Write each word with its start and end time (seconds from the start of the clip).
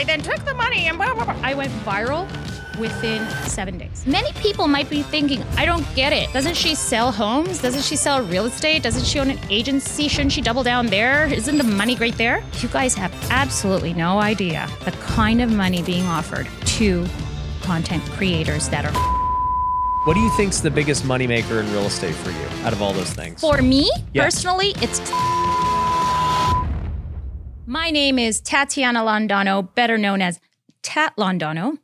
I 0.00 0.04
then 0.04 0.22
took 0.22 0.42
the 0.46 0.54
money 0.54 0.86
and 0.86 0.96
blah, 0.96 1.12
blah, 1.12 1.24
blah. 1.24 1.36
I 1.42 1.52
went 1.52 1.70
viral 1.84 2.26
within 2.78 3.28
seven 3.46 3.76
days. 3.76 4.02
Many 4.06 4.32
people 4.40 4.66
might 4.66 4.88
be 4.88 5.02
thinking, 5.02 5.42
I 5.58 5.66
don't 5.66 5.84
get 5.94 6.14
it. 6.14 6.32
Doesn't 6.32 6.56
she 6.56 6.74
sell 6.74 7.12
homes? 7.12 7.60
Doesn't 7.60 7.82
she 7.82 7.96
sell 7.96 8.22
real 8.22 8.46
estate? 8.46 8.82
Doesn't 8.82 9.04
she 9.04 9.18
own 9.18 9.28
an 9.28 9.38
agency? 9.50 10.08
Shouldn't 10.08 10.32
she 10.32 10.40
double 10.40 10.62
down 10.62 10.86
there? 10.86 11.26
Isn't 11.26 11.58
the 11.58 11.64
money 11.64 11.94
great 11.96 12.16
there? 12.16 12.42
You 12.62 12.68
guys 12.68 12.94
have 12.94 13.12
absolutely 13.30 13.92
no 13.92 14.18
idea 14.20 14.66
the 14.86 14.92
kind 14.92 15.42
of 15.42 15.52
money 15.52 15.82
being 15.82 16.06
offered 16.06 16.48
to 16.78 17.06
content 17.60 18.02
creators 18.12 18.70
that 18.70 18.86
are 18.86 18.92
What 20.06 20.14
do 20.14 20.20
you 20.20 20.30
think's 20.38 20.60
the 20.60 20.70
biggest 20.70 21.04
moneymaker 21.04 21.60
in 21.60 21.70
real 21.74 21.84
estate 21.84 22.14
for 22.14 22.30
you 22.30 22.46
out 22.64 22.72
of 22.72 22.80
all 22.80 22.94
those 22.94 23.12
things? 23.12 23.42
For 23.42 23.60
me, 23.60 23.90
Yeah. 24.14 24.24
personally, 24.24 24.72
it's. 24.80 24.98
My 27.70 27.92
name 27.92 28.18
is 28.18 28.40
Tatiana 28.40 28.98
Londono, 29.04 29.72
better 29.76 29.96
known 29.96 30.20
as 30.22 30.40
Tat 30.82 31.14
Londono. 31.16 31.78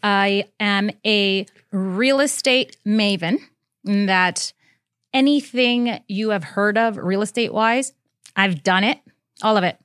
I 0.00 0.44
am 0.60 0.92
a 1.04 1.44
real 1.72 2.20
estate 2.20 2.76
maven 2.86 3.38
that 3.82 4.52
anything 5.12 6.04
you 6.06 6.30
have 6.30 6.44
heard 6.44 6.78
of 6.78 6.98
real 6.98 7.20
estate 7.20 7.52
wise, 7.52 7.94
I've 8.36 8.62
done 8.62 8.84
it, 8.84 9.00
all 9.42 9.56
of 9.56 9.64
it. 9.64 9.76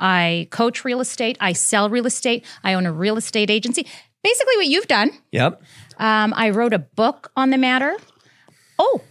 I 0.00 0.48
coach 0.50 0.84
real 0.84 1.00
estate, 1.00 1.38
I 1.40 1.52
sell 1.52 1.88
real 1.88 2.06
estate, 2.06 2.44
I 2.64 2.74
own 2.74 2.84
a 2.84 2.92
real 2.92 3.16
estate 3.16 3.50
agency. 3.50 3.86
Basically, 4.24 4.56
what 4.56 4.66
you've 4.66 4.88
done. 4.88 5.12
Yep. 5.30 5.62
Um, 5.98 6.34
I 6.36 6.50
wrote 6.50 6.72
a 6.72 6.80
book 6.80 7.30
on 7.36 7.50
the 7.50 7.58
matter. 7.58 7.96
Oh, 8.76 9.02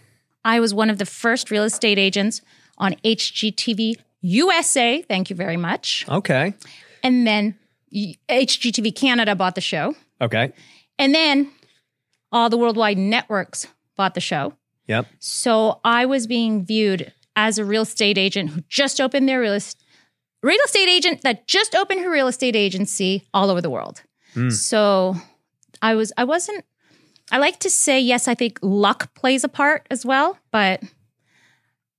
I 0.44 0.60
was 0.60 0.74
one 0.74 0.90
of 0.90 0.98
the 0.98 1.06
first 1.06 1.50
real 1.50 1.64
estate 1.64 1.98
agents 1.98 2.42
on 2.78 2.96
HGTV 3.06 3.96
USA. 4.22 5.02
Thank 5.02 5.30
you 5.30 5.36
very 5.36 5.58
much. 5.58 6.06
Okay. 6.10 6.54
And 7.04 7.26
then 7.26 7.56
HGTV 8.30 8.96
Canada 8.96 9.36
bought 9.36 9.56
the 9.56 9.62
show. 9.62 9.96
Okay. 10.22 10.52
And 11.00 11.14
then 11.14 11.52
all 12.32 12.50
the 12.50 12.58
worldwide 12.58 12.98
networks 12.98 13.68
bought 13.96 14.14
the 14.14 14.22
show. 14.22 14.54
Yep. 14.88 15.08
So 15.20 15.80
I 15.84 16.06
was 16.06 16.28
being 16.28 16.66
viewed 16.66 17.14
as 17.36 17.58
a 17.58 17.66
real 17.66 17.84
estate 17.84 18.18
agent 18.18 18.50
who 18.50 18.62
just 18.68 19.00
opened 19.00 19.30
their 19.30 19.40
real 19.40 19.54
estate 19.54 19.84
real 20.44 20.60
estate 20.66 20.88
agent 20.88 21.22
that 21.24 21.48
just 21.48 21.76
opened 21.76 22.00
her 22.02 22.12
real 22.12 22.28
estate 22.28 22.56
agency 22.56 23.28
all 23.34 23.50
over 23.50 23.62
the 23.62 23.70
world. 23.70 24.04
So 24.52 25.16
I 25.82 25.96
was 25.96 26.14
I 26.16 26.24
wasn't 26.24 26.64
I 27.32 27.40
like 27.40 27.60
to 27.60 27.70
say 27.70 28.00
yes, 28.00 28.28
I 28.28 28.36
think 28.36 28.60
luck 28.62 29.14
plays 29.16 29.44
a 29.44 29.50
part 29.50 29.88
as 29.90 30.06
well, 30.06 30.38
but 30.52 30.84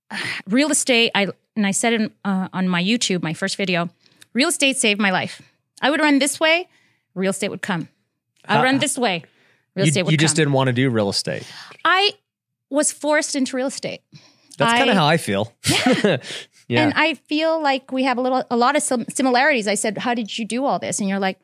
uh, 0.09 0.17
real 0.47 0.71
estate 0.71 1.11
I 1.13 1.27
and 1.59 1.67
I 1.67 1.71
said 1.71 1.93
it 1.93 2.11
uh, 2.25 2.47
on 2.53 2.67
my 2.69 2.81
YouTube, 2.83 3.21
my 3.21 3.33
first 3.33 3.55
video, 3.57 3.89
real 4.33 4.49
estate 4.49 4.77
saved 4.77 4.99
my 4.99 5.11
life. 5.11 5.41
I 5.81 5.89
would 5.91 5.99
run 5.99 6.19
this 6.19 6.39
way, 6.39 6.67
real 7.15 7.31
estate 7.31 7.49
would 7.49 7.61
come. 7.61 7.89
I'd 8.45 8.63
run 8.63 8.79
this 8.79 8.97
way, 8.97 9.23
real 9.75 9.85
You, 9.85 9.89
estate 9.89 10.01
would 10.03 10.07
come. 10.07 10.11
you 10.13 10.17
just 10.17 10.35
come. 10.35 10.41
didn't 10.41 10.53
want 10.53 10.67
to 10.67 10.73
do 10.73 10.89
real 10.89 11.09
estate. 11.09 11.43
I 11.85 12.11
was 12.69 12.91
forced 12.91 13.35
into 13.35 13.55
real 13.57 13.67
estate. 13.67 14.01
That's 14.57 14.73
kind 14.77 14.89
of 14.89 14.95
how 14.95 15.05
I 15.05 15.17
feel. 15.17 15.53
yeah. 16.03 16.17
And 16.69 16.93
I 16.95 17.13
feel 17.27 17.61
like 17.61 17.91
we 17.91 18.03
have 18.03 18.17
a 18.17 18.21
little, 18.21 18.43
a 18.51 18.57
lot 18.57 18.75
of 18.75 18.83
sim- 18.83 19.05
similarities. 19.09 19.67
I 19.67 19.75
said, 19.75 19.97
"How 19.99 20.13
did 20.13 20.37
you 20.37 20.45
do 20.45 20.65
all 20.65 20.79
this?" 20.79 20.99
And 20.99 21.07
you're 21.07 21.19
like, 21.19 21.39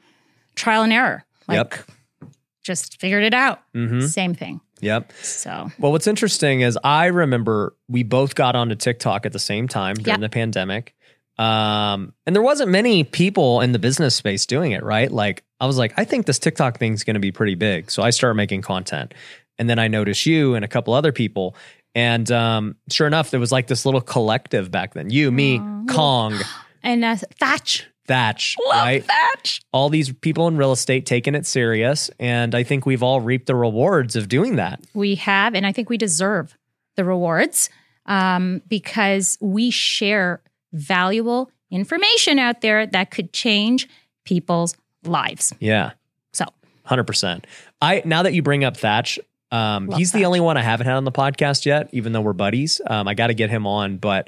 "Trial 0.55 0.83
and 0.83 0.91
error." 0.91 1.23
Like, 1.47 1.57
Yep. 1.57 2.31
just 2.63 2.99
figured 2.99 3.23
it 3.23 3.33
out. 3.33 3.61
Mhm. 3.73 4.03
Same 4.07 4.33
thing. 4.35 4.59
Yep. 4.85 5.11
So 5.21 5.71
Well, 5.79 5.91
what's 5.91 6.07
interesting 6.07 6.61
is 6.61 6.77
I 6.83 7.07
remember 7.07 7.75
we 7.89 8.03
both 8.03 8.35
got 8.35 8.55
onto 8.55 8.75
TikTok 8.75 9.25
at 9.25 9.33
the 9.33 9.39
same 9.39 9.67
time 9.67 9.95
during 9.95 10.19
Yeah. 10.21 10.25
the 10.25 10.29
pandemic. 10.29 10.93
Um, 11.37 12.13
and 12.25 12.33
there 12.35 12.41
wasn't 12.43 12.71
many 12.71 13.03
people 13.03 13.59
in 13.61 13.73
the 13.73 13.79
business 13.79 14.15
space 14.15 14.45
doing 14.45 14.71
it, 14.71 14.83
right? 14.83 15.11
Like 15.11 15.43
I 15.59 15.65
was 15.65 15.77
like, 15.77 15.93
I 15.97 16.05
think 16.05 16.25
this 16.27 16.39
TikTok 16.39 16.77
thing's 16.79 17.03
going 17.03 17.15
to 17.15 17.19
be 17.19 17.31
pretty 17.31 17.55
big. 17.55 17.91
So 17.91 18.03
I 18.03 18.11
started 18.11 18.35
making 18.35 18.61
content. 18.61 19.13
And 19.57 19.69
then 19.69 19.79
I 19.79 19.87
noticed 19.87 20.25
you 20.25 20.55
and 20.55 20.63
a 20.63 20.67
couple 20.67 20.93
other 20.93 21.11
people. 21.11 21.55
And 21.93 22.29
um, 22.31 22.75
sure 22.89 23.07
enough, 23.07 23.31
there 23.31 23.39
was 23.39 23.51
like 23.51 23.67
this 23.67 23.85
little 23.85 24.01
collective 24.01 24.69
back 24.71 24.93
then. 24.93 25.09
You, 25.09 25.31
me, 25.31 25.59
Kong, 25.89 26.37
and 26.83 27.03
uh, 27.05 27.15
Thach, 27.41 27.83
Thach, 28.07 28.55
love 28.67 28.75
right? 28.85 29.05
Thach. 29.05 29.61
All 29.71 29.89
these 29.89 30.11
people 30.11 30.47
in 30.47 30.57
real 30.57 30.71
estate 30.71 31.05
taking 31.05 31.35
it 31.35 31.45
serious. 31.45 32.09
And 32.19 32.53
I 32.53 32.63
think 32.63 32.85
we've 32.85 33.03
all 33.03 33.21
reaped 33.21 33.47
the 33.47 33.55
rewards 33.55 34.15
of 34.15 34.29
doing 34.29 34.57
that. 34.57 34.79
We 34.93 35.15
have, 35.15 35.55
and 35.55 35.65
I 35.65 35.71
think 35.71 35.89
we 35.89 35.97
deserve 35.97 36.57
the 36.95 37.03
rewards 37.03 37.69
um, 38.05 38.61
because 38.67 39.37
we 39.41 39.71
share 39.71 40.41
valuable 40.73 41.51
information 41.71 42.39
out 42.39 42.61
there 42.61 42.85
that 42.85 43.11
could 43.11 43.33
change 43.33 43.87
people's 44.23 44.75
lives. 45.03 45.53
Yeah. 45.59 45.91
So 46.33 46.45
Hundred 46.83 47.05
percent. 47.05 47.47
I 47.81 48.01
now 48.05 48.23
that 48.23 48.33
you 48.33 48.41
bring 48.41 48.63
up 48.63 48.77
Thach, 48.77 49.17
um, 49.51 49.89
he's 49.91 50.11
the 50.11 50.25
only 50.25 50.39
one 50.39 50.57
I 50.57 50.61
haven't 50.61 50.85
had 50.85 50.95
on 50.95 51.03
the 51.03 51.11
podcast 51.11 51.65
yet, 51.65 51.89
even 51.91 52.13
though 52.13 52.21
we're 52.21 52.33
buddies. 52.33 52.81
Um, 52.85 53.07
I 53.07 53.13
got 53.13 53.27
to 53.27 53.33
get 53.33 53.49
him 53.49 53.65
on, 53.65 53.97
but 53.97 54.27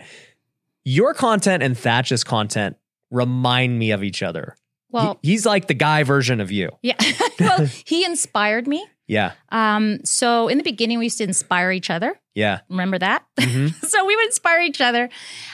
your 0.83 1.13
content 1.13 1.63
and 1.63 1.75
Thach's 1.75 2.23
content 2.23 2.77
remind 3.11 3.77
me 3.79 3.91
of 3.91 4.03
each 4.03 4.21
other. 4.23 4.55
He- 4.57 4.63
well, 4.91 5.19
he's 5.21 5.45
like 5.45 5.67
the 5.67 5.73
guy 5.73 6.03
version 6.03 6.39
of 6.41 6.51
you. 6.51 6.69
yeah. 6.81 6.95
well, 7.39 7.65
he 7.85 8.03
inspired 8.05 8.67
me. 8.67 8.85
Yeah, 9.09 9.33
Um, 9.49 10.03
so 10.03 10.49
in 10.49 10.57
the 10.57 10.65
beginning, 10.65 10.99
we 10.99 11.05
used 11.05 11.17
to 11.19 11.23
inspire 11.23 11.71
each 11.71 11.89
other. 11.89 12.19
yeah, 12.35 12.59
Remember 12.69 12.99
that? 12.99 13.23
Mhm. 13.39 13.73
so 13.87 14.05
we 14.05 14.15
would 14.17 14.25
inspire 14.25 14.59
each 14.61 14.81
other. 14.81 15.07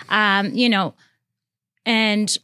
Um, 0.10 0.54
you 0.56 0.70
know, 0.70 0.96
and 1.86 2.36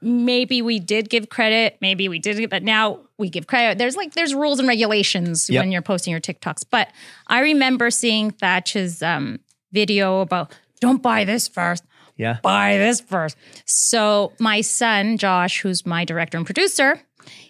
maybe 0.00 0.62
we 0.62 0.78
did 0.78 1.10
give 1.10 1.28
credit, 1.28 1.78
maybe 1.80 2.08
we 2.08 2.18
didn't, 2.18 2.48
but 2.48 2.62
now 2.62 3.00
we 3.18 3.28
give 3.28 3.46
credit. 3.46 3.78
There's 3.78 3.96
like 3.96 4.14
there's 4.14 4.34
rules 4.34 4.58
and 4.60 4.68
regulations 4.68 5.50
Yep. 5.50 5.62
when 5.62 5.72
you're 5.72 5.82
posting 5.82 6.12
your 6.12 6.20
TikToks. 6.20 6.64
But 6.70 6.88
I 7.26 7.40
remember 7.40 7.90
seeing 7.90 8.30
Thach's 8.30 9.02
um, 9.02 9.40
video 9.72 10.20
about 10.20 10.52
don't 10.80 11.02
buy 11.02 11.24
this 11.24 11.48
first, 11.48 11.84
yeah. 12.20 12.38
buy 12.42 12.76
this 12.78 13.00
first. 13.00 13.36
So 13.64 14.32
my 14.38 14.60
son 14.60 15.16
Josh, 15.16 15.60
who's 15.60 15.86
my 15.86 16.04
director 16.04 16.36
and 16.36 16.46
producer, 16.46 17.00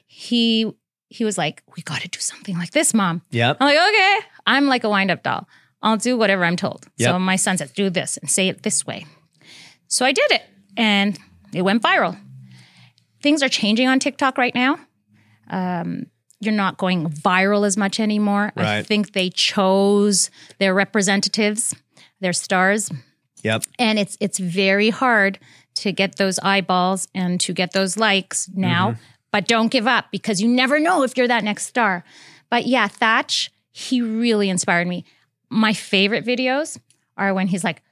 he 0.07 0.73
he 1.09 1.25
was 1.25 1.37
like, 1.37 1.63
"We 1.77 1.83
got 1.83 2.01
to 2.03 2.09
do 2.09 2.21
something 2.21 2.57
like 2.57 2.71
this, 2.71 2.95
mom." 2.95 3.23
Yep. 3.31 3.57
I'm 3.61 3.67
like, 3.67 3.79
okay. 3.79 4.19
I'm 4.47 4.67
like 4.67 4.85
a 4.85 4.89
wind 4.89 5.11
up 5.11 5.23
doll. 5.23 5.49
I'll 5.83 5.97
do 5.97 6.17
whatever 6.17 6.45
I'm 6.45 6.57
told. 6.57 6.87
So 6.99 7.19
my 7.19 7.37
son 7.37 7.57
says, 7.57 7.73
do 7.73 7.89
this 7.91 8.17
and 8.19 8.31
say 8.31 8.49
it 8.49 8.63
this 8.63 8.87
way. 8.87 9.07
So 9.89 10.05
I 10.05 10.13
did 10.13 10.31
it 10.31 10.43
and 10.77 11.19
it 11.55 11.63
went 11.63 11.83
viral. 11.83 12.19
Things 13.23 13.43
are 13.43 13.49
changing 13.49 13.89
on 13.89 13.99
TikTok 13.99 14.39
right 14.39 14.55
now. 14.55 14.79
Um, 15.49 16.07
you're 16.41 16.55
not 16.55 16.77
going 16.77 17.09
viral 17.09 17.67
as 17.67 17.77
much 17.77 18.01
anymore. 18.01 18.53
I 18.57 18.83
think 18.83 19.13
they 19.13 19.31
chose 19.31 20.31
their 20.59 20.75
representatives, 20.75 21.75
their 22.21 22.33
stars, 22.33 22.91
Yep. 23.43 23.65
and 23.79 23.99
it's 23.99 24.17
it's 24.21 24.39
very 24.39 24.91
hard 24.91 25.39
to 25.77 25.93
get 25.93 26.17
those 26.17 26.39
eyeballs 26.41 27.09
and 27.15 27.41
to 27.41 27.53
get 27.53 27.73
those 27.73 27.97
likes 27.97 28.49
now 28.55 28.91
mm-hmm. 28.91 29.03
but 29.31 29.47
don't 29.47 29.69
give 29.69 29.87
up 29.87 30.07
because 30.11 30.41
you 30.41 30.49
never 30.49 30.79
know 30.79 31.03
if 31.03 31.17
you're 31.17 31.29
that 31.29 31.45
next 31.45 31.67
star 31.67 32.05
but 32.51 32.67
yeah 32.67 32.89
thach 32.89 33.49
he 33.73 34.01
really 34.03 34.51
inspired 34.51 34.87
me 34.87 35.05
my 35.49 35.73
favorite 35.73 36.25
videos 36.25 36.79
are 37.17 37.35
when 37.35 37.47
he's 37.49 37.65
like 37.65 37.83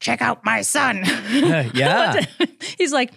check 0.00 0.22
out 0.22 0.44
my 0.44 0.62
son 0.62 1.02
yeah. 1.74 2.20
he's 2.78 2.92
like 2.92 3.12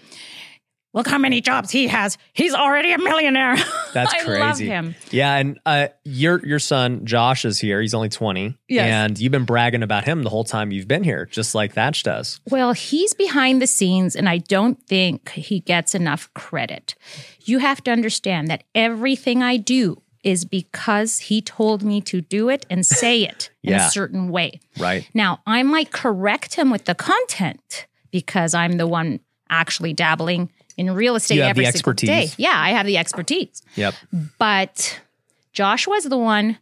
look 0.94 1.08
how 1.08 1.18
many 1.18 1.42
jobs 1.42 1.72
he 1.72 1.88
has 1.88 2.18
he's 2.34 2.54
already 2.54 2.92
a 2.92 2.98
millionaire 2.98 3.56
That's 3.94 4.14
I 4.14 4.24
crazy. 4.24 4.40
love 4.40 4.58
him 4.60 4.96
Yeah, 5.12 5.36
and 5.36 5.60
uh, 5.66 5.88
your 6.06 6.46
your 6.46 6.60
son 6.60 7.06
Josh 7.06 7.44
is 7.46 7.60
here. 7.60 7.82
He's 7.82 7.94
only 7.94 8.10
twenty. 8.10 8.58
Yes. 8.68 8.90
and 8.90 9.20
you've 9.20 9.32
been 9.32 9.46
bragging 9.46 9.84
about 9.84 10.06
him 10.06 10.24
the 10.24 10.30
whole 10.30 10.44
time 10.46 10.72
you've 10.72 10.88
been 10.88 11.04
here, 11.04 11.26
just 11.26 11.54
like 11.56 11.74
Thach 11.74 12.04
does. 12.04 12.40
Well, 12.50 12.72
he's 12.74 13.14
behind 13.14 13.62
the 13.62 13.68
scenes, 13.68 14.16
and 14.16 14.30
I 14.30 14.38
don't 14.38 14.82
think 14.88 15.30
he 15.32 15.60
gets 15.60 15.94
enough 15.94 16.34
credit. 16.34 16.96
You 17.44 17.60
have 17.60 17.84
to 17.84 17.92
understand 17.92 18.48
that 18.48 18.64
everything 18.74 19.44
I 19.44 19.58
do 19.58 20.02
is 20.24 20.46
because 20.46 21.20
he 21.20 21.42
told 21.42 21.84
me 21.84 22.00
to 22.02 22.22
do 22.22 22.48
it 22.50 22.66
and 22.70 22.86
say 22.86 23.24
it 23.32 23.50
in 23.64 23.74
a 23.74 23.90
certain 23.90 24.30
way. 24.30 24.60
Right. 24.80 25.10
Now, 25.14 25.42
I 25.46 25.64
might 25.64 25.92
correct 25.92 26.54
him 26.56 26.70
with 26.70 26.86
the 26.86 26.96
content 26.96 27.88
because 28.12 28.54
I'm 28.54 28.78
the 28.78 28.88
one 28.88 29.20
actually 29.50 29.94
dabbling 29.94 30.50
in 30.78 30.92
real 30.92 31.16
estate 31.16 31.36
You 31.36 31.42
have 31.42 31.52
every 31.52 31.66
the 31.66 31.72
single 31.72 31.94
day. 31.94 32.30
Yeah, 32.38 32.54
I 32.56 32.70
have 32.70 32.86
the 32.86 32.98
expertise. 32.98 33.62
Yep. 33.76 33.94
But 34.38 35.00
Josh 35.54 35.88
was 35.88 36.06
the 36.06 36.18
one, 36.18 36.58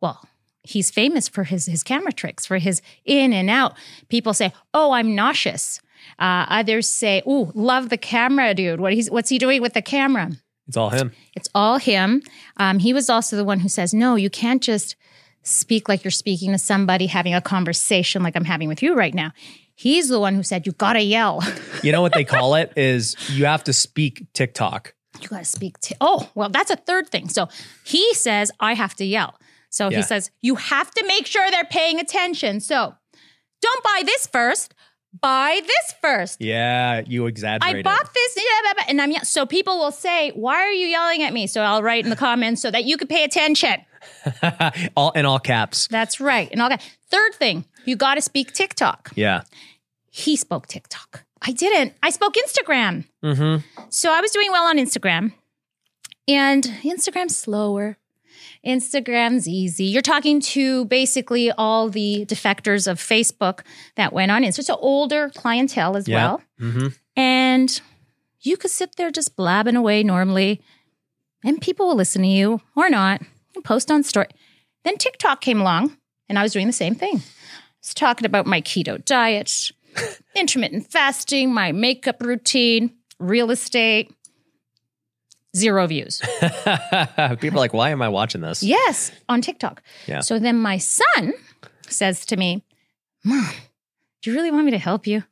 well, 0.00 0.28
he's 0.62 0.90
famous 0.90 1.28
for 1.28 1.44
his 1.44 1.66
his 1.66 1.82
camera 1.82 2.12
tricks, 2.12 2.46
for 2.46 2.58
his 2.58 2.82
in 3.04 3.32
and 3.32 3.50
out. 3.50 3.74
People 4.08 4.34
say, 4.34 4.52
"Oh, 4.74 4.92
I'm 4.92 5.14
nauseous." 5.14 5.80
Uh, 6.18 6.46
others 6.48 6.86
say, 6.88 7.22
"Ooh, 7.26 7.50
love 7.54 7.88
the 7.88 7.98
camera, 7.98 8.54
dude. 8.54 8.80
What 8.80 8.92
he's 8.92 9.10
what's 9.10 9.30
he 9.30 9.38
doing 9.38 9.62
with 9.62 9.74
the 9.74 9.82
camera?" 9.82 10.30
It's 10.68 10.76
all 10.76 10.90
him. 10.90 11.12
It's 11.34 11.48
all 11.54 11.78
him. 11.78 12.22
Um, 12.56 12.78
he 12.78 12.92
was 12.92 13.10
also 13.10 13.36
the 13.36 13.44
one 13.44 13.60
who 13.60 13.68
says, 13.68 13.92
"No, 13.92 14.14
you 14.14 14.30
can't 14.30 14.62
just 14.62 14.96
speak 15.42 15.88
like 15.88 16.04
you're 16.04 16.10
speaking 16.10 16.52
to 16.52 16.58
somebody, 16.58 17.06
having 17.06 17.34
a 17.34 17.40
conversation 17.40 18.22
like 18.22 18.36
I'm 18.36 18.44
having 18.44 18.68
with 18.68 18.82
you 18.82 18.94
right 18.94 19.14
now. 19.14 19.32
He's 19.80 20.08
the 20.10 20.20
one 20.20 20.34
who 20.34 20.42
said, 20.42 20.66
You 20.66 20.72
gotta 20.72 21.00
yell. 21.00 21.42
You 21.82 21.92
know 21.92 22.02
what 22.02 22.12
they 22.12 22.24
call 22.24 22.56
it 22.56 22.74
is 22.76 23.16
you 23.30 23.46
have 23.46 23.64
to 23.64 23.72
speak 23.72 24.26
TikTok. 24.34 24.92
you 25.22 25.28
gotta 25.28 25.46
speak 25.46 25.78
to. 25.80 25.96
Oh, 25.98 26.28
well, 26.34 26.50
that's 26.50 26.70
a 26.70 26.76
third 26.76 27.08
thing. 27.08 27.30
So 27.30 27.48
he 27.84 28.12
says, 28.12 28.52
I 28.60 28.74
have 28.74 28.94
to 28.96 29.04
yell. 29.06 29.36
So 29.70 29.88
Yeah. 29.88 29.96
he 29.96 30.02
says, 30.02 30.30
You 30.42 30.56
have 30.56 30.90
to 30.90 31.06
make 31.06 31.26
sure 31.26 31.50
they're 31.50 31.64
paying 31.64 31.98
attention. 31.98 32.60
So 32.60 32.94
don't 33.62 33.82
buy 33.84 34.02
this 34.04 34.26
first, 34.26 34.74
buy 35.18 35.60
this 35.62 35.94
first. 36.02 36.42
Yeah, 36.42 37.00
you 37.06 37.24
exaggerate. 37.26 37.76
I 37.76 37.82
bought 37.82 38.12
this, 38.12 38.36
yeah, 38.36 38.42
blah, 38.64 38.74
blah, 38.74 38.84
and 38.88 39.00
I'm 39.00 39.24
so 39.24 39.46
people 39.46 39.78
will 39.78 39.92
say, 39.92 40.30
"Why 40.32 40.56
are 40.56 40.70
you 40.72 40.86
yelling 40.88 41.22
at 41.22 41.32
me?" 41.32 41.46
So 41.46 41.62
I'll 41.62 41.82
write 41.82 42.04
in 42.04 42.10
the 42.10 42.16
comments 42.16 42.60
so 42.60 42.70
that 42.70 42.84
you 42.84 42.98
could 42.98 43.08
pay 43.08 43.24
attention. 43.24 43.76
all 44.96 45.12
in 45.12 45.24
all 45.24 45.38
caps. 45.38 45.88
That's 45.88 46.20
right. 46.20 46.48
And 46.52 46.60
all 46.60 46.68
that. 46.68 46.82
Third 47.10 47.34
thing, 47.34 47.64
you 47.84 47.96
got 47.96 48.14
to 48.14 48.20
speak 48.20 48.52
TikTok. 48.52 49.10
Yeah. 49.14 49.42
He 50.10 50.36
spoke 50.36 50.66
TikTok. 50.66 51.24
I 51.42 51.52
didn't. 51.52 51.94
I 52.02 52.10
spoke 52.10 52.34
Instagram. 52.34 53.04
Mm-hmm. 53.24 53.64
So 53.88 54.12
I 54.12 54.20
was 54.20 54.30
doing 54.30 54.50
well 54.52 54.64
on 54.64 54.76
Instagram, 54.78 55.32
and 56.28 56.64
Instagram's 56.82 57.36
slower. 57.36 57.96
Instagram's 58.66 59.48
easy. 59.48 59.84
You're 59.84 60.02
talking 60.02 60.40
to 60.40 60.84
basically 60.86 61.50
all 61.52 61.88
the 61.88 62.26
defectors 62.26 62.86
of 62.90 62.98
Facebook 62.98 63.60
that 63.96 64.12
went 64.12 64.30
on 64.30 64.42
Insta. 64.42 64.54
So 64.54 64.60
it's 64.60 64.68
an 64.68 64.76
older 64.80 65.30
clientele 65.30 65.96
as 65.96 66.06
Yeah. 66.06 66.16
well. 66.16 66.42
Mm-hmm. 66.60 66.88
And 67.16 67.80
you 68.42 68.56
could 68.58 68.70
sit 68.70 68.96
there 68.96 69.10
just 69.10 69.34
blabbing 69.36 69.76
away 69.76 70.02
normally, 70.02 70.60
and 71.42 71.60
people 71.60 71.88
will 71.88 71.96
listen 71.96 72.20
to 72.22 72.28
you 72.28 72.60
or 72.76 72.90
not. 72.90 73.22
You 73.54 73.62
post 73.62 73.90
on 73.90 74.02
story. 74.02 74.26
Then 74.84 74.96
TikTok 74.98 75.40
came 75.40 75.60
along, 75.60 75.96
and 76.28 76.38
I 76.38 76.42
was 76.42 76.52
doing 76.52 76.66
the 76.66 76.72
same 76.72 76.94
thing. 76.94 77.22
Was 77.82 77.94
talking 77.94 78.26
about 78.26 78.46
my 78.46 78.60
keto 78.60 79.02
diet, 79.04 79.70
intermittent 80.34 80.90
fasting, 80.90 81.52
my 81.52 81.72
makeup 81.72 82.20
routine, 82.22 82.92
real 83.18 83.50
estate. 83.50 84.12
Zero 85.56 85.84
views. 85.88 86.20
People 87.40 87.58
are 87.58 87.62
like, 87.62 87.72
why 87.74 87.90
am 87.90 88.00
I 88.02 88.08
watching 88.08 88.40
this? 88.40 88.62
Yes, 88.62 89.10
on 89.28 89.40
TikTok. 89.42 89.82
Yeah. 90.06 90.20
So 90.20 90.38
then 90.38 90.56
my 90.58 90.78
son 90.78 91.32
says 91.88 92.24
to 92.26 92.36
me, 92.36 92.62
Mom, 93.24 93.50
do 94.22 94.30
you 94.30 94.36
really 94.36 94.52
want 94.52 94.64
me 94.66 94.70
to 94.70 94.78
help 94.78 95.08
you? 95.08 95.24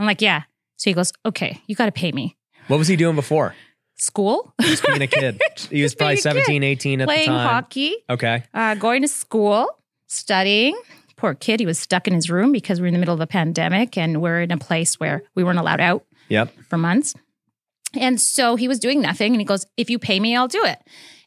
I'm 0.00 0.06
like, 0.06 0.20
Yeah. 0.20 0.42
So 0.76 0.90
he 0.90 0.94
goes, 0.94 1.12
Okay, 1.24 1.62
you 1.68 1.76
got 1.76 1.86
to 1.86 1.92
pay 1.92 2.10
me. 2.10 2.36
What 2.66 2.78
was 2.78 2.88
he 2.88 2.96
doing 2.96 3.14
before? 3.14 3.54
School, 3.94 4.52
Just 4.60 4.84
being 4.84 5.00
a 5.02 5.06
kid. 5.06 5.40
He 5.70 5.82
was 5.84 5.94
probably 5.94 6.16
being 6.16 6.26
a 6.26 6.40
kid. 6.40 6.44
17, 6.46 6.62
18 6.64 7.00
at 7.02 7.06
playing 7.06 7.20
the 7.20 7.26
time. 7.26 7.36
Playing 7.36 7.48
hockey, 7.54 7.94
Okay. 8.10 8.42
uh, 8.52 8.74
going 8.74 9.02
to 9.02 9.08
school, 9.08 9.68
studying. 10.08 10.76
Poor 11.22 11.34
kid, 11.34 11.60
he 11.60 11.66
was 11.66 11.78
stuck 11.78 12.08
in 12.08 12.14
his 12.14 12.28
room 12.28 12.50
because 12.50 12.80
we're 12.80 12.88
in 12.88 12.94
the 12.94 12.98
middle 12.98 13.14
of 13.14 13.20
a 13.20 13.28
pandemic 13.28 13.96
and 13.96 14.20
we're 14.20 14.42
in 14.42 14.50
a 14.50 14.58
place 14.58 14.98
where 14.98 15.22
we 15.36 15.44
weren't 15.44 15.60
allowed 15.60 15.78
out 15.80 16.04
Yep. 16.28 16.52
for 16.68 16.76
months. 16.76 17.14
And 17.94 18.20
so 18.20 18.56
he 18.56 18.66
was 18.66 18.80
doing 18.80 19.00
nothing. 19.00 19.32
And 19.32 19.40
he 19.40 19.44
goes, 19.44 19.64
If 19.76 19.88
you 19.88 20.00
pay 20.00 20.18
me, 20.18 20.34
I'll 20.34 20.48
do 20.48 20.64
it. 20.64 20.80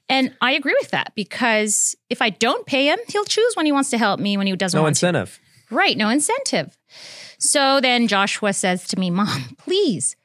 And 0.09 0.35
I 0.41 0.51
agree 0.51 0.75
with 0.81 0.91
that 0.91 1.13
because 1.15 1.95
if 2.09 2.21
I 2.21 2.29
don't 2.29 2.65
pay 2.65 2.87
him, 2.91 2.99
he'll 3.07 3.23
choose 3.23 3.53
when 3.55 3.65
he 3.65 3.71
wants 3.71 3.89
to 3.91 3.97
help 3.97 4.19
me, 4.19 4.35
when 4.35 4.47
he 4.47 4.55
doesn't 4.57 4.77
No 4.77 4.83
want 4.83 4.97
to. 4.97 5.07
incentive. 5.07 5.39
Right, 5.71 5.95
no 5.95 6.09
incentive. 6.09 6.77
So 7.39 7.79
then 7.79 8.09
Joshua 8.09 8.51
says 8.51 8.85
to 8.89 8.99
me, 8.99 9.09
Mom, 9.11 9.55
please, 9.59 10.17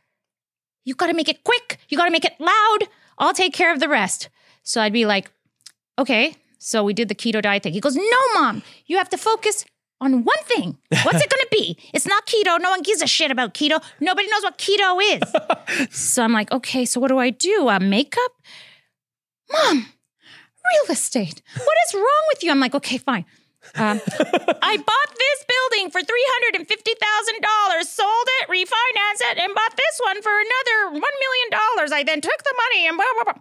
you 0.84 0.96
got 0.96 1.06
to 1.06 1.14
make 1.14 1.28
it 1.28 1.44
quick. 1.44 1.78
You 1.88 1.96
got 1.96 2.06
to 2.06 2.10
make 2.10 2.24
it 2.24 2.34
loud. 2.40 2.88
I'll 3.18 3.34
take 3.34 3.54
care 3.54 3.72
of 3.72 3.78
the 3.78 3.88
rest. 3.88 4.30
So 4.64 4.80
I'd 4.80 4.92
be 4.92 5.06
like, 5.06 5.30
okay. 5.96 6.34
So 6.62 6.84
we 6.84 6.92
did 6.92 7.08
the 7.08 7.14
keto 7.14 7.40
diet 7.40 7.62
thing. 7.62 7.72
He 7.72 7.80
goes, 7.80 7.96
no, 7.96 8.20
Mom, 8.34 8.62
you 8.84 8.98
have 8.98 9.08
to 9.08 9.16
focus 9.16 9.64
on 9.98 10.24
one 10.24 10.42
thing. 10.44 10.76
What's 11.04 11.22
it 11.24 11.30
going 11.30 11.44
to 11.44 11.48
be? 11.50 11.78
It's 11.94 12.06
not 12.06 12.26
keto. 12.26 12.60
No 12.60 12.70
one 12.70 12.82
gives 12.82 13.00
a 13.00 13.06
shit 13.06 13.30
about 13.30 13.54
keto. 13.54 13.82
Nobody 13.98 14.28
knows 14.28 14.42
what 14.42 14.58
keto 14.58 15.00
is. 15.00 15.88
so 15.90 16.22
I'm 16.22 16.32
like, 16.32 16.52
okay, 16.52 16.84
so 16.84 17.00
what 17.00 17.08
do 17.08 17.18
I 17.18 17.30
do? 17.30 17.68
Uh, 17.68 17.80
makeup? 17.80 18.32
Mom, 19.50 19.76
real 19.78 20.92
estate. 20.92 21.40
What 21.54 21.76
is 21.88 21.94
wrong 21.94 22.24
with 22.28 22.44
you? 22.44 22.50
I'm 22.50 22.60
like, 22.60 22.74
okay, 22.74 22.98
fine. 22.98 23.24
Um, 23.76 24.00
I 24.62 24.76
bought 24.76 25.12
this 25.18 25.44
building 25.48 25.90
for 25.90 26.02
three 26.02 26.26
hundred 26.32 26.60
and 26.60 26.68
fifty 26.68 26.92
thousand 26.94 27.40
dollars, 27.42 27.88
sold 27.88 28.26
it, 28.40 28.48
refinanced 28.48 29.32
it, 29.32 29.38
and 29.38 29.54
bought 29.54 29.76
this 29.76 30.00
one 30.02 30.22
for 30.22 30.32
another 30.32 31.00
one 31.00 31.16
million 31.24 31.50
dollars. 31.50 31.92
I 31.92 32.02
then 32.02 32.20
took 32.20 32.42
the 32.42 32.54
money 32.56 32.86
and 32.88 32.96
blah 32.96 33.12
blah 33.24 33.32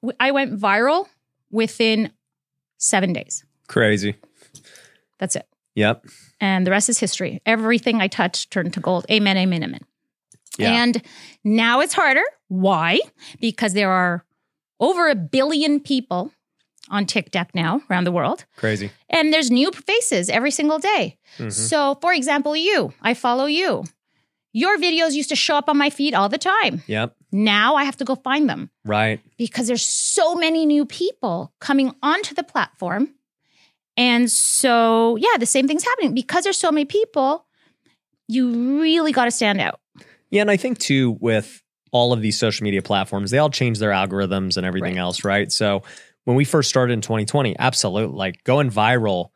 blah. 0.00 0.12
I 0.18 0.30
went 0.32 0.58
viral 0.58 1.06
within 1.50 2.10
seven 2.78 3.12
days. 3.12 3.44
Crazy. 3.68 4.14
That's 5.18 5.36
it, 5.36 5.46
Yep. 5.74 6.06
and 6.40 6.66
the 6.66 6.70
rest 6.70 6.88
is 6.88 6.98
history. 6.98 7.40
Everything 7.46 8.00
I 8.00 8.08
touched 8.08 8.50
turned 8.50 8.72
to 8.74 8.80
gold. 8.80 9.04
Amen. 9.10 9.36
Amen. 9.36 9.62
Amen. 9.62 9.80
Yeah. 10.58 10.82
And 10.82 11.02
now 11.44 11.80
it's 11.80 11.94
harder. 11.94 12.22
Why? 12.48 13.00
Because 13.40 13.72
there 13.74 13.90
are 13.90 14.24
over 14.80 15.08
a 15.08 15.14
billion 15.14 15.78
people 15.80 16.32
on 16.88 17.06
TikTok 17.06 17.54
now 17.54 17.82
around 17.90 18.04
the 18.04 18.12
world. 18.12 18.46
Crazy. 18.56 18.90
And 19.08 19.32
there's 19.32 19.50
new 19.50 19.70
faces 19.70 20.28
every 20.28 20.50
single 20.50 20.78
day. 20.78 21.18
Mhm. 21.38 21.52
So, 21.52 21.96
for 22.00 22.12
example, 22.12 22.56
you, 22.56 22.92
I 23.02 23.14
follow 23.14 23.44
you. 23.46 23.84
Your 24.52 24.76
videos 24.78 25.12
used 25.12 25.28
to 25.28 25.36
show 25.36 25.56
up 25.56 25.68
on 25.68 25.76
my 25.76 25.90
feed 25.90 26.12
all 26.14 26.28
the 26.28 26.38
time. 26.38 26.82
Yep. 26.86 27.14
Now 27.32 27.76
I 27.76 27.84
have 27.84 27.96
to 27.98 28.04
go 28.04 28.16
find 28.16 28.48
them 28.48 28.70
Right. 28.84 29.20
because 29.38 29.68
there's 29.68 29.84
so 29.86 30.34
many 30.34 30.66
new 30.66 30.84
people 30.84 31.52
coming 31.60 31.94
onto 32.02 32.34
the 32.34 32.42
platform. 32.42 33.14
And 33.96 34.30
so, 34.30 35.16
yeah, 35.16 35.36
the 35.38 35.46
same 35.46 35.68
thing's 35.68 35.84
happening 35.84 36.14
because 36.14 36.44
there's 36.44 36.58
so 36.58 36.72
many 36.72 36.84
people. 36.84 37.46
You 38.28 38.80
really 38.80 39.12
got 39.12 39.26
to 39.26 39.30
stand 39.30 39.60
out. 39.60 39.80
Yeah, 40.30 40.40
and 40.42 40.50
I 40.50 40.56
think 40.56 40.78
too 40.78 41.16
with 41.20 41.62
all 41.92 42.12
of 42.12 42.20
these 42.22 42.38
social 42.38 42.64
media 42.64 42.82
platforms, 42.82 43.30
they 43.30 43.38
all 43.38 43.50
change 43.50 43.78
their 43.78 43.90
algorithms 43.90 44.56
and 44.56 44.64
everything 44.64 44.94
Right. 44.94 45.00
else, 45.00 45.24
right? 45.24 45.50
So 45.50 45.82
when 46.24 46.36
we 46.36 46.44
first 46.44 46.68
started 46.68 46.92
in 46.94 47.00
2020, 47.00 47.56
absolutely, 47.58 48.16
like 48.16 48.42
going 48.44 48.70
viral 48.70 49.30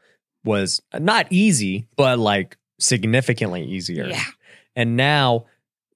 was 0.44 0.81
not 0.99 1.26
easy, 1.31 1.87
but 1.96 2.19
like 2.19 2.56
significantly 2.78 3.64
easier. 3.64 4.06
Yeah. 4.06 4.22
And 4.76 4.96
now, 4.96 5.46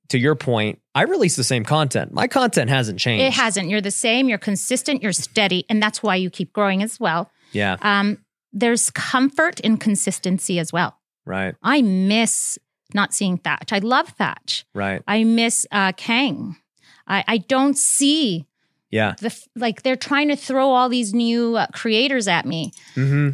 to 0.08 0.19
your 0.19 0.34
point, 0.34 0.80
I 0.94 1.02
release 1.02 1.36
the 1.36 1.44
same 1.44 1.64
content. 1.64 2.12
My 2.12 2.26
content 2.28 2.70
hasn't 2.70 2.98
changed. 2.98 3.25
It 3.25 3.32
hasn't. 3.32 3.69
You're 3.69 3.80
the 3.80 3.90
same. 3.90 4.28
You're 4.28 4.38
consistent. 4.38 5.02
You're 5.02 5.12
steady. 5.12 5.64
And 5.69 5.82
that's 5.82 6.02
why 6.02 6.16
you 6.16 6.30
keep 6.30 6.52
growing 6.52 6.82
as 6.82 6.98
well. 6.98 7.30
Yeah. 7.52 7.76
Um, 7.82 8.19
there's 8.52 8.90
comfort 8.90 9.60
in 9.60 9.76
consistency 9.76 10.58
as 10.58 10.72
well. 10.72 10.96
Right. 11.26 11.54
I 11.62 11.82
miss 11.82 12.58
not 12.94 13.12
seeing 13.12 13.37
Thach. 13.38 13.70
I 13.73 13.78
love 13.80 14.16
Thach. 14.16 14.64
Right. 14.75 15.02
I 15.06 15.25
miss 15.25 15.66
uh, 15.70 15.92
Kang. 15.92 16.56
I, 17.06 17.23
I 17.28 17.37
don't 17.38 17.76
see 17.76 18.47
Yeah. 18.90 19.14
the 19.20 19.38
like 19.54 19.82
they're 19.82 19.97
trying 19.97 20.28
to 20.28 20.37
throw 20.37 20.70
all 20.70 20.88
these 20.88 21.12
new 21.12 21.56
uh, 21.56 21.66
creators 21.75 22.26
at 22.28 22.47
me. 22.47 22.73
hmm 22.94 23.30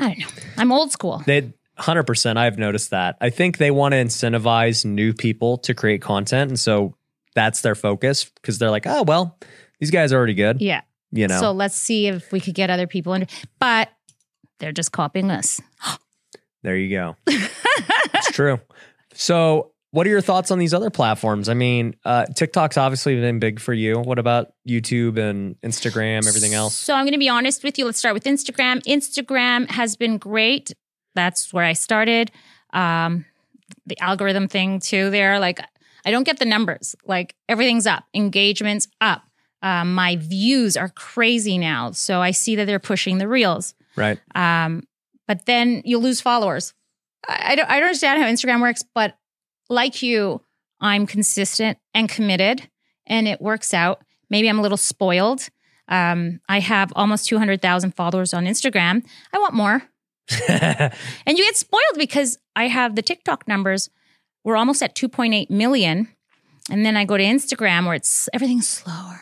I 0.00 0.08
don't 0.10 0.18
know. 0.20 0.26
I'm 0.58 0.70
old 0.72 0.92
school. 0.92 1.22
They 1.26 1.52
100% 1.78 2.36
I've 2.36 2.58
noticed 2.58 2.90
that. 2.90 3.16
I 3.20 3.30
think 3.30 3.58
they 3.58 3.70
want 3.70 3.92
to 3.92 3.98
incentivize 3.98 4.84
new 4.84 5.12
people 5.12 5.58
to 5.58 5.74
create 5.74 6.02
content 6.02 6.50
and 6.50 6.58
so 6.58 6.94
that's 7.34 7.60
their 7.60 7.74
focus 7.74 8.24
because 8.24 8.58
they're 8.58 8.70
like, 8.70 8.86
"Oh, 8.86 9.04
well, 9.04 9.38
these 9.78 9.90
guys 9.90 10.12
are 10.12 10.16
already 10.16 10.34
good." 10.34 10.60
Yeah. 10.60 10.80
You 11.12 11.28
know. 11.28 11.40
So 11.40 11.52
let's 11.52 11.76
see 11.76 12.08
if 12.08 12.32
we 12.32 12.40
could 12.40 12.54
get 12.54 12.68
other 12.68 12.86
people 12.86 13.14
in. 13.14 13.26
But 13.60 13.90
they're 14.58 14.72
just 14.72 14.92
copying 14.92 15.30
us. 15.30 15.60
there 16.62 16.76
you 16.76 16.90
go. 16.90 17.16
it's 17.26 18.32
true. 18.32 18.60
So, 19.14 19.72
what 19.90 20.06
are 20.06 20.10
your 20.10 20.20
thoughts 20.20 20.50
on 20.50 20.58
these 20.58 20.74
other 20.74 20.90
platforms? 20.90 21.48
I 21.48 21.54
mean, 21.54 21.94
uh, 22.04 22.26
TikTok's 22.26 22.76
obviously 22.76 23.18
been 23.18 23.38
big 23.38 23.58
for 23.58 23.72
you. 23.72 23.98
What 23.98 24.18
about 24.18 24.52
YouTube 24.68 25.16
and 25.18 25.58
Instagram, 25.62 26.26
everything 26.28 26.52
else? 26.52 26.74
So 26.74 26.94
I'm 26.94 27.04
going 27.04 27.12
to 27.12 27.18
be 27.18 27.28
honest 27.28 27.64
with 27.64 27.78
you. 27.78 27.86
Let's 27.86 27.98
start 27.98 28.14
with 28.14 28.24
Instagram. 28.24 28.82
Instagram 28.84 29.70
has 29.70 29.96
been 29.96 30.18
great. 30.18 30.74
That's 31.14 31.52
where 31.52 31.64
I 31.64 31.72
started. 31.72 32.30
Um, 32.72 33.24
the 33.86 33.98
algorithm 34.00 34.48
thing 34.48 34.80
too. 34.80 35.10
There, 35.10 35.38
like 35.38 35.60
I 36.04 36.10
don't 36.10 36.24
get 36.24 36.38
the 36.38 36.44
numbers. 36.44 36.94
Like 37.04 37.34
everything's 37.48 37.86
up, 37.86 38.04
engagements 38.14 38.88
up. 39.00 39.22
Um, 39.62 39.94
my 39.94 40.16
views 40.16 40.76
are 40.76 40.90
crazy 40.90 41.58
now. 41.58 41.90
So 41.90 42.20
I 42.20 42.30
see 42.30 42.56
that 42.56 42.66
they're 42.66 42.78
pushing 42.78 43.18
the 43.18 43.28
reels. 43.28 43.74
Right. 43.96 44.18
Um, 44.34 44.84
but 45.26 45.46
then 45.46 45.82
you 45.84 45.98
lose 45.98 46.20
followers. 46.20 46.74
I, 47.26 47.52
I 47.52 47.54
don't. 47.56 47.68
I 47.68 47.74
don't 47.74 47.88
understand 47.88 48.22
how 48.22 48.28
Instagram 48.28 48.60
works, 48.60 48.84
but 48.94 49.16
like 49.68 50.02
you, 50.02 50.40
I'm 50.80 51.06
consistent 51.06 51.78
and 51.94 52.08
committed, 52.08 52.68
and 53.06 53.26
it 53.28 53.40
works 53.40 53.74
out. 53.74 54.02
Maybe 54.30 54.48
I'm 54.48 54.58
a 54.58 54.62
little 54.62 54.78
spoiled. 54.78 55.48
Um, 55.88 56.40
I 56.48 56.60
have 56.60 56.92
almost 56.94 57.26
200,000 57.26 57.94
followers 57.94 58.34
on 58.34 58.44
Instagram. 58.44 59.04
I 59.32 59.38
want 59.38 59.54
more. 59.54 59.82
And 61.26 61.38
you 61.38 61.44
get 61.44 61.56
spoiled 61.56 61.96
because 61.96 62.38
I 62.56 62.68
have 62.68 62.94
the 62.96 63.02
TikTok 63.02 63.46
numbers. 63.48 63.90
We're 64.44 64.56
almost 64.56 64.82
at 64.82 64.94
2.8 64.94 65.50
million. 65.50 66.08
And 66.70 66.84
then 66.84 66.96
I 66.96 67.04
go 67.04 67.16
to 67.16 67.24
Instagram 67.24 67.86
where 67.86 67.94
it's 67.94 68.28
everything's 68.32 68.68
slower. 68.68 69.20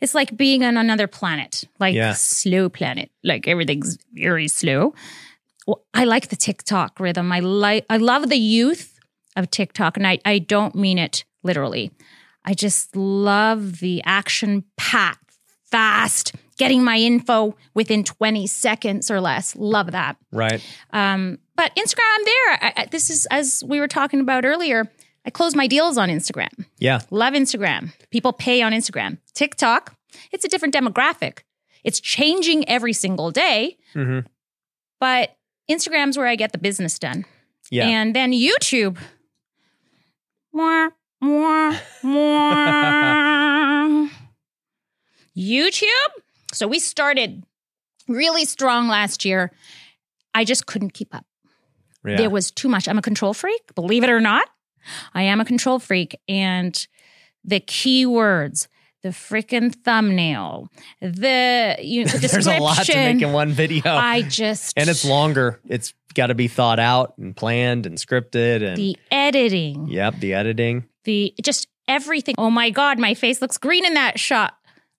It's 0.00 0.14
like 0.14 0.36
being 0.36 0.64
on 0.64 0.76
another 0.76 1.08
planet, 1.08 1.64
like 1.80 1.94
Yeah. 1.94 2.12
slow 2.14 2.68
planet. 2.68 3.10
Like 3.24 3.48
everything's 3.48 3.98
very 4.12 4.46
slow. 4.48 4.94
Well, 5.66 5.84
I 5.92 6.04
like 6.04 6.28
the 6.28 6.36
TikTok 6.36 7.00
rhythm. 7.00 7.32
I 7.32 7.40
like 7.40 7.84
I 7.90 7.96
love 7.96 8.28
the 8.28 8.36
youth 8.38 8.98
of 9.36 9.50
TikTok, 9.50 9.96
and 9.96 10.06
I, 10.06 10.18
I 10.24 10.38
don't 10.38 10.74
mean 10.74 10.98
it 10.98 11.24
literally. 11.42 11.90
I 12.44 12.54
just 12.54 12.96
love 12.96 13.80
the 13.80 14.00
action 14.04 14.64
packed, 14.76 15.27
fast, 15.70 16.34
getting 16.56 16.82
my 16.84 16.96
info 16.98 17.56
within 17.74 18.04
20 18.04 18.46
seconds 18.46 19.10
or 19.10 19.20
less. 19.20 19.54
Love 19.56 19.92
that. 19.92 20.16
Right. 20.32 20.62
Um, 20.92 21.38
but 21.56 21.74
Instagram, 21.76 22.10
I'm 22.12 22.24
there. 22.24 22.72
I, 22.76 22.88
this 22.90 23.10
is 23.10 23.26
as 23.30 23.62
we 23.66 23.80
were 23.80 23.88
talking 23.88 24.20
about 24.20 24.44
earlier. 24.44 24.90
I 25.26 25.30
close 25.30 25.54
my 25.54 25.66
deals 25.66 25.98
on 25.98 26.08
Instagram. 26.08 26.64
Yeah. 26.78 27.00
Love 27.10 27.34
Instagram. 27.34 27.92
People 28.10 28.32
pay 28.32 28.62
on 28.62 28.72
Instagram. 28.72 29.18
TikTok, 29.34 29.94
it's 30.32 30.44
a 30.44 30.48
different 30.48 30.72
demographic. 30.72 31.40
It's 31.84 32.00
changing 32.00 32.66
every 32.68 32.92
single 32.92 33.30
day, 33.30 33.76
hmm 33.92 34.20
but 35.00 35.36
Instagram's 35.70 36.18
where 36.18 36.26
I 36.26 36.34
get 36.34 36.50
the 36.50 36.58
business 36.58 36.98
done. 36.98 37.24
Yeah. 37.70 37.86
And 37.86 38.16
then 38.16 38.32
YouTube. 38.32 38.98
More, 40.52 40.90
more, 41.20 41.72
more. 42.02 43.57
YouTube. 45.38 45.82
So 46.52 46.66
we 46.66 46.78
started 46.78 47.44
really 48.08 48.44
strong 48.44 48.88
last 48.88 49.24
year. 49.24 49.52
I 50.34 50.44
just 50.44 50.66
couldn't 50.66 50.94
keep 50.94 51.14
up. 51.14 51.24
yeah. 52.04 52.16
There 52.16 52.30
was 52.30 52.50
too 52.50 52.68
much. 52.68 52.88
I'm 52.88 52.98
a 52.98 53.02
control 53.02 53.34
freak, 53.34 53.74
believe 53.74 54.02
it 54.04 54.10
or 54.10 54.20
not. 54.20 54.48
I 55.14 55.22
am 55.22 55.40
a 55.40 55.44
control 55.44 55.78
freak. 55.78 56.18
And 56.28 56.86
the 57.44 57.60
keywords, 57.60 58.68
the 59.02 59.10
freaking 59.10 59.74
thumbnail, 59.84 60.68
the 61.00 61.76
you 61.80 62.04
know, 62.04 62.12
the 62.12 62.28
There's 62.32 62.46
a 62.46 62.58
lot 62.58 62.84
to 62.86 62.94
make 62.94 63.22
in 63.22 63.32
one 63.32 63.50
video. 63.50 63.82
I 63.86 64.22
just 64.22 64.74
and 64.76 64.88
it's 64.88 65.04
longer. 65.04 65.60
It's 65.68 65.94
got 66.14 66.28
to 66.28 66.34
be 66.34 66.48
thought 66.48 66.78
out 66.80 67.14
and 67.18 67.36
planned 67.36 67.86
and 67.86 67.96
scripted 67.96 68.66
and 68.66 68.76
the 68.76 68.96
editing, 69.10 69.88
yep, 69.88 70.16
the 70.18 70.34
editing. 70.34 70.84
the 71.04 71.34
just 71.42 71.68
everything. 71.86 72.34
Oh 72.38 72.50
my 72.50 72.70
God, 72.70 72.98
my 72.98 73.14
face 73.14 73.40
looks 73.40 73.56
green 73.58 73.84
in 73.84 73.94
that 73.94 74.18
shot. 74.18 74.54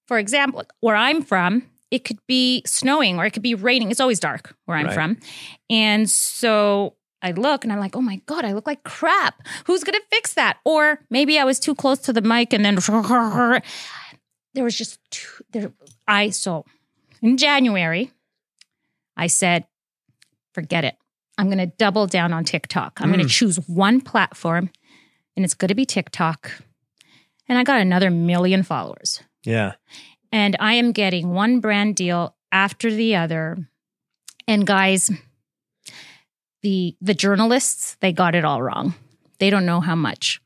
For 0.09 0.17
example, 0.17 0.63
where 0.79 0.95
I'm 0.95 1.21
from, 1.21 1.69
it 1.91 2.03
could 2.03 2.17
be 2.27 2.63
snowing 2.65 3.19
or 3.19 3.25
it 3.25 3.31
could 3.31 3.43
be 3.43 3.53
raining. 3.53 3.91
It's 3.91 3.99
always 3.99 4.19
dark 4.19 4.55
where 4.65 4.75
I'm 4.75 4.87
Right. 4.87 4.93
from. 4.95 5.17
And 5.69 6.09
so 6.09 6.95
I 7.21 7.29
look 7.31 7.63
and 7.63 7.71
I'm 7.71 7.77
like, 7.79 7.95
oh 7.95 8.01
my 8.01 8.15
God, 8.25 8.43
I 8.43 8.53
look 8.53 8.65
like 8.65 8.81
crap. 8.83 9.43
Who's 9.67 9.83
going 9.83 9.93
to 9.99 10.05
fix 10.09 10.33
that? 10.33 10.57
Or 10.65 10.99
maybe 11.11 11.37
I 11.37 11.43
was 11.43 11.59
too 11.59 11.75
close 11.75 11.99
to 11.99 12.11
the 12.13 12.21
mic 12.21 12.53
and 12.53 12.65
then 12.65 12.73
there 14.55 14.63
was 14.63 14.75
just 14.75 14.97
too, 15.11 15.43
there. 15.51 15.71
I, 16.07 16.31
so 16.31 16.65
in 17.21 17.37
January, 17.37 18.11
I 19.15 19.27
said, 19.27 19.67
forget 20.55 20.85
it. 20.85 20.95
I'm 21.37 21.49
going 21.49 21.59
to 21.59 21.67
double 21.77 22.07
down 22.07 22.33
on 22.33 22.45
TikTok. 22.45 22.99
I'm 22.99 23.09
going 23.09 23.19
to 23.19 23.25
Mm. 23.25 23.29
choose 23.29 23.57
one 23.69 24.01
platform 24.01 24.71
and 25.35 25.45
it's 25.45 25.53
going 25.53 25.69
to 25.69 25.75
be 25.75 25.85
TikTok. 25.85 26.51
And 27.47 27.59
I 27.59 27.63
got 27.63 27.79
another 27.79 28.09
million 28.09 28.63
followers. 28.63 29.21
Yeah. 29.43 29.73
And 30.31 30.55
I 30.59 30.73
am 30.73 30.91
getting 30.91 31.31
one 31.31 31.59
brand 31.59 31.95
deal 31.95 32.35
after 32.51 32.91
the 32.91 33.15
other. 33.15 33.57
And 34.47 34.65
guys, 34.65 35.11
the 36.61 36.95
the 37.01 37.13
journalists, 37.13 37.97
they 38.01 38.11
got 38.11 38.35
it 38.35 38.45
all 38.45 38.61
wrong. 38.61 38.93
They 39.39 39.49
don't 39.49 39.65
know 39.65 39.79
how 39.79 39.95
much 39.95 40.41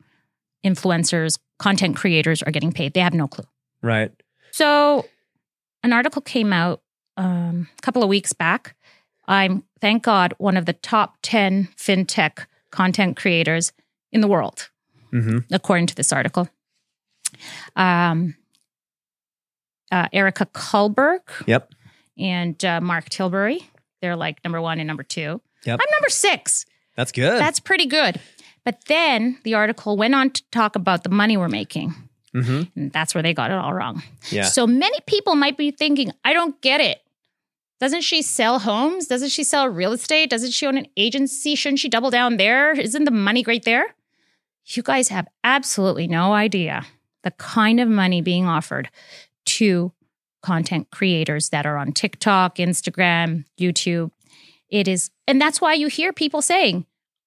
influencers, 0.65 1.37
content 1.59 1.95
creators 1.95 2.41
are 2.43 2.51
getting 2.51 2.71
paid. 2.71 2.93
They 2.93 3.01
have 3.01 3.13
no 3.13 3.27
clue. 3.27 3.45
Right. 3.81 4.11
So, 4.51 5.05
an 5.81 5.93
article 5.93 6.21
came 6.21 6.53
out 6.53 6.81
um, 7.17 7.67
a 7.77 7.81
couple 7.81 8.03
of 8.03 8.09
weeks 8.09 8.33
back. 8.33 8.75
I'm, 9.27 9.63
thank 9.81 10.03
God, 10.03 10.33
one 10.37 10.57
of 10.57 10.65
the 10.65 10.73
top 10.73 11.17
10 11.23 11.69
fintech 11.77 12.45
content 12.71 13.17
creators 13.17 13.71
in 14.11 14.21
the 14.21 14.27
world, 14.27 14.69
hmm 15.11 15.39
according 15.51 15.87
to 15.87 15.95
this 15.95 16.13
article. 16.13 16.49
Um, 17.75 18.35
uh, 19.93 20.07
Erica 20.11 20.45
Kullberg 20.47 21.21
Yep. 21.45 21.69
and 22.17 22.63
uh, 22.65 22.81
Mark 22.81 23.09
Tilbury, 23.09 23.59
they're 24.01 24.15
like 24.15 24.43
number 24.43 24.59
one 24.61 24.79
and 24.79 24.87
number 24.87 25.03
two. 25.03 25.41
Yep. 25.65 25.79
I'm 25.81 25.91
number 25.91 26.09
six. 26.09 26.65
That's 26.95 27.11
good. 27.11 27.39
That's 27.39 27.59
pretty 27.59 27.85
good. 27.85 28.19
But 28.65 28.85
then 28.87 29.37
the 29.43 29.53
article 29.55 29.97
went 29.97 30.15
on 30.15 30.29
to 30.31 30.43
talk 30.51 30.75
about 30.75 31.03
the 31.03 31.09
money 31.09 31.37
we're 31.37 31.47
making. 31.49 31.93
hmm 32.33 32.63
And 32.75 32.91
that's 32.91 33.13
where 33.15 33.21
they 33.23 33.33
got 33.33 33.51
it 33.51 33.57
all 33.57 33.73
wrong. 33.73 34.01
Yeah. 34.29 34.43
So 34.45 34.65
many 34.67 34.97
people 35.07 35.35
might 35.35 35.57
be 35.57 35.71
thinking, 35.71 36.11
I 36.25 36.33
don't 36.33 36.59
get 36.61 36.81
it. 36.81 36.99
Doesn't 37.79 38.01
she 38.01 38.21
sell 38.21 38.59
homes? 38.59 39.07
Doesn't 39.07 39.29
she 39.29 39.43
sell 39.43 39.67
real 39.67 39.91
estate? 39.91 40.29
Doesn't 40.29 40.51
she 40.51 40.65
own 40.65 40.77
an 40.77 40.87
agency? 40.95 41.55
Shouldn't 41.55 41.79
she 41.79 41.89
double 41.89 42.09
down 42.11 42.37
there? 42.37 42.71
Isn't 42.79 43.03
the 43.03 43.11
money 43.11 43.43
great 43.43 43.63
there? 43.65 43.85
You 44.65 44.81
guys 44.83 45.09
have 45.09 45.27
absolutely 45.43 46.07
no 46.07 46.31
idea 46.33 46.85
the 47.23 47.31
kind 47.31 47.79
of 47.81 47.89
money 47.89 48.21
being 48.21 48.45
offered 48.45 48.89
to 49.63 49.93
content 50.41 50.89
creators 50.91 51.49
that 51.49 51.65
are 51.65 51.77
on 51.77 51.93
TikTok, 51.93 52.57
Instagram, 52.57 53.45
YouTube. 53.59 54.11
It 54.69 54.87
is, 54.89 55.09
and 55.27 55.39
that's 55.39 55.61
why 55.61 55.73
you 55.73 55.87
hear 55.87 56.11
people 56.11 56.41
saying, 56.41 56.85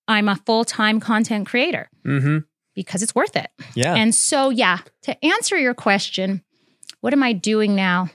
I'm 0.09 0.29
a 0.29 0.37
full 0.37 0.65
time 0.65 1.01
content 1.01 1.47
creator 1.47 1.89
hmm 2.05 2.39
because 2.75 3.03
it's 3.03 3.15
worth 3.15 3.37
it. 3.37 3.49
Yeah. 3.75 3.95
And 3.95 4.15
so, 4.15 4.51
yeah, 4.51 4.81
to 5.05 5.25
answer 5.25 5.57
your 5.57 5.73
question, 5.73 6.43
what 7.01 7.15
am 7.15 7.23
I 7.23 7.33
doing 7.33 7.75
now? 7.75 8.11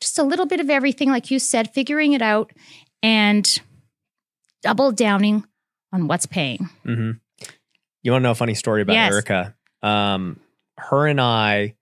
Just 0.00 0.16
a 0.16 0.22
little 0.22 0.46
bit 0.46 0.60
of 0.60 0.70
everything, 0.70 1.10
like 1.10 1.32
you 1.32 1.40
said, 1.40 1.74
figuring 1.74 2.12
it 2.12 2.22
out 2.22 2.52
and 3.02 3.60
double 4.62 4.92
downing 4.92 5.44
on 5.92 6.06
what's 6.06 6.26
paying. 6.26 6.70
hmm 6.84 7.12
You 8.04 8.12
want 8.12 8.22
to 8.22 8.26
know 8.28 8.30
a 8.30 8.36
funny 8.36 8.54
story 8.54 8.82
about 8.82 8.92
Yes. 8.94 9.12
Erica? 9.12 9.56
Um, 9.82 10.38
her 10.78 11.08
and 11.08 11.20
I, 11.20 11.74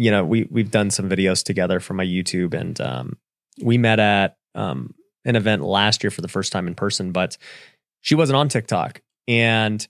you 0.00 0.10
know, 0.10 0.24
we 0.24 0.48
we've 0.50 0.70
done 0.70 0.90
some 0.90 1.10
videos 1.10 1.44
together 1.44 1.78
for 1.78 1.92
my 1.92 2.06
YouTube, 2.06 2.54
and 2.54 2.80
um, 2.80 3.18
we 3.62 3.76
met 3.76 4.00
at 4.00 4.38
um, 4.54 4.94
an 5.26 5.36
event 5.36 5.62
last 5.62 6.02
year 6.02 6.10
for 6.10 6.22
the 6.22 6.28
first 6.28 6.52
time 6.52 6.66
in 6.66 6.74
person. 6.74 7.12
But 7.12 7.36
she 8.00 8.14
wasn't 8.14 8.38
on 8.38 8.48
TikTok, 8.48 9.02
and 9.28 9.86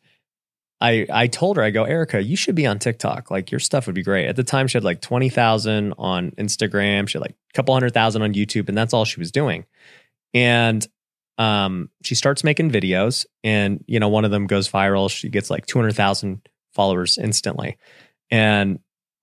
I 0.80 1.06
I 1.12 1.28
told 1.28 1.58
her 1.58 1.62
I 1.62 1.70
go 1.70 1.84
Erica, 1.84 2.20
you 2.20 2.34
should 2.34 2.56
be 2.56 2.66
on 2.66 2.80
TikTok. 2.80 3.30
Like 3.30 3.52
your 3.52 3.60
stuff 3.60 3.86
would 3.86 3.94
be 3.94 4.02
great. 4.02 4.26
At 4.26 4.34
the 4.34 4.42
time, 4.42 4.66
she 4.66 4.78
had 4.78 4.82
like 4.82 5.00
twenty 5.00 5.28
thousand 5.28 5.94
on 5.96 6.32
Instagram. 6.32 7.08
She 7.08 7.18
had 7.18 7.22
like 7.22 7.36
a 7.52 7.54
couple 7.54 7.72
hundred 7.72 7.94
thousand 7.94 8.22
on 8.22 8.34
YouTube, 8.34 8.68
and 8.68 8.76
that's 8.76 8.92
all 8.92 9.04
she 9.04 9.20
was 9.20 9.30
doing. 9.30 9.64
And 10.34 10.84
um, 11.38 11.88
she 12.02 12.16
starts 12.16 12.42
making 12.42 12.72
videos, 12.72 13.26
and 13.44 13.84
you 13.86 14.00
know, 14.00 14.08
one 14.08 14.24
of 14.24 14.32
them 14.32 14.48
goes 14.48 14.68
viral. 14.68 15.08
She 15.08 15.28
gets 15.28 15.50
like 15.50 15.66
two 15.66 15.78
hundred 15.78 15.94
thousand 15.94 16.40
followers 16.74 17.16
instantly, 17.16 17.78
and 18.28 18.80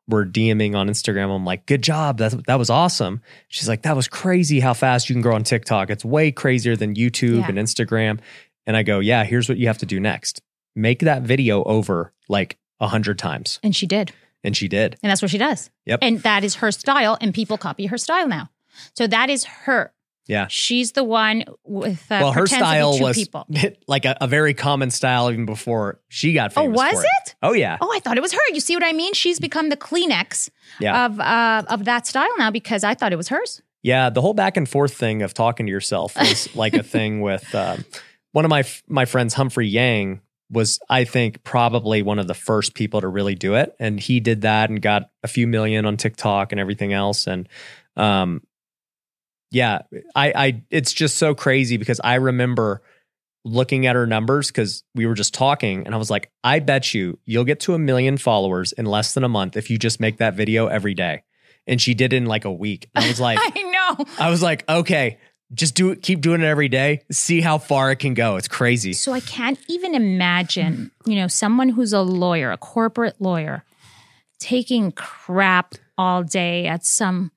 we're 0.08 0.26
DMing 0.26 0.76
on 0.76 0.88
Instagram. 0.90 1.34
I'm 1.36 1.46
like, 1.46 1.66
"Good 1.66 1.82
job, 1.82 2.18
that 2.20 2.46
that 2.48 2.58
was 2.60 2.70
awesome." 2.70 3.22
She's 3.50 3.68
like, 3.68 3.82
"That 3.84 3.96
was 3.96 4.08
crazy 4.08 4.60
how 4.60 4.74
fast 4.74 5.10
you 5.10 5.16
can 5.16 5.22
grow 5.22 5.36
on 5.36 5.44
TikTok. 5.44 5.90
It's 5.90 6.06
way 6.06 6.32
crazier 6.32 6.76
than 6.76 6.96
YouTube 6.96 7.40
Yeah. 7.40 7.50
and 7.50 7.58
Instagram." 7.58 8.20
And 8.66 8.76
I 8.78 8.84
go, 8.84 9.00
"Yeah, 9.00 9.24
here's 9.24 9.48
what 9.50 9.58
you 9.58 9.68
have 9.68 9.78
to 9.80 9.86
do 9.86 10.00
next: 10.00 10.42
make 10.76 11.00
that 11.00 11.22
video 11.24 11.64
over 11.64 12.14
like 12.30 12.58
a 12.80 12.88
hundred 12.88 13.18
times." 13.20 13.60
And 13.64 13.76
she 13.76 13.86
did. 13.88 14.12
And 14.44 14.56
she 14.56 14.68
did. 14.68 14.98
And 15.04 15.10
that's 15.10 15.22
what 15.22 15.32
she 15.32 15.38
does. 15.38 15.70
Yep. 15.86 16.00
And 16.02 16.20
that 16.24 16.44
is 16.44 16.56
her 16.56 16.72
style, 16.72 17.18
and 17.20 17.34
people 17.34 17.58
copy 17.58 17.88
her 17.88 17.98
style 17.98 18.28
now. 18.28 18.50
So 18.94 19.08
that 19.08 19.30
is 19.30 19.44
her. 19.44 19.92
Yeah. 20.28 20.48
She's 20.50 20.92
the 20.92 21.04
one 21.04 21.46
with 21.64 22.04
uh, 22.12 22.20
well, 22.22 22.32
her 22.34 22.42
pretends 22.42 22.52
to 22.52 22.58
be 22.58 22.60
style 22.60 23.00
was 23.00 23.16
people. 23.18 23.48
like 23.88 24.06
a, 24.06 24.18
a 24.22 24.28
very 24.28 24.54
common 24.54 24.92
style 24.92 25.32
even 25.32 25.46
before 25.46 26.00
she 26.10 26.34
got 26.34 26.54
famous. 26.54 26.78
Oh, 26.78 26.84
was 26.84 26.94
for 26.94 27.02
it? 27.04 27.36
Oh 27.42 27.54
yeah, 27.54 27.78
Oh, 27.82 27.92
I 27.94 28.00
thought 28.00 28.18
it 28.18 28.22
was 28.22 28.34
her. 28.34 28.40
You 28.54 28.60
see 28.60 28.76
what 28.76 28.84
I 28.84 28.94
mean? 28.94 29.14
She's 29.14 29.40
become 29.40 29.70
the 29.70 29.78
Kleenex 29.78 30.50
Yeah. 30.80 31.06
of 31.06 31.20
uh, 31.20 31.64
of 31.70 31.86
that 31.86 32.06
style 32.08 32.30
now 32.38 32.52
because 32.52 32.84
I 32.84 32.94
thought 32.94 33.14
it 33.14 33.18
was 33.18 33.30
hers. 33.30 33.62
yeah. 33.84 34.10
The 34.10 34.22
whole 34.22 34.34
back 34.34 34.58
and 34.58 34.68
forth 34.68 34.94
thing 34.94 35.22
of 35.22 35.34
talking 35.34 35.66
to 35.66 35.72
yourself 35.72 36.20
is 36.22 36.54
like 36.56 36.74
a 36.74 36.84
thing 36.84 37.22
with 37.22 37.54
um, 37.56 37.86
one 38.34 38.44
of 38.46 38.50
my 38.50 38.64
my 38.88 39.06
friends, 39.06 39.34
Humphrey 39.34 39.68
Yang, 39.68 40.22
was 40.52 40.80
I 40.90 41.04
think 41.06 41.44
probably 41.44 42.02
one 42.02 42.20
of 42.20 42.28
the 42.28 42.34
first 42.34 42.74
people 42.74 43.02
to 43.02 43.08
really 43.08 43.36
do 43.36 43.56
it, 43.56 43.76
and 43.80 44.00
he 44.00 44.20
did 44.20 44.42
that 44.42 44.70
and 44.70 44.82
got 44.82 45.10
a 45.24 45.28
few 45.28 45.48
million 45.48 45.86
on 45.86 45.96
TikTok 45.98 46.52
and 46.52 46.60
everything 46.60 46.92
else, 46.94 47.28
and 47.28 47.48
um, 47.96 48.42
yeah, 49.52 49.80
I 50.16 50.32
I 50.36 50.64
it's 50.70 50.94
just 50.94 51.18
so 51.18 51.34
crazy 51.34 51.78
because 51.78 52.02
I 52.04 52.16
remember 52.16 52.82
looking 53.46 53.86
at 53.86 53.96
her 53.96 54.06
numbers 54.06 54.48
because 54.48 54.84
we 54.94 55.06
were 55.06 55.14
just 55.14 55.34
talking 55.34 55.86
and 55.86 55.96
I 55.96 55.98
was 55.98 56.10
like, 56.10 56.32
I 56.44 56.60
bet 56.60 56.94
you 56.94 57.18
you'll 57.26 57.46
get 57.46 57.62
to 57.62 57.74
a 57.74 57.80
million 57.80 58.18
followers 58.18 58.74
in 58.74 58.86
less 58.86 59.14
than 59.14 59.24
a 59.24 59.30
month 59.30 59.56
if 59.56 59.70
you 59.70 59.78
just 59.78 60.00
make 60.00 60.18
that 60.18 60.36
video 60.36 60.68
every 60.68 60.94
day. 60.94 61.24
And 61.66 61.82
she 61.82 61.94
did 61.94 62.14
it 62.14 62.18
in 62.18 62.26
like 62.26 62.46
a 62.46 62.52
week. 62.52 62.90
I 62.96 63.08
was 63.08 63.20
like, 63.20 63.40
I 63.42 63.62
know. 63.62 64.06
I 64.20 64.30
was 64.30 64.42
like, 64.42 64.68
okay, 64.68 65.18
just 65.54 65.76
do 65.76 65.92
it, 65.92 66.02
keep 66.02 66.20
doing 66.22 66.42
it 66.42 66.46
every 66.46 66.68
day, 66.68 67.04
see 67.10 67.40
how 67.40 67.58
far 67.58 67.92
it 67.92 67.98
can 67.98 68.14
go. 68.14 68.36
It's 68.36 68.48
crazy. 68.50 68.94
So 68.94 69.14
I 69.14 69.22
can't 69.22 69.60
even 69.70 69.96
imagine, 69.96 70.92
you 71.06 71.16
know, 71.16 71.28
someone 71.28 71.70
who's 71.70 71.94
a 71.94 72.02
lawyer, 72.02 72.52
a 72.52 72.58
corporate 72.58 73.22
lawyer, 73.22 73.64
taking 74.40 74.92
crap 74.92 75.76
all 75.98 76.24
day 76.24 76.68
at 76.68 76.86
some 76.86 77.32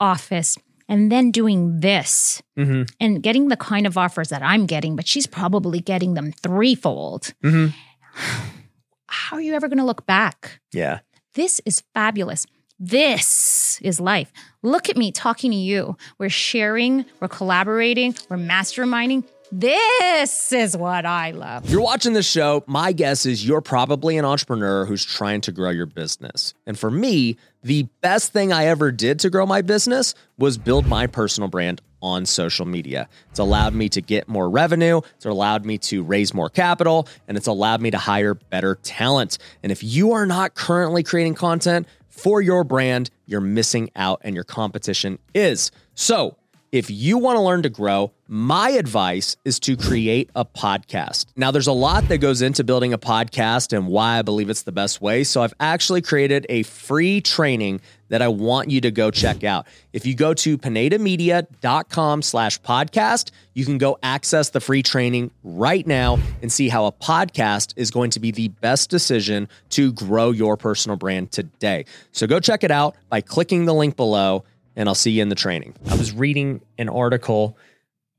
office 0.00 0.56
and 0.92 1.10
then 1.10 1.30
doing 1.30 1.80
this 1.80 2.42
hmm 2.54 2.82
and 3.00 3.22
getting 3.22 3.48
the 3.48 3.56
kind 3.56 3.86
of 3.86 3.96
offers 3.96 4.28
that 4.28 4.42
I'm 4.42 4.66
getting, 4.66 4.94
but 4.94 5.08
she's 5.08 5.26
probably 5.26 5.80
getting 5.80 6.14
them 6.14 6.32
threefold. 6.32 7.32
hmm 7.42 7.68
How 9.06 9.36
are 9.36 9.40
you 9.42 9.54
ever 9.54 9.68
going 9.68 9.78
to 9.78 9.84
look 9.84 10.06
back? 10.06 10.60
Yeah. 10.72 11.00
This 11.34 11.60
is 11.66 11.82
fabulous. 11.94 12.46
This 12.78 13.78
is 13.82 14.00
life. 14.00 14.32
Look 14.62 14.88
at 14.88 14.96
me 14.96 15.12
talking 15.12 15.50
to 15.50 15.56
you. 15.56 15.96
We're 16.18 16.28
sharing, 16.30 17.04
we're 17.20 17.28
collaborating, 17.28 18.14
we're 18.28 18.38
masterminding. 18.38 19.24
This 19.50 20.50
is 20.52 20.76
what 20.76 21.04
I 21.04 21.32
love. 21.32 21.66
If 21.66 21.70
you're 21.70 21.82
watching 21.82 22.14
this 22.14 22.26
show, 22.26 22.64
my 22.66 22.92
guess 22.92 23.26
is 23.26 23.46
you're 23.46 23.60
probably 23.60 24.16
an 24.16 24.24
entrepreneur 24.24 24.86
who's 24.86 25.04
trying 25.04 25.42
to 25.42 25.52
grow 25.52 25.68
your 25.70 25.84
business. 25.86 26.54
And 26.66 26.78
for 26.78 26.90
me, 26.90 27.36
the 27.62 27.84
best 28.00 28.32
thing 28.32 28.52
I 28.52 28.66
ever 28.66 28.90
did 28.90 29.20
to 29.20 29.30
grow 29.30 29.46
my 29.46 29.62
business 29.62 30.14
was 30.38 30.58
build 30.58 30.86
my 30.86 31.06
personal 31.06 31.48
brand 31.48 31.80
on 32.02 32.26
social 32.26 32.66
media. 32.66 33.08
It's 33.30 33.38
allowed 33.38 33.74
me 33.74 33.88
to 33.90 34.02
get 34.02 34.28
more 34.28 34.50
revenue, 34.50 35.00
it's 35.16 35.24
allowed 35.24 35.64
me 35.64 35.78
to 35.78 36.02
raise 36.02 36.34
more 36.34 36.50
capital, 36.50 37.06
and 37.28 37.36
it's 37.36 37.46
allowed 37.46 37.80
me 37.80 37.92
to 37.92 37.98
hire 37.98 38.34
better 38.34 38.74
talent. 38.82 39.38
And 39.62 39.70
if 39.70 39.84
you 39.84 40.12
are 40.12 40.26
not 40.26 40.54
currently 40.54 41.02
creating 41.02 41.34
content 41.34 41.86
for 42.08 42.42
your 42.42 42.64
brand, 42.64 43.10
you're 43.26 43.40
missing 43.40 43.90
out 43.96 44.20
and 44.24 44.34
your 44.34 44.44
competition 44.44 45.18
is. 45.34 45.70
So, 45.94 46.36
if 46.72 46.90
you 46.90 47.18
want 47.18 47.36
to 47.36 47.40
learn 47.40 47.62
to 47.62 47.68
grow, 47.68 48.12
my 48.26 48.70
advice 48.70 49.36
is 49.44 49.60
to 49.60 49.76
create 49.76 50.30
a 50.34 50.42
podcast. 50.42 51.26
Now, 51.36 51.50
there's 51.50 51.66
a 51.66 51.72
lot 51.72 52.08
that 52.08 52.18
goes 52.18 52.40
into 52.40 52.64
building 52.64 52.94
a 52.94 52.98
podcast 52.98 53.76
and 53.76 53.86
why 53.86 54.18
I 54.18 54.22
believe 54.22 54.48
it's 54.48 54.62
the 54.62 54.72
best 54.72 55.02
way. 55.02 55.22
So, 55.22 55.42
I've 55.42 55.52
actually 55.60 56.00
created 56.00 56.46
a 56.48 56.62
free 56.62 57.20
training 57.20 57.82
that 58.08 58.22
I 58.22 58.28
want 58.28 58.70
you 58.70 58.80
to 58.82 58.90
go 58.90 59.10
check 59.10 59.44
out. 59.44 59.66
If 59.92 60.04
you 60.04 60.14
go 60.14 60.34
to 60.34 60.58
pinedamedia.com 60.58 62.22
slash 62.22 62.60
podcast, 62.60 63.30
you 63.54 63.64
can 63.64 63.78
go 63.78 63.98
access 64.02 64.50
the 64.50 64.60
free 64.60 64.82
training 64.82 65.30
right 65.42 65.86
now 65.86 66.18
and 66.42 66.52
see 66.52 66.68
how 66.68 66.86
a 66.86 66.92
podcast 66.92 67.72
is 67.76 67.90
going 67.90 68.10
to 68.10 68.20
be 68.20 68.30
the 68.30 68.48
best 68.48 68.90
decision 68.90 69.48
to 69.70 69.92
grow 69.92 70.30
your 70.30 70.58
personal 70.58 70.96
brand 70.96 71.32
today. 71.32 71.86
So 72.12 72.26
go 72.26 72.38
check 72.40 72.64
it 72.64 72.70
out 72.70 72.96
by 73.08 73.22
clicking 73.22 73.64
the 73.64 73.74
link 73.74 73.96
below, 73.96 74.44
and 74.76 74.88
I'll 74.88 74.94
see 74.94 75.10
you 75.12 75.22
in 75.22 75.28
the 75.28 75.34
training. 75.34 75.74
I 75.88 75.94
was 75.96 76.12
reading 76.12 76.60
an 76.78 76.88
article 76.88 77.56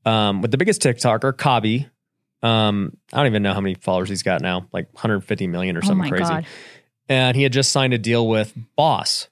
um, 0.04 0.42
with 0.42 0.50
the 0.50 0.56
biggest 0.58 0.82
TikToker, 0.82 1.32
Khaby. 1.32 1.88
Um, 2.46 2.96
I 3.12 3.18
don't 3.18 3.26
even 3.26 3.42
know 3.42 3.54
how 3.54 3.60
many 3.60 3.74
followers 3.74 4.08
he's 4.10 4.22
got 4.22 4.40
now, 4.42 4.68
like 4.72 4.92
150 4.92 5.46
million 5.46 5.76
or 5.76 5.80
Oh 5.82 5.86
something 5.88 6.08
crazy. 6.10 6.24
God. 6.24 6.46
And 7.08 7.36
he 7.36 7.42
had 7.42 7.52
just 7.52 7.72
signed 7.72 7.94
a 7.94 7.98
deal 7.98 8.26
with 8.28 8.52
Boss, 8.76 9.28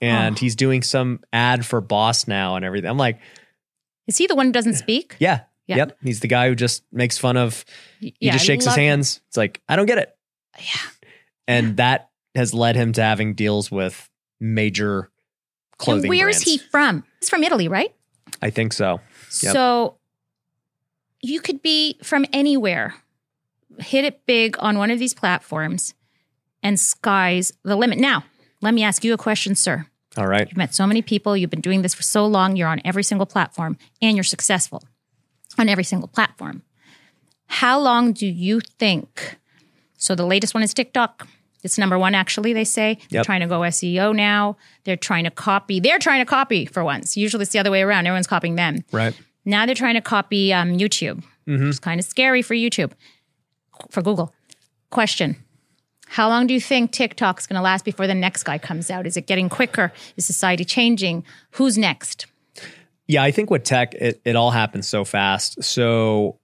and 0.00 0.36
Oh. 0.36 0.38
he's 0.40 0.56
doing 0.56 0.82
some 0.82 1.20
ad 1.32 1.64
for 1.64 1.80
Boss 1.80 2.26
now 2.26 2.56
and 2.56 2.64
everything. 2.64 2.90
I'm 2.90 2.98
like, 2.98 3.20
Is 4.06 4.18
he 4.18 4.26
the 4.26 4.34
one 4.34 4.46
who 4.46 4.52
doesn't 4.52 4.74
speak? 4.74 5.14
yeah, 5.20 5.42
Yeah. 5.66 5.76
yep. 5.76 5.98
He's 6.02 6.20
the 6.20 6.26
guy 6.28 6.48
who 6.48 6.54
just 6.56 6.82
makes 6.92 7.18
fun 7.18 7.36
of. 7.36 7.64
He 8.00 8.14
Yeah, 8.20 8.32
just 8.32 8.44
shakes 8.44 8.64
his 8.64 8.74
him. 8.74 8.80
hands. 8.80 9.20
It's 9.28 9.36
like 9.36 9.60
I 9.68 9.76
don't 9.76 9.86
get 9.86 9.98
it. 9.98 10.16
Yeah. 10.58 10.90
And 11.46 11.76
that 11.76 12.10
has 12.34 12.52
led 12.54 12.74
him 12.76 12.92
to 12.94 13.02
having 13.02 13.34
deals 13.34 13.70
with 13.70 14.08
major 14.40 15.10
clothing. 15.80 16.04
And 16.04 16.08
where 16.10 16.28
is 16.28 16.44
brands. 16.44 16.44
he 16.44 16.58
from? 16.58 17.04
He's 17.20 17.28
from 17.30 17.42
Italy, 17.42 17.68
right? 17.68 17.94
I 18.42 18.50
think 18.50 18.72
so. 18.72 19.00
Yep. 19.42 19.52
So 19.52 19.96
you 21.22 21.40
could 21.40 21.62
be 21.62 21.98
from 22.02 22.24
anywhere, 22.32 22.94
hit 23.78 24.04
it 24.04 24.24
big 24.26 24.56
on 24.58 24.78
one 24.78 24.90
of 24.90 24.98
these 24.98 25.14
platforms, 25.14 25.94
and 26.62 26.78
sky's 26.78 27.52
the 27.64 27.76
limit. 27.76 27.98
Now, 27.98 28.24
let 28.60 28.74
me 28.74 28.82
ask 28.82 29.04
you 29.04 29.12
a 29.12 29.18
question, 29.18 29.54
sir. 29.54 29.86
All 30.16 30.26
right. 30.26 30.48
You've 30.48 30.56
met 30.56 30.74
so 30.74 30.86
many 30.86 31.02
people, 31.02 31.36
you've 31.36 31.50
been 31.50 31.60
doing 31.60 31.82
this 31.82 31.94
for 31.94 32.02
so 32.02 32.26
long, 32.26 32.56
you're 32.56 32.68
on 32.68 32.80
every 32.84 33.02
single 33.02 33.26
platform, 33.26 33.76
and 34.02 34.16
you're 34.16 34.24
successful 34.24 34.82
on 35.58 35.68
every 35.68 35.84
single 35.84 36.08
platform. 36.08 36.62
How 37.46 37.78
long 37.80 38.12
do 38.12 38.26
you 38.26 38.60
think? 38.60 39.38
So 39.96 40.14
the 40.14 40.26
latest 40.26 40.54
one 40.54 40.62
is 40.62 40.74
TikTok. 40.74 41.28
It's 41.62 41.78
number 41.78 41.98
one, 41.98 42.14
actually, 42.14 42.52
they 42.52 42.64
say. 42.64 42.98
They're 43.10 43.24
trying 43.24 43.40
to 43.40 43.46
go 43.46 43.60
SEO 43.60 44.14
now. 44.14 44.56
They're 44.84 44.96
trying 44.96 45.24
to 45.24 45.30
copy. 45.30 45.80
They're 45.80 45.98
trying 45.98 46.20
to 46.20 46.26
copy 46.26 46.66
for 46.66 46.82
once. 46.82 47.16
Usually 47.16 47.42
it's 47.42 47.52
the 47.52 47.58
other 47.58 47.70
way 47.70 47.82
around. 47.82 48.06
Everyone's 48.06 48.26
copying 48.26 48.54
them. 48.54 48.84
Right. 48.92 49.14
Now 49.44 49.66
they're 49.66 49.74
trying 49.74 49.94
to 49.94 50.00
copy 50.00 50.52
um, 50.52 50.78
YouTube. 50.78 51.22
It's 51.46 51.78
kind 51.80 51.98
of 51.98 52.06
scary 52.06 52.42
for 52.42 52.54
YouTube, 52.54 52.92
for 53.90 54.02
Google. 54.02 54.32
Question 54.90 55.36
How 56.06 56.28
long 56.28 56.46
do 56.46 56.54
you 56.54 56.60
think 56.60 56.92
TikTok's 56.92 57.46
going 57.46 57.56
to 57.56 57.62
last 57.62 57.84
before 57.84 58.06
the 58.06 58.14
next 58.14 58.44
guy 58.44 58.58
comes 58.58 58.90
out? 58.90 59.06
Is 59.06 59.16
it 59.16 59.26
getting 59.26 59.48
quicker? 59.48 59.92
Is 60.16 60.26
society 60.26 60.64
changing? 60.64 61.24
Who's 61.52 61.76
next? 61.76 62.26
Yeah, 63.08 63.24
I 63.24 63.32
think 63.32 63.50
with 63.50 63.64
tech, 63.64 63.94
it, 63.94 64.20
it 64.24 64.36
all 64.36 64.52
happens 64.52 64.86
so 64.86 65.04
fast. 65.04 65.64
So, 65.64 66.38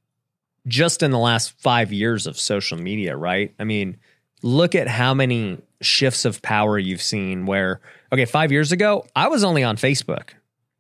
just 0.67 1.05
in 1.05 1.13
the 1.13 1.19
last 1.19 1.53
five 1.61 1.93
years 1.93 2.27
of 2.27 2.37
social 2.37 2.77
media, 2.77 3.17
right? 3.17 3.55
I 3.61 3.63
mean, 3.63 3.99
look 4.43 4.75
at 4.75 4.89
how 4.89 5.15
many 5.15 5.59
shifts 5.81 6.25
of 6.25 6.43
power 6.43 6.79
you've 6.79 7.03
seen 7.03 7.47
where, 7.47 7.81
okay, 8.13 8.25
five 8.25 8.53
years 8.53 8.73
ago, 8.73 9.07
I 9.15 9.29
was 9.29 9.45
only 9.45 9.63
on 9.65 9.77
Facebook. 9.77 10.31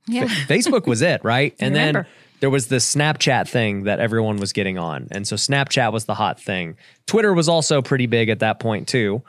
Yeah. 0.07 0.25
Facebook 0.27 0.87
was 0.87 1.03
it, 1.03 1.23
right? 1.25 1.55
And 1.61 1.75
then 1.75 2.07
there 2.41 2.51
was 2.51 2.69
this 2.69 2.95
Snapchat 2.95 3.49
thing 3.49 3.85
that 3.85 3.99
everyone 3.99 4.37
was 4.37 4.53
getting 4.53 4.79
on. 4.79 5.09
And 5.11 5.27
so 5.27 5.37
Snapchat 5.37 5.93
was 5.93 6.05
the 6.05 6.15
hot 6.15 6.41
thing. 6.41 6.77
Twitter 7.07 7.33
was 7.35 7.49
also 7.49 7.83
pretty 7.83 8.07
big 8.07 8.29
at 8.29 8.39
that 8.41 8.61
point, 8.61 8.89
too. 8.89 9.23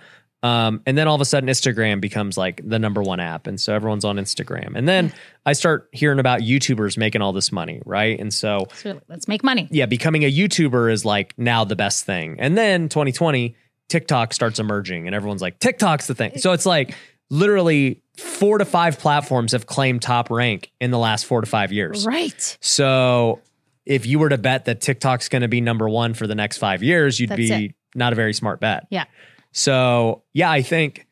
Um, 0.44 0.84
and 0.86 0.96
then 0.98 1.08
all 1.08 1.16
of 1.16 1.22
a 1.22 1.26
sudden, 1.26 1.50
Instagram 1.50 2.00
becomes 2.00 2.38
like 2.38 2.62
the 2.64 2.78
number 2.78 3.02
one 3.02 3.20
app. 3.20 3.48
And 3.48 3.60
so 3.60 3.74
everyone's 3.74 4.06
on 4.06 4.18
Instagram. 4.18 4.76
And 4.76 4.88
then 4.88 5.12
I 5.48 5.54
start 5.54 5.90
hearing 5.94 6.20
about 6.20 6.42
YouTubers 6.42 6.96
making 6.96 7.24
all 7.24 7.34
this 7.34 7.52
money, 7.52 7.82
right? 7.86 8.20
And 8.20 8.32
so, 8.32 8.68
So 8.76 9.02
let's 9.10 9.28
make 9.28 9.44
money. 9.44 9.68
yeah, 9.72 9.88
becoming 9.88 10.24
a 10.24 10.32
YouTuber 10.32 10.92
is 10.92 11.04
like 11.04 11.34
now 11.40 11.64
the 11.64 11.76
best 11.76 12.06
thing. 12.06 12.36
And 12.40 12.56
then 12.56 12.88
2020, 12.88 13.56
TikTok 13.88 14.34
starts 14.34 14.60
emerging 14.60 15.08
and 15.08 15.16
everyone's 15.16 15.42
like, 15.42 15.60
TikTok's 15.60 16.08
the 16.08 16.16
thing. 16.16 16.38
So 16.38 16.52
it's 16.52 16.66
like 16.66 16.96
literally 17.30 18.02
four 18.18 18.58
to 18.58 18.66
five 18.66 19.00
platforms 19.00 19.52
have 19.52 19.66
claimed 19.66 20.02
top 20.02 20.30
rank 20.30 20.72
in 20.80 20.92
the 20.92 20.98
last 20.98 21.26
four 21.26 21.42
to 21.42 21.48
five 21.48 21.72
years. 21.72 22.06
Right. 22.06 22.58
So 22.62 23.42
if 23.86 24.06
you 24.06 24.20
were 24.20 24.30
to 24.30 24.38
bet 24.38 24.66
that 24.66 24.82
TikTok's 24.82 25.30
going 25.30 25.44
to 25.44 25.48
be 25.48 25.62
number 25.62 25.88
one 25.88 26.14
for 26.14 26.28
the 26.28 26.36
next 26.36 26.58
five 26.58 26.84
years, 26.84 27.20
you'd 27.20 27.30
That's 27.30 27.38
be 27.38 27.66
it. 27.66 27.76
not 27.96 28.14
a 28.14 28.16
very 28.16 28.34
smart 28.34 28.60
bet. 28.60 28.88
Yeah. 28.90 29.06
So 29.52 30.24
yeah, 30.34 30.52
I 30.52 30.62
think 30.62 31.08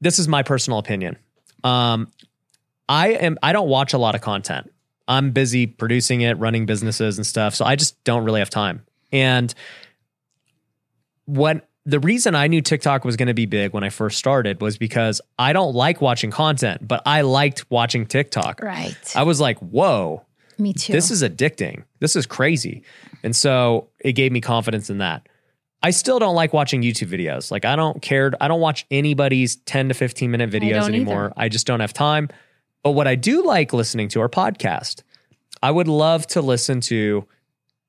this 0.00 0.18
is 0.18 0.28
my 0.28 0.42
personal 0.42 0.78
opinion. 0.78 1.16
Um, 1.64 2.10
I 2.88 3.08
am 3.08 3.38
I 3.42 3.52
don't 3.52 3.68
watch 3.68 3.92
a 3.92 3.98
lot 3.98 4.14
of 4.14 4.20
content. 4.20 4.72
I'm 5.06 5.30
busy 5.32 5.66
producing 5.66 6.20
it, 6.20 6.38
running 6.38 6.66
businesses 6.66 7.16
and 7.16 7.26
stuff, 7.26 7.54
so 7.54 7.64
I 7.64 7.76
just 7.76 8.02
don't 8.04 8.24
really 8.24 8.40
have 8.40 8.50
time. 8.50 8.84
And 9.10 9.52
when 11.26 11.62
the 11.88 12.00
reason 12.00 12.34
I 12.34 12.48
knew 12.48 12.60
TikTok 12.60 13.04
was 13.06 13.16
going 13.16 13.28
to 13.28 13.34
be 13.34 13.46
big 13.46 13.72
when 13.72 13.82
I 13.82 13.88
first 13.88 14.18
started 14.18 14.60
was 14.60 14.76
because 14.76 15.22
I 15.38 15.54
don't 15.54 15.74
like 15.74 16.02
watching 16.02 16.30
content, 16.30 16.86
but 16.86 17.02
I 17.06 17.22
liked 17.22 17.64
watching 17.70 18.04
TikTok. 18.04 18.60
Right. 18.62 18.94
I 19.16 19.22
was 19.22 19.40
like, 19.40 19.58
"Whoa, 19.60 20.22
Me 20.58 20.74
too. 20.74 20.92
this 20.92 21.10
is 21.10 21.22
addicting. 21.22 21.84
This 21.98 22.14
is 22.14 22.26
crazy. 22.26 22.82
And 23.22 23.34
so 23.34 23.88
it 24.00 24.12
gave 24.12 24.32
me 24.32 24.42
confidence 24.42 24.90
in 24.90 24.98
that. 24.98 25.26
I 25.82 25.90
still 25.90 26.18
don't 26.18 26.34
like 26.34 26.52
watching 26.52 26.82
YouTube 26.82 27.08
videos. 27.08 27.50
Like 27.50 27.64
I 27.64 27.74
don't 27.74 28.02
care. 28.02 28.32
I 28.38 28.48
don't 28.48 28.60
watch 28.60 28.84
anybody's 28.90 29.56
10 29.56 29.88
to 29.88 29.94
15 29.94 30.30
minute 30.30 30.50
videos 30.50 30.80
don't 30.82 30.94
anymore. 30.94 31.24
either. 31.26 31.34
I 31.38 31.48
just 31.48 31.66
don't 31.66 31.80
have 31.80 31.94
time. 31.94 32.28
But 32.82 32.90
what 32.92 33.08
I 33.08 33.14
do 33.14 33.44
like 33.44 33.72
listening 33.72 34.08
to 34.10 34.20
are 34.20 34.28
podcasts. 34.28 35.02
I 35.62 35.70
would 35.70 35.88
love 35.88 36.26
to 36.28 36.42
listen 36.42 36.80
to 36.82 37.26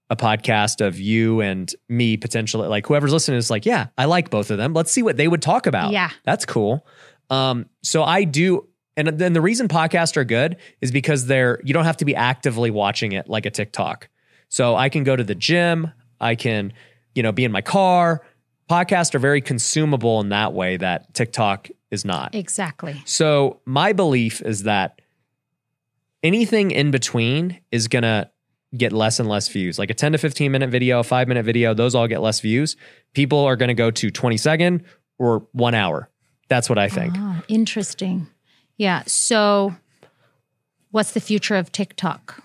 a 0.10 0.16
podcast 0.16 0.86
of 0.86 1.00
you 1.00 1.42
and 1.42 1.74
me 1.88 2.18
potentially 2.18 2.68
like 2.68 2.88
whoever's 2.88 3.14
listening 3.14 3.38
is 3.38 3.50
like, 3.50 3.66
yeah, 3.66 3.88
I 3.98 4.06
like 4.06 4.30
both 4.30 4.50
of 4.50 4.58
them. 4.58 4.74
Let's 4.74 4.92
see 4.92 5.04
what 5.04 5.18
they 5.18 5.28
would 5.28 5.42
talk 5.42 5.68
about. 5.68 5.92
Yeah. 5.92 6.10
That's 6.24 6.46
cool. 6.46 6.86
Um, 7.30 7.68
so 7.84 8.04
I 8.04 8.24
do 8.24 8.68
and 8.98 9.08
then 9.08 9.34
the 9.34 9.42
reason 9.42 9.68
podcasts 9.68 10.18
are 10.18 10.26
good 10.26 10.58
is 10.82 10.92
because 10.92 11.28
they're 11.28 11.62
you 11.64 11.74
don't 11.74 11.86
have 11.86 11.98
to 11.98 12.06
be 12.06 12.16
actively 12.16 12.72
watching 12.72 13.12
it 13.12 13.30
like 13.30 13.46
a 13.46 13.52
TikTok. 13.52 14.10
So 14.50 14.76
I 14.76 14.90
can 14.90 15.04
go 15.04 15.16
to 15.16 15.24
the 15.24 15.36
gym, 15.36 15.92
I 16.20 16.36
can, 16.36 16.74
you 17.14 17.24
know, 17.24 17.32
be 17.32 17.46
in 17.46 17.52
my 17.52 17.62
car. 17.62 18.26
Podcasts 18.70 19.14
are 19.16 19.20
very 19.20 19.42
consumable 19.42 20.20
in 20.22 20.30
that 20.30 20.54
way 20.54 20.78
that 20.78 21.14
TikTok 21.14 21.70
is 21.92 22.04
not. 22.04 22.36
exactly. 22.36 23.02
So 23.06 23.62
my 23.66 23.94
belief 23.94 24.42
is 24.42 24.64
that 24.64 25.02
anything 26.24 26.72
in 26.72 26.92
between 26.92 27.60
is 27.72 27.88
gonna 27.88 28.32
get 28.76 28.94
less 28.94 29.20
and 29.20 29.28
less 29.28 29.48
views. 29.48 29.80
Like 29.80 29.90
a 29.90 29.94
10 29.94 30.14
to 30.14 30.18
15 30.18 30.52
minute 30.52 30.70
video, 30.70 31.00
a 31.00 31.04
five 31.04 31.28
minute 31.28 31.44
video, 31.44 31.74
those 31.74 31.96
all 31.96 32.08
get 32.08 32.22
less 32.22 32.40
views. 32.40 32.76
People 33.14 33.40
are 33.40 33.56
gonna 33.56 33.74
go 33.74 33.92
to 33.92 34.12
20 34.12 34.38
second 34.38 34.84
or 35.18 35.48
one 35.52 35.76
hour. 35.76 36.10
That's 36.48 36.70
what 36.70 36.78
I 36.78 36.90
think. 36.90 37.14
Ah, 37.18 37.44
interesting. 37.48 38.28
Yeah. 38.78 39.04
So, 39.06 39.76
what's 40.92 41.12
the 41.12 41.20
future 41.20 41.56
of 41.56 41.72
TikTok? 41.72 42.44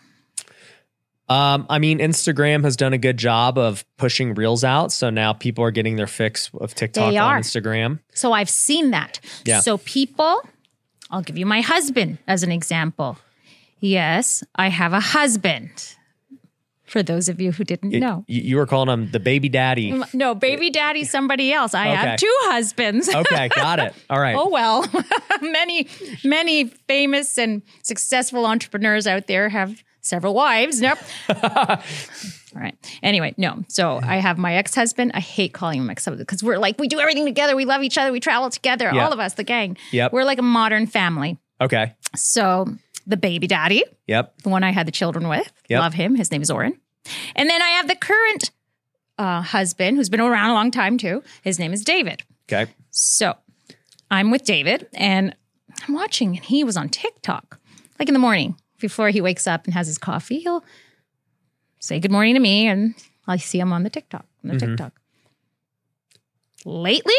Um, 1.26 1.66
I 1.70 1.78
mean, 1.78 2.00
Instagram 2.00 2.64
has 2.64 2.76
done 2.76 2.92
a 2.92 2.98
good 2.98 3.16
job 3.16 3.56
of 3.56 3.84
pushing 3.96 4.34
reels 4.34 4.62
out. 4.62 4.92
So 4.92 5.08
now 5.08 5.32
people 5.32 5.64
are 5.64 5.70
getting 5.70 5.96
their 5.96 6.06
fix 6.06 6.50
of 6.60 6.74
TikTok 6.74 7.14
on. 7.14 7.40
Instagram. 7.40 8.00
So 8.12 8.32
I've 8.32 8.50
seen 8.50 8.90
that. 8.90 9.20
Yeah. 9.46 9.60
So 9.60 9.78
people 9.78 10.42
I'll 11.10 11.22
give 11.22 11.38
you 11.38 11.46
my 11.46 11.60
husband 11.60 12.18
as 12.26 12.42
an 12.42 12.50
example. 12.50 13.18
Yes, 13.78 14.42
I 14.56 14.68
have 14.68 14.92
a 14.92 15.00
husband. 15.00 15.94
For 16.94 17.02
those 17.02 17.28
of 17.28 17.40
you 17.40 17.50
who 17.50 17.64
didn't 17.64 17.90
know. 17.90 18.24
You, 18.28 18.56
were 18.56 18.66
calling 18.66 18.88
him 18.88 19.10
the 19.10 19.18
baby 19.18 19.48
daddy. 19.48 20.00
No, 20.12 20.32
baby 20.32 20.70
daddy, 20.70 21.02
somebody 21.02 21.52
else. 21.52 21.74
I 21.74 21.88
Okay. 21.88 21.96
have 21.96 22.20
two 22.20 22.36
husbands. 22.42 23.08
Okay, 23.12 23.48
got 23.48 23.80
it. 23.80 23.92
All 24.08 24.20
right. 24.20 24.36
Oh 24.38 24.48
well, 24.48 24.86
many 25.42 25.88
many 26.22 26.66
famous 26.86 27.36
and 27.36 27.62
successful 27.82 28.46
entrepreneurs 28.46 29.08
out 29.08 29.26
there 29.26 29.48
have 29.48 29.82
several 30.02 30.34
wives. 30.34 30.80
Nope. 30.80 30.98
All 31.42 31.80
right. 32.54 32.76
Anyway, 33.02 33.34
no. 33.36 33.64
So 33.66 33.98
I 34.00 34.18
have 34.18 34.38
my 34.38 34.54
ex 34.54 34.72
husband. 34.76 35.10
I 35.14 35.20
hate 35.20 35.52
calling 35.52 35.80
him 35.80 35.90
ex 35.90 36.04
husband 36.04 36.20
because 36.24 36.44
we're 36.44 36.58
like 36.58 36.78
we 36.78 36.86
do 36.86 37.00
everything 37.00 37.24
together. 37.24 37.56
We 37.56 37.64
love 37.64 37.82
each 37.82 37.98
other. 37.98 38.12
We 38.12 38.20
travel 38.20 38.50
together. 38.50 38.88
Yeah. 38.94 39.04
All 39.04 39.12
of 39.12 39.18
us, 39.18 39.34
the 39.34 39.42
gang. 39.42 39.76
Yep. 39.90 40.12
We're 40.12 40.22
like 40.24 40.38
a 40.38 40.42
modern 40.42 40.86
family. 40.86 41.38
Okay. 41.60 41.94
So 42.14 42.68
the 43.06 43.16
baby 43.16 43.46
daddy, 43.46 43.84
Yep. 44.06 44.38
the 44.44 44.48
one 44.48 44.62
I 44.62 44.70
had 44.70 44.86
the 44.86 44.92
children 44.92 45.28
with, 45.28 45.50
Yep. 45.68 45.80
love 45.80 45.94
him. 45.94 46.14
His 46.14 46.30
name 46.30 46.40
is 46.42 46.50
Oren. 46.50 46.78
And 47.34 47.48
then 47.48 47.62
I 47.62 47.68
have 47.70 47.88
the 47.88 47.96
current 47.96 48.50
uh, 49.18 49.42
husband 49.42 49.96
who's 49.96 50.08
been 50.08 50.20
around 50.20 50.50
a 50.50 50.54
long 50.54 50.70
time 50.70 50.98
too. 50.98 51.22
His 51.42 51.58
name 51.58 51.72
is 51.72 51.84
David. 51.84 52.22
Okay. 52.50 52.70
So 52.90 53.36
I'm 54.10 54.30
with 54.30 54.44
David 54.44 54.88
and 54.94 55.34
I'm 55.86 55.94
watching, 55.94 56.36
and 56.36 56.44
he 56.44 56.64
was 56.64 56.76
on 56.76 56.88
TikTok. 56.88 57.58
Like 57.98 58.08
in 58.08 58.14
the 58.14 58.20
morning, 58.20 58.56
before 58.80 59.10
he 59.10 59.20
wakes 59.20 59.46
up 59.46 59.64
and 59.64 59.74
has 59.74 59.86
his 59.86 59.98
coffee, 59.98 60.40
he'll 60.40 60.64
say 61.80 62.00
good 62.00 62.10
morning 62.10 62.34
to 62.34 62.40
me, 62.40 62.66
and 62.66 62.94
I 63.26 63.36
see 63.36 63.58
him 63.58 63.72
on 63.72 63.82
the 63.82 63.90
TikTok. 63.90 64.26
On 64.42 64.50
the 64.50 64.58
TikTok. 64.58 64.92
Lately, 66.64 67.14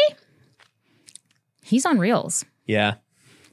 he's 1.62 1.86
on 1.86 1.98
Reels. 1.98 2.44
Yeah. 2.66 2.94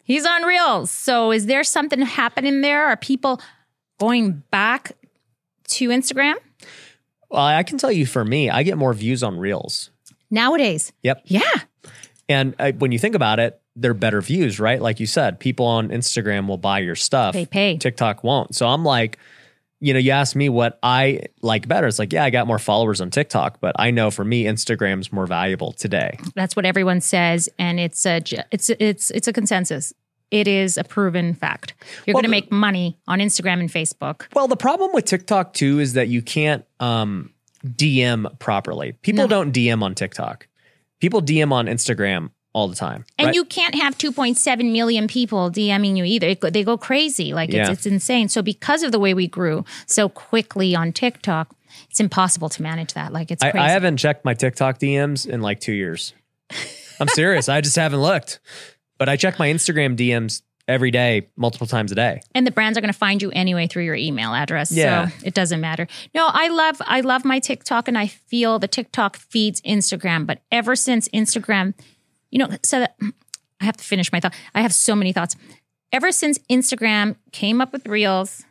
He's 0.04 0.26
on 0.26 0.43
Reels. 0.43 0.91
So 0.91 1.32
is 1.32 1.46
there 1.46 1.63
something 1.63 2.02
happening 2.02 2.62
there? 2.62 2.88
Are 2.88 2.98
people 2.98 3.41
going 4.00 4.43
back 4.52 4.93
to 5.69 5.89
Instagram 5.89 6.36
Well, 7.30 7.41
I 7.45 7.63
can 7.63 7.78
tell 7.78 7.91
you 7.91 8.06
for 8.06 8.23
me, 8.23 8.49
I 8.49 8.63
get 8.63 8.78
more 8.78 8.93
views 8.93 9.23
on 9.23 9.38
Reels. 9.39 9.89
nowadays? 10.30 10.91
Yep. 11.04 11.21
Yeah. 11.26 11.41
And 12.30 12.56
uh, 12.60 12.71
when 12.73 12.91
you 12.91 12.99
think 12.99 13.15
about 13.15 13.39
it, 13.39 13.60
they're 13.76 13.93
better 13.93 14.21
views, 14.21 14.60
right? 14.60 14.82
Like 14.82 14.99
you 14.99 15.08
said, 15.08 15.39
people 15.39 15.65
on 15.65 15.89
Instagram 15.89 16.47
will 16.47 16.58
buy 16.58 16.80
your 16.80 16.95
stuff. 16.95 17.34
They 17.34 17.45
pay. 17.45 17.78
TikTok 17.78 18.23
won't. 18.23 18.56
So 18.56 18.67
I'm 18.67 18.84
like, 18.86 19.17
you 19.80 19.93
know, 19.93 19.99
you 19.99 20.12
ask 20.12 20.36
me 20.36 20.47
what 20.47 20.80
I 20.82 21.23
like 21.41 21.67
better. 21.67 21.88
It's 21.88 21.99
like, 21.99 22.13
yeah, 22.13 22.23
I 22.23 22.30
got 22.30 22.47
more 22.47 22.60
followers 22.60 23.02
on 23.02 23.10
TikTok, 23.10 23.60
but 23.60 23.76
I 23.78 23.91
know 23.91 24.12
for 24.12 24.23
me, 24.23 24.45
Instagram's 24.45 25.12
more 25.12 25.26
valuable 25.26 25.73
today. 25.73 26.17
That's 26.36 26.56
what 26.56 26.65
everyone 26.65 27.02
says, 27.02 27.49
and 27.60 27.80
it's 27.82 28.06
a 28.06 28.21
it's 28.52 28.69
it's 28.69 29.12
it's 29.12 29.28
a 29.28 29.34
consensus. 29.34 29.91
It 30.34 30.48
is 30.48 30.78
a 30.80 30.84
proven 30.84 31.36
fact. 31.36 31.76
You're 32.08 32.15
Well, 32.15 32.24
going 32.24 32.32
to 32.32 32.32
make 32.32 32.52
money 32.52 32.98
on 33.08 33.19
Instagram 33.19 33.60
and 33.60 33.69
Facebook. 33.69 34.24
Well, 34.34 34.48
the 34.48 34.58
problem 34.58 34.89
with 34.91 35.06
TikTok 35.06 35.54
too 35.54 35.80
is 35.80 35.93
that 35.93 36.08
you 36.08 36.24
can't 36.24 36.65
um, 36.80 37.30
DM 37.63 38.39
properly. 38.39 38.93
People 39.04 39.28
don't 39.28 39.54
DM 39.54 39.84
on 39.84 39.93
TikTok. 39.93 40.48
People 41.00 41.22
DM 41.22 41.52
on 41.52 41.67
Instagram 41.67 42.32
all 42.54 42.67
the 42.67 42.76
time. 42.76 43.06
And 43.19 43.28
right? 43.28 43.36
you 43.36 43.46
can't 43.46 43.76
have 43.76 43.96
2.7 43.96 44.72
million 44.72 45.08
people 45.08 45.52
DMing 45.52 45.98
you 45.98 46.04
either. 46.04 46.30
It 46.30 46.41
they 46.41 46.63
go 46.63 46.78
crazy. 46.78 47.34
Like 47.36 47.50
it's, 47.50 47.56
Yeah. 47.56 47.72
it's 47.72 47.86
insane. 47.86 48.28
So 48.28 48.41
because 48.41 48.82
of 48.82 48.91
the 48.91 49.00
way 49.00 49.13
we 49.13 49.28
grew 49.28 49.65
so 49.86 50.10
quickly 50.10 50.76
on 50.76 50.93
TikTok, 50.93 51.56
it's 51.91 52.00
impossible 52.00 52.50
to 52.50 52.63
manage 52.63 52.93
that. 52.93 53.13
Like 53.13 53.30
it's 53.30 53.43
I, 53.43 53.52
crazy. 53.52 53.65
I 53.65 53.69
haven't 53.69 53.98
checked 53.98 54.26
my 54.26 54.34
TikTok 54.34 54.80
DMs 54.80 55.28
in 55.28 55.41
like 55.41 55.60
two 55.60 55.74
years. 55.74 56.13
I'm 57.00 57.08
serious. 57.10 57.50
I 57.50 57.62
just 57.62 57.76
haven't 57.76 58.02
looked. 58.02 58.39
But 59.04 59.10
I 59.10 59.18
check 59.18 59.38
my 59.38 59.50
Instagram 59.50 59.98
DMs 59.98 60.44
every 60.66 60.89
day, 60.89 61.28
multiple 61.36 61.68
times 61.68 61.92
a 61.92 61.96
day. 61.96 62.22
and 62.34 62.48
the 62.48 62.52
brands 62.52 62.78
are 62.78 62.82
going 62.82 62.94
to 62.94 62.98
find 62.98 63.22
you 63.22 63.32
anyway 63.32 63.68
through 63.68 63.84
your 63.84 63.96
email 63.96 64.34
address. 64.34 64.72
Yeah. 64.72 65.10
So 65.10 65.16
it 65.26 65.34
doesn't 65.34 65.60
matter. 65.60 65.88
No, 66.16 66.30
I 66.32 66.48
love 66.48 66.82
I 66.86 67.02
love 67.02 67.26
my 67.26 67.39
TikTok 67.39 67.89
and 67.89 67.98
I 67.98 68.08
feel 68.08 68.60
the 68.60 68.68
TikTok 68.70 69.18
feeds 69.18 69.60
Instagram, 69.63 70.26
but 70.26 70.39
ever 70.54 70.74
since 70.78 71.10
Instagram, 71.10 71.74
you 72.32 72.39
know, 72.39 72.48
so 72.63 72.80
that 72.80 72.96
I 73.60 73.66
have 73.66 73.76
to 73.76 73.84
finish 73.84 74.10
my 74.13 74.22
thought. 74.22 74.34
I 74.56 74.62
have 74.62 74.74
so 74.74 74.96
many 74.96 75.12
thoughts. 75.12 75.36
Ever 75.92 76.13
since 76.13 76.38
Instagram 76.50 77.18
came 77.34 77.60
up 77.60 77.74
with 77.74 77.86
Reels, 77.86 78.46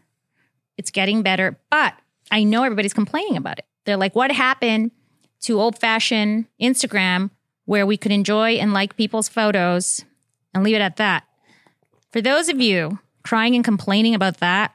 it's 0.76 0.90
getting 0.90 1.22
better, 1.22 1.58
but 1.70 1.94
I 2.30 2.44
know 2.44 2.62
everybody's 2.62 2.92
complaining 2.92 3.38
about 3.38 3.58
it. 3.58 3.64
They're 3.86 3.96
like, 3.96 4.14
what 4.14 4.30
happened 4.30 4.90
to 5.44 5.58
old 5.58 5.78
fashioned 5.78 6.44
Instagram 6.60 7.30
where 7.64 7.86
we 7.86 7.96
could 7.96 8.12
enjoy 8.12 8.56
and 8.56 8.74
like 8.74 8.98
people's 8.98 9.30
photos 9.30 10.04
and 10.54 10.62
leave 10.62 10.76
it 10.76 10.80
at 10.80 10.96
that? 10.96 11.24
For 12.10 12.20
those 12.20 12.48
of 12.48 12.60
you 12.60 12.98
crying 13.22 13.54
and 13.54 13.64
complaining 13.64 14.14
about 14.14 14.38
that, 14.38 14.74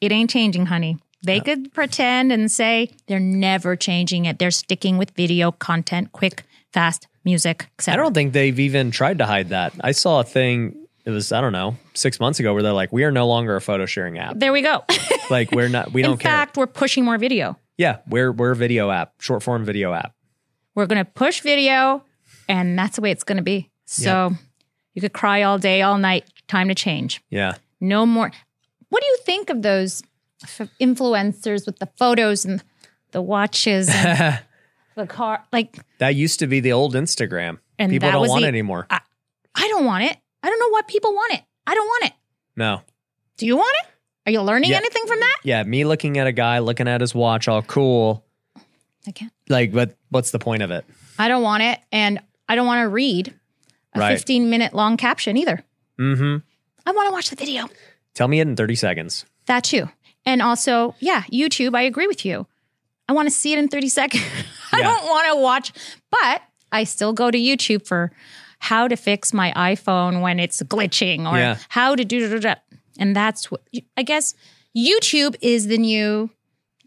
it 0.00 0.12
ain't 0.12 0.30
changing, 0.30 0.66
honey. 0.66 0.98
They 1.24 1.38
could 1.38 1.72
pretend 1.72 2.32
and 2.32 2.50
say 2.50 2.90
they're 3.06 3.20
never 3.20 3.76
changing 3.76 4.24
it. 4.24 4.38
They're 4.40 4.50
sticking 4.50 4.98
with 4.98 5.12
video 5.12 5.52
content, 5.52 6.10
quick, 6.10 6.42
fast 6.72 7.06
music, 7.24 7.68
etc. 7.78 7.94
I 7.94 8.04
don't 8.04 8.12
think 8.12 8.32
they've 8.32 8.58
even 8.58 8.90
tried 8.90 9.18
to 9.18 9.26
hide 9.26 9.50
that. 9.50 9.72
I 9.80 9.92
saw 9.92 10.20
a 10.20 10.24
thing, 10.24 10.74
it 11.04 11.10
was, 11.10 11.30
I 11.30 11.40
don't 11.40 11.52
know, 11.52 11.76
six 11.94 12.18
months 12.18 12.40
ago 12.40 12.52
where 12.52 12.64
they're 12.64 12.72
like, 12.72 12.92
we 12.92 13.04
are 13.04 13.12
no 13.12 13.28
longer 13.28 13.54
a 13.54 13.60
photo 13.60 13.86
sharing 13.86 14.18
app. 14.18 14.38
There 14.38 14.52
we 14.52 14.62
go. 14.62 14.84
Like, 15.30 15.50
we're 15.52 15.68
not, 15.68 15.92
we 15.92 16.02
don't 16.02 16.18
care. 16.18 16.30
In 16.30 16.36
fact, 16.38 16.56
we're 16.58 16.66
pushing 16.66 17.06
more 17.06 17.16
video. 17.16 17.56
Yeah, 17.78 17.98
we're, 18.06 18.32
we're 18.32 18.50
a 18.50 18.56
video 18.56 18.90
app, 18.90 19.14
short 19.22 19.42
form 19.42 19.64
video 19.64 19.94
app. 19.94 20.14
We're 20.74 20.84
going 20.84 21.02
to 21.02 21.10
push 21.10 21.40
video, 21.40 22.04
and 22.50 22.78
that's 22.78 22.96
the 22.96 23.02
way 23.02 23.12
it's 23.12 23.24
going 23.24 23.38
to 23.38 23.42
be. 23.42 23.70
So 23.86 24.32
you 24.94 25.00
could 25.00 25.12
cry 25.12 25.42
all 25.42 25.58
day, 25.58 25.82
all 25.82 25.98
night. 25.98 26.24
Time 26.48 26.68
to 26.68 26.74
change. 26.74 27.22
Yeah. 27.30 27.54
No 27.80 28.04
more. 28.06 28.30
What 28.90 29.00
do 29.02 29.06
you 29.06 29.18
think 29.24 29.48
of 29.50 29.62
those 29.62 30.02
f- 30.42 30.68
influencers 30.80 31.66
with 31.66 31.78
the 31.78 31.88
photos 31.98 32.44
and 32.44 32.62
the 33.12 33.22
watches 33.22 33.88
and 33.90 34.40
the 34.96 35.06
car? 35.06 35.44
Like, 35.52 35.78
That 35.98 36.14
used 36.14 36.38
to 36.40 36.46
be 36.46 36.60
the 36.60 36.72
old 36.72 36.94
Instagram. 36.94 37.58
And 37.78 37.90
People 37.90 38.10
don't 38.10 38.28
want 38.28 38.42
the- 38.42 38.46
it 38.46 38.48
anymore. 38.48 38.86
I, 38.90 39.00
I 39.54 39.66
don't 39.68 39.84
want 39.84 40.04
it. 40.04 40.16
I 40.42 40.48
don't 40.48 40.58
know 40.58 40.68
why 40.70 40.82
people 40.86 41.12
want 41.12 41.32
it. 41.34 41.42
I 41.66 41.74
don't 41.74 41.86
want 41.86 42.04
it. 42.06 42.12
no. 42.56 42.82
Do 43.38 43.46
you 43.46 43.56
want 43.56 43.74
it? 43.82 43.88
Are 44.26 44.32
you 44.32 44.42
learning 44.42 44.70
Yeah. 44.70 44.76
anything 44.76 45.04
from 45.06 45.18
that? 45.18 45.36
Yeah, 45.42 45.62
me 45.64 45.84
looking 45.84 46.18
at 46.18 46.26
a 46.28 46.32
guy 46.32 46.58
looking 46.60 46.86
at 46.86 47.00
his 47.00 47.12
watch, 47.14 47.48
all 47.48 47.62
cool. 47.62 48.24
I 49.06 49.10
can't. 49.10 49.32
Like, 49.48 49.72
but 49.72 49.96
what's 50.10 50.30
the 50.30 50.38
point 50.38 50.62
of 50.62 50.70
it? 50.70 50.84
I 51.18 51.26
don't 51.28 51.42
want 51.42 51.62
it. 51.64 51.80
And 51.90 52.20
I 52.48 52.54
don't 52.54 52.66
want 52.66 52.84
to 52.84 52.88
read 52.88 53.34
a 53.94 54.00
Right. 54.00 54.12
15 54.12 54.48
minute 54.50 54.74
long 54.74 54.96
caption 54.96 55.36
either. 55.36 55.62
Mm-hmm. 55.98 56.38
I 56.86 56.90
want 56.92 57.08
to 57.08 57.12
watch 57.12 57.30
the 57.30 57.36
video. 57.36 57.68
Tell 58.14 58.28
me 58.28 58.40
it 58.40 58.48
in 58.48 58.56
30 58.56 58.74
seconds. 58.74 59.24
That 59.46 59.64
too. 59.64 59.88
And 60.24 60.40
also, 60.42 60.94
yeah, 61.00 61.22
YouTube, 61.32 61.74
I 61.76 61.82
agree 61.82 62.06
with 62.06 62.24
you. 62.24 62.46
I 63.08 63.12
want 63.12 63.26
to 63.28 63.34
see 63.34 63.52
it 63.52 63.58
in 63.58 63.68
30 63.68 63.88
seconds. 63.88 64.22
I 64.72 64.78
Yeah. 64.78 64.84
don't 64.84 65.04
want 65.04 65.28
to 65.32 65.36
watch, 65.40 65.72
but 66.10 66.42
I 66.70 66.84
still 66.84 67.12
go 67.12 67.30
to 67.30 67.38
YouTube 67.38 67.86
for 67.86 68.12
how 68.58 68.86
to 68.88 68.96
fix 68.96 69.32
my 69.32 69.52
iPhone 69.56 70.20
when 70.22 70.38
it's 70.38 70.62
glitching 70.62 71.30
or 71.30 71.36
Yeah. 71.36 71.58
how 71.68 71.94
to 71.96 72.04
do 72.04 72.38
da, 72.38 72.54
And 72.98 73.14
that's 73.16 73.50
what 73.50 73.62
I 73.96 74.02
guess 74.02 74.34
YouTube 74.76 75.36
is 75.40 75.66
the 75.66 75.78
new 75.78 76.30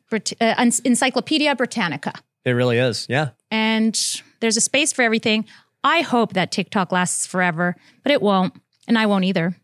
Brit- 0.09 0.33
uh, 0.41 0.55
Encyclopedia 0.85 1.55
Britannica. 1.55 2.13
It 2.45 2.51
really 2.51 2.77
is. 2.77 3.05
Yeah. 3.09 3.29
And 3.51 3.99
there's 4.39 4.55
a 4.57 4.61
space 4.61 4.93
for 4.93 5.01
everything. 5.01 5.45
I 5.85 6.01
hope 6.01 6.33
that 6.33 6.51
TikTok 6.51 6.91
lasts 6.91 7.27
forever, 7.27 7.75
but 8.01 8.11
it 8.11 8.19
won't. 8.19 8.53
And 8.87 8.97
I 8.97 9.05
won't 9.05 9.23
either. 9.23 9.55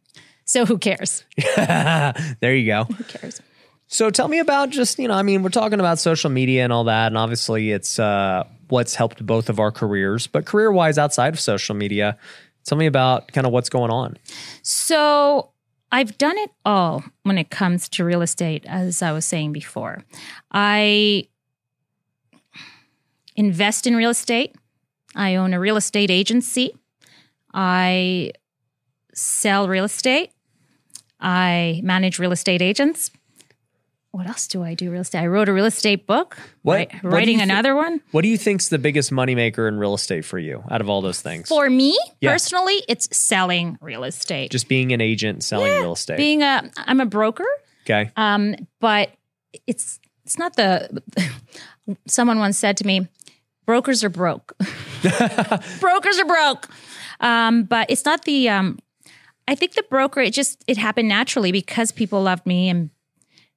So 0.45 0.67
who 0.67 0.77
cares? 0.77 1.25
there 1.55 2.55
you 2.55 2.67
go. 2.67 2.83
Who 2.83 3.03
cares? 3.05 3.41
So 3.87 4.11
tell 4.11 4.27
me 4.27 4.37
about 4.37 4.69
just, 4.69 4.99
you 4.99 5.07
know, 5.07 5.15
I 5.15 5.23
mean, 5.23 5.41
we're 5.41 5.49
talking 5.49 5.79
about 5.79 5.97
social 5.97 6.29
media 6.29 6.63
and 6.63 6.71
all 6.71 6.83
that. 6.83 7.07
And 7.07 7.17
obviously 7.17 7.71
it's 7.71 7.97
uh, 7.97 8.43
what's 8.69 8.93
helped 8.93 9.25
both 9.25 9.49
of 9.49 9.59
our 9.59 9.71
careers, 9.71 10.27
but 10.27 10.45
career 10.45 10.71
wise 10.71 10.99
outside 10.99 11.33
of 11.33 11.39
social 11.39 11.73
media, 11.73 12.19
tell 12.65 12.77
me 12.77 12.85
about 12.85 13.31
kind 13.31 13.47
of 13.47 13.51
what's 13.51 13.69
going 13.69 13.89
on. 13.89 14.17
So 14.61 15.49
I've 15.91 16.19
done 16.19 16.37
it 16.37 16.51
all 16.63 17.03
when 17.23 17.39
it 17.39 17.49
comes 17.49 17.89
to 17.89 18.05
real 18.05 18.21
estate, 18.21 18.63
as 18.67 19.01
I 19.01 19.11
was 19.11 19.25
saying 19.25 19.53
before. 19.53 20.03
I 20.51 21.27
invest 23.35 23.87
in 23.87 23.95
real 23.95 24.11
estate. 24.11 24.55
I 25.15 25.35
own 25.35 25.53
a 25.53 25.59
real 25.59 25.77
estate 25.77 26.09
agency. 26.11 26.73
I 27.53 28.31
sell 29.13 29.67
real 29.67 29.83
estate. 29.85 30.31
I 31.19 31.81
manage 31.83 32.17
real 32.19 32.31
estate 32.31 32.61
agents. 32.61 33.11
What 34.11 34.27
else 34.27 34.47
do 34.47 34.61
I 34.63 34.73
do? 34.73 34.91
Real 34.91 35.01
estate. 35.01 35.19
I 35.19 35.27
wrote 35.27 35.47
a 35.47 35.53
real 35.53 35.65
estate 35.65 36.05
book. 36.05 36.37
What- 36.63 36.75
Write- 36.75 37.03
what 37.03 37.13
writing 37.13 37.37
thi- 37.37 37.43
another 37.43 37.75
one. 37.75 38.01
What 38.11 38.23
do 38.23 38.27
you 38.27 38.37
think's 38.37 38.67
the 38.67 38.77
biggest 38.77 39.09
moneymaker 39.11 39.67
in 39.69 39.77
real 39.77 39.93
estate 39.93 40.25
for 40.25 40.37
you 40.39 40.63
out 40.69 40.81
of 40.81 40.89
all 40.89 41.01
those 41.01 41.21
things? 41.21 41.47
For 41.47 41.69
me 41.69 41.97
Yeah. 42.19 42.31
personally, 42.33 42.83
it's 42.89 43.07
selling 43.15 43.77
real 43.81 44.03
estate. 44.03 44.51
just 44.51 44.67
being 44.67 44.91
an 44.91 44.99
agent 44.99 45.43
selling 45.43 45.71
real 45.71 45.93
estate. 45.93 46.17
Being 46.17 46.41
a, 46.41 46.69
I'm 46.77 46.99
a 46.99 47.05
broker. 47.05 47.45
okay. 47.85 48.11
Um, 48.17 48.55
but 48.81 49.11
it's 49.67 49.99
it's 50.25 50.37
not 50.37 50.55
the. 50.55 51.01
Someone 52.07 52.39
once 52.39 52.57
said 52.57 52.77
to 52.77 52.85
me, 52.87 53.07
"Brokers 53.65 54.03
are 54.03 54.09
broke. 54.09 54.53
Brokers 55.79 56.19
are 56.19 56.25
broke." 56.25 56.67
Um, 57.19 57.63
but 57.63 57.89
it's 57.89 58.05
not 58.05 58.25
the. 58.25 58.49
Um, 58.49 58.79
I 59.47 59.55
think 59.55 59.73
the 59.73 59.83
broker, 59.83 60.21
it 60.21 60.33
just 60.33 60.63
it 60.67 60.77
happened 60.77 61.07
naturally 61.09 61.51
because 61.51 61.91
people 61.91 62.21
loved 62.21 62.45
me 62.45 62.69
and 62.69 62.89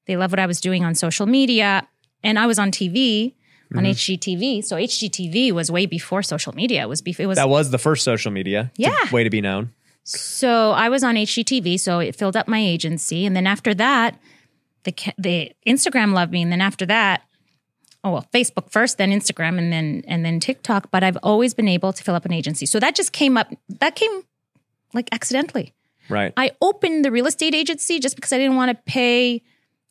they 0.06 0.16
loved 0.16 0.32
what 0.32 0.40
I 0.40 0.46
was 0.46 0.60
doing 0.60 0.84
on 0.84 0.94
social 0.94 1.26
media. 1.26 1.86
And 2.22 2.38
I 2.38 2.46
was 2.46 2.58
on 2.58 2.70
TV 2.70 3.34
on 3.76 3.84
Mm-hmm. 3.84 3.90
HGTV. 3.92 4.64
So 4.64 4.76
HGTV 4.76 5.52
was 5.52 5.70
way 5.70 5.86
before 5.86 6.22
social 6.22 6.52
media. 6.54 6.82
It 6.82 6.88
was 6.88 7.02
before 7.02 7.24
it 7.24 7.26
was 7.26 7.36
That 7.38 7.48
was 7.48 7.70
the 7.70 7.78
first 7.78 8.02
social 8.04 8.30
media. 8.30 8.70
Yeah. 8.76 8.94
way 9.12 9.24
to 9.24 9.30
be 9.30 9.40
known. 9.40 9.72
So 10.04 10.72
I 10.72 10.88
was 10.90 11.02
on 11.02 11.14
HGTV, 11.14 11.80
so 11.80 11.98
it 11.98 12.14
filled 12.14 12.36
up 12.36 12.46
my 12.46 12.58
agency, 12.60 13.24
and 13.24 13.34
then 13.34 13.46
after 13.46 13.72
that, 13.74 14.18
the 14.84 14.94
the 15.16 15.52
Instagram 15.66 16.12
loved 16.12 16.30
me, 16.32 16.42
and 16.42 16.52
then 16.52 16.60
after 16.60 16.84
that, 16.86 17.22
oh 18.04 18.10
well, 18.10 18.26
Facebook 18.32 18.70
first, 18.70 18.98
then 18.98 19.10
Instagram, 19.10 19.58
and 19.58 19.72
then 19.72 20.04
and 20.06 20.24
then 20.24 20.38
TikTok. 20.38 20.90
But 20.90 21.02
I've 21.02 21.18
always 21.22 21.54
been 21.54 21.68
able 21.68 21.92
to 21.92 22.04
fill 22.04 22.14
up 22.14 22.24
an 22.24 22.32
agency, 22.32 22.66
so 22.66 22.78
that 22.78 22.94
just 22.94 23.12
came 23.12 23.36
up. 23.36 23.52
That 23.80 23.96
came 23.96 24.22
like 24.92 25.08
accidentally. 25.12 25.72
Right. 26.08 26.32
I 26.36 26.52
opened 26.60 27.04
the 27.04 27.10
real 27.10 27.26
estate 27.26 27.54
agency 27.54 27.98
just 27.98 28.14
because 28.14 28.32
I 28.32 28.38
didn't 28.38 28.56
want 28.56 28.70
to 28.70 28.92
pay 28.92 29.42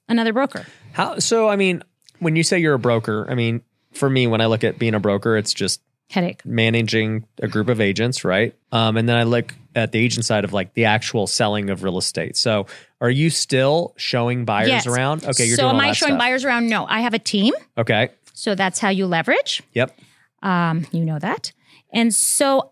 another 0.08 0.32
broker. 0.32 0.66
How 0.94 1.20
so 1.20 1.50
I 1.50 1.56
mean, 1.56 1.84
when 2.20 2.36
you 2.36 2.44
say 2.44 2.60
you're 2.60 2.76
a 2.76 2.80
broker, 2.80 3.26
I 3.30 3.36
mean, 3.36 3.62
for 3.92 4.10
me 4.10 4.28
when 4.28 4.42
I 4.42 4.46
look 4.46 4.64
at 4.64 4.80
being 4.80 4.94
a 4.94 5.00
broker, 5.00 5.36
it's 5.36 5.54
just 5.54 5.82
Headache. 6.10 6.46
managing 6.46 7.26
a 7.42 7.48
group 7.48 7.70
of 7.70 7.82
agents, 7.82 8.24
right? 8.24 8.54
Um, 8.72 8.98
and 8.98 9.10
then 9.10 9.16
I 9.16 9.24
look 9.24 9.56
at 9.76 9.92
the 9.92 10.00
agent 10.00 10.26
side 10.26 10.44
of 10.44 10.54
like 10.54 10.74
the 10.76 10.86
actual 10.86 11.26
selling 11.26 11.70
of 11.72 11.82
real 11.84 11.98
estate. 11.98 12.38
So, 12.38 12.68
are 13.02 13.10
you 13.10 13.30
still 13.32 13.94
showing 13.98 14.46
buyers 14.46 14.68
Yes. 14.70 14.88
around? 14.88 15.24
Okay, 15.26 15.46
you're 15.46 15.56
so 15.58 15.64
doing 15.64 15.76
am 15.76 15.82
I 15.82 15.92
showing 15.94 16.12
stuff. 16.12 16.20
buyers 16.20 16.46
around? 16.46 16.68
No, 16.70 16.86
I 16.86 17.02
have 17.02 17.14
a 17.14 17.20
team. 17.20 17.54
Okay. 17.78 18.10
So 18.34 18.54
that's 18.56 18.80
how 18.80 18.90
you 18.90 19.06
leverage. 19.08 19.62
Yep. 19.74 19.98
Um, 20.44 20.86
you 20.92 21.04
know 21.06 21.20
that. 21.20 21.52
And 21.92 22.14
so 22.14 22.72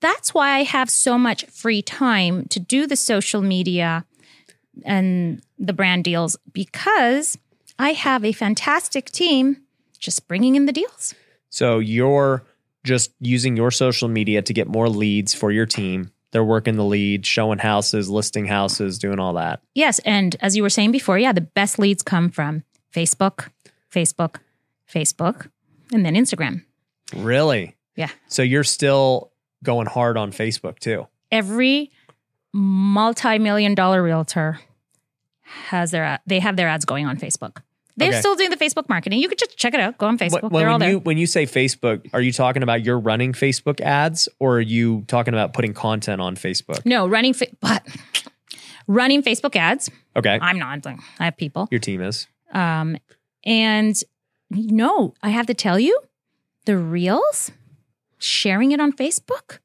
that's 0.00 0.32
why 0.32 0.56
I 0.58 0.62
have 0.62 0.88
so 0.90 1.18
much 1.18 1.44
free 1.46 1.82
time 1.82 2.46
to 2.46 2.60
do 2.60 2.86
the 2.86 2.96
social 2.96 3.42
media 3.42 4.04
and 4.84 5.42
the 5.58 5.72
brand 5.72 6.04
deals 6.04 6.36
because 6.52 7.36
I 7.78 7.92
have 7.92 8.24
a 8.24 8.32
fantastic 8.32 9.10
team 9.10 9.62
just 9.98 10.28
bringing 10.28 10.54
in 10.54 10.66
the 10.66 10.72
deals. 10.72 11.14
So 11.50 11.78
you're 11.78 12.44
just 12.88 13.12
using 13.20 13.56
your 13.56 13.70
social 13.70 14.08
media 14.08 14.42
to 14.42 14.52
get 14.52 14.66
more 14.66 14.88
leads 14.88 15.34
for 15.34 15.52
your 15.52 15.66
team. 15.66 16.10
They're 16.32 16.44
working 16.44 16.76
the 16.76 16.84
lead, 16.84 17.24
showing 17.24 17.58
houses, 17.58 18.08
listing 18.08 18.46
houses, 18.46 18.98
doing 18.98 19.18
all 19.18 19.34
that. 19.34 19.60
Yes. 19.74 19.98
And 20.00 20.36
as 20.40 20.56
you 20.56 20.62
were 20.62 20.70
saying 20.70 20.92
before, 20.92 21.18
yeah, 21.18 21.32
the 21.32 21.40
best 21.40 21.78
leads 21.78 22.02
come 22.02 22.30
from 22.30 22.64
Facebook, 22.94 23.48
Facebook, 23.92 24.36
Facebook, 24.92 25.48
and 25.92 26.04
then 26.04 26.14
Instagram. 26.14 26.64
Really? 27.14 27.76
Yeah. 27.96 28.10
So 28.26 28.42
you're 28.42 28.64
still 28.64 29.32
going 29.62 29.86
hard 29.86 30.16
on 30.16 30.32
Facebook 30.32 30.78
too. 30.78 31.06
Every 31.30 31.90
multi-million 32.52 33.74
dollar 33.74 34.02
realtor 34.02 34.60
has 35.42 35.90
their 35.90 36.04
ad- 36.04 36.20
they 36.26 36.40
have 36.40 36.56
their 36.56 36.68
ads 36.68 36.84
going 36.84 37.06
on 37.06 37.16
Facebook. 37.16 37.62
They're 37.98 38.08
Okay. 38.10 38.20
still 38.20 38.36
doing 38.36 38.50
the 38.50 38.56
Facebook 38.56 38.88
marketing. 38.88 39.20
You 39.20 39.28
could 39.28 39.38
just 39.38 39.56
check 39.56 39.74
it 39.74 39.80
out. 39.80 39.98
Go 39.98 40.06
on 40.06 40.16
Facebook. 40.18 40.50
When, 40.50 40.62
They're 40.62 40.70
all 40.70 40.78
there. 40.78 40.90
you 40.92 40.98
when 41.00 41.18
you 41.18 41.26
say 41.26 41.44
Facebook, 41.46 42.08
are 42.12 42.20
you 42.20 42.32
talking 42.32 42.62
about 42.62 42.84
you're 42.84 42.98
running 42.98 43.32
Facebook 43.32 43.80
ads 43.80 44.28
or 44.38 44.56
are 44.58 44.60
you 44.60 45.04
talking 45.08 45.34
about 45.34 45.52
putting 45.52 45.74
content 45.74 46.20
on 46.20 46.36
Facebook? 46.36 46.86
no, 46.86 47.06
running 47.06 47.34
fa- 47.34 47.48
but 47.60 47.84
running 48.86 49.22
Facebook 49.22 49.56
ads. 49.56 49.90
Okay. 50.16 50.38
I'm 50.40 50.58
not. 50.58 50.86
I 50.86 51.24
have 51.24 51.36
people. 51.36 51.68
Your 51.70 51.80
team 51.80 52.00
is. 52.00 52.26
Um, 52.52 52.96
and 53.44 53.96
no, 54.50 55.14
I 55.22 55.30
have 55.30 55.46
to 55.46 55.54
tell 55.54 55.78
you, 55.78 56.00
the 56.64 56.76
reels, 56.78 57.50
sharing 58.18 58.72
it 58.72 58.80
on 58.80 58.92
Facebook, 58.92 59.58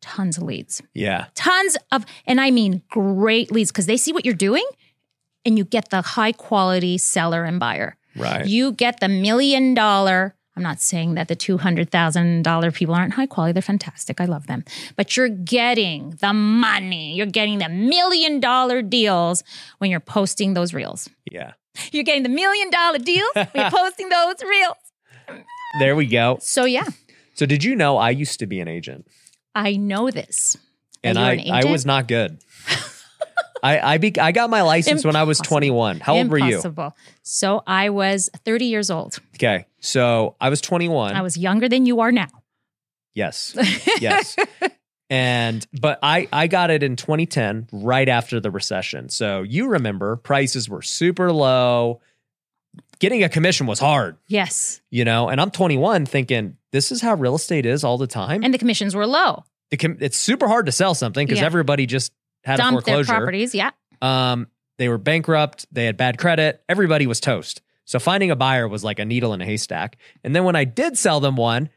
tons 0.00 0.36
of 0.36 0.42
leads, 0.42 0.82
Yeah. 0.92 1.26
tons 1.34 1.76
of, 1.90 2.04
and 2.26 2.40
I 2.40 2.50
mean 2.50 2.82
great 2.90 3.50
leads 3.52 3.70
because 3.72 3.86
they 3.86 3.96
see 3.96 4.12
what 4.12 4.24
you're 4.24 4.34
doing, 4.34 4.64
and 5.44 5.58
you 5.58 5.64
get 5.64 5.90
the 5.90 6.02
high 6.02 6.32
quality 6.32 6.98
seller 6.98 7.44
and 7.44 7.58
buyer. 7.60 7.96
Right. 8.16 8.46
You 8.46 8.72
get 8.72 9.00
the 9.00 9.08
million 9.08 9.74
dollar. 9.74 10.34
I'm 10.56 10.62
not 10.62 10.80
saying 10.80 11.14
that 11.14 11.26
the 11.26 11.34
$200,000 11.34 12.74
people 12.74 12.94
aren't 12.94 13.14
high 13.14 13.26
quality. 13.26 13.52
They're 13.52 13.60
fantastic. 13.62 14.20
I 14.20 14.26
love 14.26 14.46
them. 14.46 14.64
But 14.94 15.16
you're 15.16 15.28
getting 15.28 16.10
the 16.20 16.32
money. 16.32 17.14
You're 17.16 17.26
getting 17.26 17.58
the 17.58 17.68
million 17.68 18.38
dollar 18.38 18.80
deals 18.80 19.42
when 19.78 19.90
you're 19.90 19.98
posting 20.00 20.54
those 20.54 20.72
reels. 20.72 21.08
yeah. 21.30 21.52
You're 21.90 22.04
getting 22.04 22.22
the 22.22 22.28
million 22.28 22.70
dollar 22.70 22.98
deals 22.98 23.32
when 23.34 23.48
you're 23.52 23.70
posting 23.82 24.08
those 24.08 24.36
reels. 24.48 24.76
There 25.80 25.96
we 25.96 26.06
go. 26.06 26.38
So, 26.40 26.64
yeah, 26.66 26.86
So 27.34 27.46
did 27.46 27.64
you 27.64 27.74
know 27.74 27.96
I 27.96 28.10
used 28.10 28.38
to 28.38 28.46
be 28.46 28.60
an 28.60 28.68
agent? 28.68 29.08
I 29.56 29.74
know 29.74 30.08
this. 30.08 30.56
And 31.02 31.18
I, 31.18 31.32
an 31.32 31.50
I 31.50 31.64
was 31.64 31.84
not 31.84 32.06
good. 32.06 32.38
I 33.62 33.94
I, 33.94 33.98
be, 33.98 34.18
I 34.18 34.32
got 34.32 34.50
my 34.50 34.62
license 34.62 35.04
when 35.04 35.16
I 35.16 35.22
was 35.22 35.38
21. 35.38 36.00
How 36.00 36.16
old 36.16 36.28
were 36.28 36.38
you? 36.38 36.60
So, 37.22 37.62
I 37.66 37.88
was 37.90 38.28
30 38.44 38.66
years 38.66 38.90
old. 38.90 39.18
Okay. 39.36 39.66
So 39.80 40.36
I 40.40 40.50
was 40.50 40.60
21. 40.60 41.14
I 41.14 41.22
was 41.22 41.36
younger 41.38 41.68
than 41.68 41.86
you 41.86 42.00
are 42.00 42.12
now. 42.12 42.28
yes. 43.14 43.56
Yes. 44.00 44.36
and 45.10 45.66
but 45.80 45.98
I 46.02 46.28
I 46.32 46.46
got 46.46 46.70
it 46.70 46.82
in 46.82 46.96
2010 46.96 47.68
right 47.72 48.08
after 48.08 48.40
the 48.40 48.50
recession. 48.50 49.08
So 49.08 49.42
you 49.42 49.68
remember 49.68 50.16
prices 50.16 50.68
were 50.68 50.82
super 50.82 51.32
low. 51.32 52.00
Getting 53.00 53.22
a 53.24 53.28
commission 53.28 53.66
was 53.66 53.78
hard, 53.78 54.16
yes. 54.28 54.80
you 54.90 55.04
know. 55.04 55.28
And 55.28 55.40
I'm 55.40 55.50
21 55.50 56.06
thinking 56.06 56.56
this 56.72 56.90
is 56.92 57.00
how 57.00 57.14
real 57.14 57.34
estate 57.34 57.66
is 57.66 57.84
all 57.84 57.98
the 57.98 58.06
time. 58.06 58.42
And 58.42 58.52
the 58.54 58.58
commissions 58.58 58.94
were 58.94 59.06
low. 59.06 59.44
com- 59.78 59.98
it's 60.00 60.16
super 60.16 60.48
hard 60.48 60.66
to 60.66 60.72
sell 60.72 60.94
something 60.94 61.26
because 61.26 61.40
Yeah. 61.40 61.46
everybody 61.46 61.86
just 61.86 62.12
had 62.44 62.58
a 62.58 62.62
Dumped 62.62 62.84
their 62.86 62.94
foreclosure. 62.96 63.18
properties. 63.18 63.54
Yeah. 63.54 63.70
Um, 64.02 64.48
they 64.78 64.88
were 64.88 64.98
bankrupt. 64.98 65.66
They 65.72 65.84
had 65.86 65.96
bad 65.96 66.18
credit. 66.18 66.62
Everybody 66.68 67.06
was 67.06 67.20
toast. 67.20 67.62
So 67.84 67.98
finding 67.98 68.30
a 68.30 68.36
buyer 68.36 68.66
was 68.66 68.82
like 68.82 68.98
a 68.98 69.04
needle 69.04 69.32
in 69.34 69.40
a 69.40 69.44
haystack. 69.44 69.96
And 70.22 70.34
then 70.34 70.44
when 70.44 70.56
I 70.56 70.64
did 70.64 70.98
sell 70.98 71.20
them 71.20 71.36
one, 71.36 71.68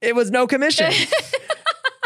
it 0.00 0.14
was 0.14 0.30
no 0.30 0.46
commission. 0.46 0.92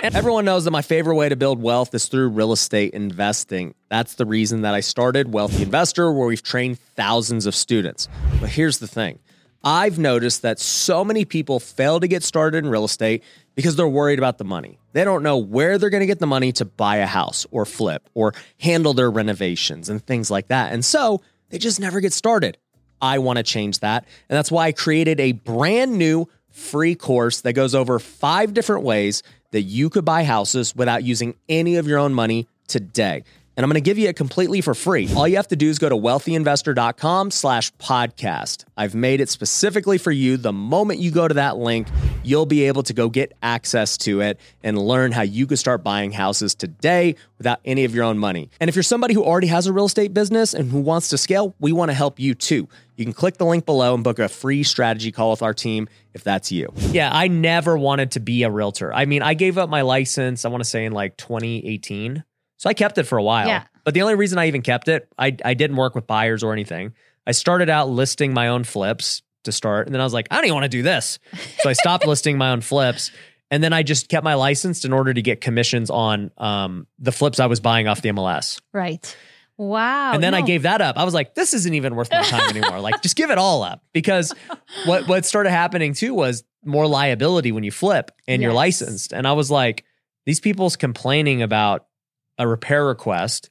And 0.03 0.17
everyone 0.17 0.47
knows 0.47 0.65
that 0.65 0.71
my 0.71 0.81
favorite 0.81 1.17
way 1.17 1.29
to 1.29 1.37
build 1.37 1.61
wealth 1.61 1.95
is 1.95 2.07
through 2.07 2.31
real 2.31 2.53
estate 2.53 2.95
investing. 2.95 3.75
That's 3.91 4.15
the 4.15 4.25
reason 4.25 4.63
that 4.63 4.73
I 4.73 4.81
started 4.81 5.33
Wealthy 5.33 5.63
Investor, 5.63 6.11
where 6.11 6.27
we've 6.27 6.43
trained 6.43 6.79
thousands 6.97 7.45
of 7.45 7.55
students. 7.55 8.09
But 8.41 8.49
here's 8.49 8.79
the 8.79 8.87
thing 8.87 9.19
I've 9.63 9.99
noticed 9.99 10.41
that 10.41 10.59
so 10.59 11.05
many 11.05 11.27
people 11.27 11.61
fail 11.61 12.01
to 12.01 12.09
get 12.09 12.23
started 12.23 12.65
in 12.65 12.71
real 12.71 12.85
estate 12.85 13.23
because 13.55 13.77
they're 13.77 13.89
worried 13.89 14.19
about 14.19 14.39
the 14.39 14.45
money. 14.45 14.79
They 14.93 15.05
don't 15.05 15.23
know 15.23 15.39
where 15.39 15.79
they're 15.79 15.91
going 15.91 16.01
to 16.01 16.07
get 16.07 16.19
the 16.19 16.27
money 16.27 16.53
to 16.53 16.65
buy 16.65 16.97
a 16.97 17.07
house 17.07 17.47
or 17.51 17.65
flip 17.65 18.09
or 18.15 18.35
handle 18.61 18.95
their 18.95 19.11
renovations 19.11 19.89
and 19.89 20.05
things 20.05 20.31
like 20.31 20.49
that. 20.49 20.73
And 20.73 20.85
so 20.85 21.21
they 21.51 21.59
just 21.59 21.81
never 21.81 22.01
get 22.01 22.13
started. 22.13 22.59
I 23.01 23.19
want 23.19 23.39
to 23.39 23.43
change 23.43 23.81
that. 23.81 24.05
And 24.29 24.37
that's 24.37 24.51
why 24.51 24.67
I 24.67 24.73
created 24.73 25.21
a 25.21 25.33
brand 25.33 25.97
new 25.97 26.29
free 26.51 26.95
course 26.95 27.41
that 27.43 27.53
goes 27.53 27.75
over 27.75 27.99
five 27.99 28.53
different 28.55 28.83
ways 28.83 29.23
that 29.53 29.63
you 29.63 29.91
could 29.91 30.05
buy 30.05 30.25
houses 30.25 30.75
without 30.75 31.03
using 31.03 31.35
any 31.49 31.77
of 31.77 31.87
your 31.87 31.99
own 31.99 32.15
money 32.15 32.47
today. 32.69 33.25
And 33.57 33.65
I'm 33.65 33.69
going 33.69 33.75
to 33.75 33.81
give 33.81 33.99
you 33.99 34.09
it 34.09 34.17
completely 34.17 34.61
for 34.61 34.75
free. 34.75 35.09
All 35.15 35.29
you 35.29 35.37
have 35.37 35.49
to 35.49 35.57
do 35.57 35.69
is 35.69 35.79
go 35.79 35.89
to 35.89 35.97
wealthyinvestor.com 35.97 37.31
slash 37.31 37.73
podcast. 37.75 38.65
I've 38.77 38.95
made 38.95 39.21
it 39.21 39.29
specifically 39.29 39.99
for 39.99 40.11
you. 40.11 40.37
The 40.37 40.53
moment 40.53 41.01
you 41.01 41.11
go 41.11 41.29
to 41.29 41.35
that 41.35 41.59
link, 41.59 41.89
you'll 42.23 42.47
be 42.47 42.65
able 42.65 42.83
to 42.85 42.95
go 42.95 43.09
get 43.09 43.33
access 43.43 43.99
to 43.99 44.21
it 44.21 44.41
and 44.63 44.79
learn 44.79 45.13
how 45.13 45.23
you 45.23 45.47
could 45.47 45.59
start 45.59 45.83
buying 45.83 46.13
houses 46.13 46.55
today 46.55 47.17
without 47.39 47.61
any 47.65 47.85
of 47.85 47.95
your 47.95 48.05
own 48.05 48.19
money. 48.19 48.51
And 48.61 48.69
if 48.69 48.77
you're 48.77 48.83
somebody 48.83 49.15
who 49.15 49.25
already 49.25 49.49
has 49.49 49.67
a 49.67 49.73
real 49.73 49.87
estate 49.87 50.15
business 50.15 50.55
and 50.55 50.71
who 50.71 50.81
wants 50.81 51.09
to 51.09 51.19
scale, 51.19 51.55
we 51.59 51.73
want 51.73 51.91
to 51.91 51.95
help 51.95 52.19
you 52.19 52.35
too. 52.35 52.69
You 52.97 53.05
can 53.05 53.15
click 53.15 53.39
the 53.39 53.47
link 53.47 53.67
below 53.67 53.95
and 53.95 54.05
book 54.05 54.19
a 54.19 54.29
free 54.29 54.63
strategy 54.63 55.11
call 55.11 55.31
with 55.31 55.43
our 55.43 55.55
team 55.55 55.89
if 56.13 56.23
that's 56.23 56.53
you. 56.53 56.73
yeah, 56.93 57.11
I 57.13 57.29
never 57.29 57.79
wanted 57.79 58.13
to 58.13 58.21
be 58.21 58.43
a 58.43 58.51
realtor. 58.51 58.93
I 58.93 59.07
mean, 59.07 59.23
I 59.23 59.35
gave 59.35 59.59
up 59.59 59.71
my 59.71 59.83
license, 59.83 60.45
I 60.45 60.49
want 60.49 60.63
to 60.63 60.69
say 60.69 60.85
in 60.85 60.93
like 60.93 61.17
2018. 61.17 62.25
So 62.61 62.69
I 62.69 62.75
kept 62.75 62.99
it 62.99 63.05
for 63.05 63.17
a 63.17 63.23
while. 63.23 63.49
Yeah. 63.49 63.65
But 63.85 63.95
the 63.95 64.03
only 64.03 64.17
reason 64.17 64.39
I 64.39 64.47
even 64.47 64.61
kept 64.61 64.89
it, 64.89 65.09
I, 65.19 65.35
I 65.43 65.55
didn't 65.55 65.77
work 65.77 65.95
with 65.95 66.07
buyers 66.07 66.43
or 66.43 66.53
anything. 66.53 66.93
I 67.27 67.33
started 67.33 67.71
out 67.71 67.89
listing 67.89 68.35
my 68.35 68.49
own 68.49 68.65
flips 68.65 69.23
to 69.45 69.53
start. 69.53 69.87
And 69.87 69.95
then 69.95 70.03
I 70.03 70.05
was 70.05 70.13
like, 70.13 70.29
I 70.31 70.35
don't 70.35 70.45
even 70.45 70.57
want 70.57 70.65
to 70.65 70.69
do 70.69 70.83
this. 70.83 71.19
So 71.61 71.71
I 71.71 71.73
stopped 71.73 72.07
listing 72.07 72.37
my 72.37 72.51
own 72.51 72.61
flips. 72.61 73.13
And 73.51 73.65
then 73.65 73.73
I 73.73 73.83
just 73.83 74.11
kept 74.11 74.25
my 74.25 74.35
license 74.35 74.85
in 74.85 74.93
order 74.93 75.15
to 75.15 75.23
get 75.23 75.41
commissions 75.41 75.89
on 75.89 76.33
um, 76.37 76.87
the 76.99 77.13
flips 77.13 77.41
I 77.41 77.47
was 77.47 77.61
buying 77.61 77.89
off 77.89 78.03
the 78.03 78.11
MLS. 78.11 78.61
Right. 78.75 79.17
Wow. 79.57 80.13
and 80.13 80.23
then 80.23 80.35
I 80.35 80.43
gave 80.43 80.63
that 80.65 80.83
up. 80.83 80.99
I 80.99 81.05
was 81.05 81.15
like, 81.15 81.35
this 81.35 81.55
isn't 81.55 81.73
even 81.73 81.95
worth 81.95 82.11
my 82.11 82.23
time 82.25 82.51
anymore. 82.51 82.79
like, 82.81 83.01
just 83.01 83.17
give 83.17 83.31
it 83.31 83.39
all 83.39 83.63
up. 83.63 83.83
Because 83.95 84.35
what 84.85 85.09
what 85.09 85.25
started 85.25 85.51
happening 85.51 85.95
too 85.95 86.13
was 86.13 86.45
more 86.63 86.87
liability 86.87 87.53
when 87.53 87.65
you 87.65 87.71
flip 87.71 88.11
and 88.29 88.43
you're 88.43 88.53
licensed. 88.53 89.13
And 89.15 89.27
I 89.27 89.33
was 89.33 89.51
like, 89.51 89.85
these 90.27 90.41
people's 90.41 90.77
complaining 90.77 91.41
about 91.41 91.87
a 92.41 92.49
repair 92.49 92.85
request 92.87 93.51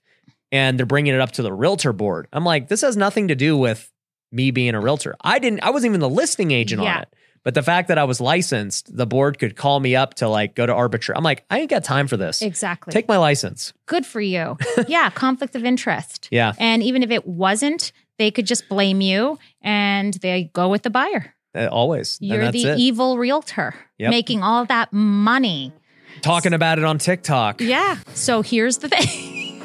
and 0.51 0.77
they're 0.77 0.85
bringing 0.85 1.13
it 1.13 1.21
up 1.21 1.31
to 1.33 1.41
the 1.43 1.53
realtor 1.53 1.93
board. 1.93 2.27
I'm 2.33 2.43
like, 2.43 2.67
this 2.67 2.81
has 2.81 2.97
nothing 2.97 3.27
to 3.29 3.35
do 3.35 3.55
with 3.57 3.89
me 4.31 4.51
being 4.51 4.75
a 4.75 4.81
realtor. 4.81 5.15
I 5.21 5.39
didn't 5.39 5.61
I 5.63 5.69
wasn't 5.69 5.91
even 5.91 5.99
the 6.01 6.09
listing 6.09 6.51
agent 6.51 6.81
Yeah. 6.81 6.95
on 6.97 7.01
it. 7.03 7.13
But 7.45 7.53
the 7.53 7.63
fact 7.63 7.87
that 7.87 7.97
I 7.97 8.03
was 8.03 8.19
licensed, 8.19 8.95
the 8.95 9.07
board 9.07 9.39
could 9.39 9.55
call 9.55 9.79
me 9.79 9.95
up 9.95 10.15
to 10.15 10.27
like 10.27 10.55
go 10.55 10.65
to 10.65 10.73
arbiter. 10.73 11.15
I'm 11.15 11.23
like, 11.23 11.45
I 11.49 11.59
ain't 11.59 11.69
got 11.69 11.85
time 11.85 12.07
for 12.07 12.17
this. 12.17 12.41
Exactly. 12.41 12.91
Take 12.91 13.07
my 13.07 13.15
license. 13.17 13.71
Good 13.85 14.05
for 14.05 14.19
you. 14.19 14.57
yeah, 14.89 15.09
conflict 15.09 15.55
of 15.55 15.63
interest. 15.63 16.27
Yeah. 16.31 16.51
And 16.59 16.83
even 16.83 17.01
if 17.01 17.11
it 17.11 17.25
wasn't, 17.25 17.93
they 18.17 18.29
could 18.29 18.45
just 18.45 18.67
blame 18.67 18.99
you 19.01 19.39
and 19.61 20.13
they 20.15 20.49
go 20.53 20.67
with 20.67 20.83
the 20.83 20.89
buyer. 20.89 21.33
Uh, 21.55 21.67
always. 21.71 22.17
You're 22.21 22.39
that's 22.43 22.61
the 22.61 22.73
it. 22.73 22.77
evil 22.79 23.17
realtor 23.17 23.73
Yep. 23.99 24.09
making 24.11 24.43
all 24.43 24.65
that 24.65 24.91
money. 24.91 25.71
Talking 26.21 26.53
about 26.53 26.77
it 26.79 26.85
on 26.85 26.97
TikTok. 26.97 27.61
Yeah. 27.61 27.97
So 28.13 28.41
here's 28.41 28.77
the 28.79 28.89
thing. 28.89 29.61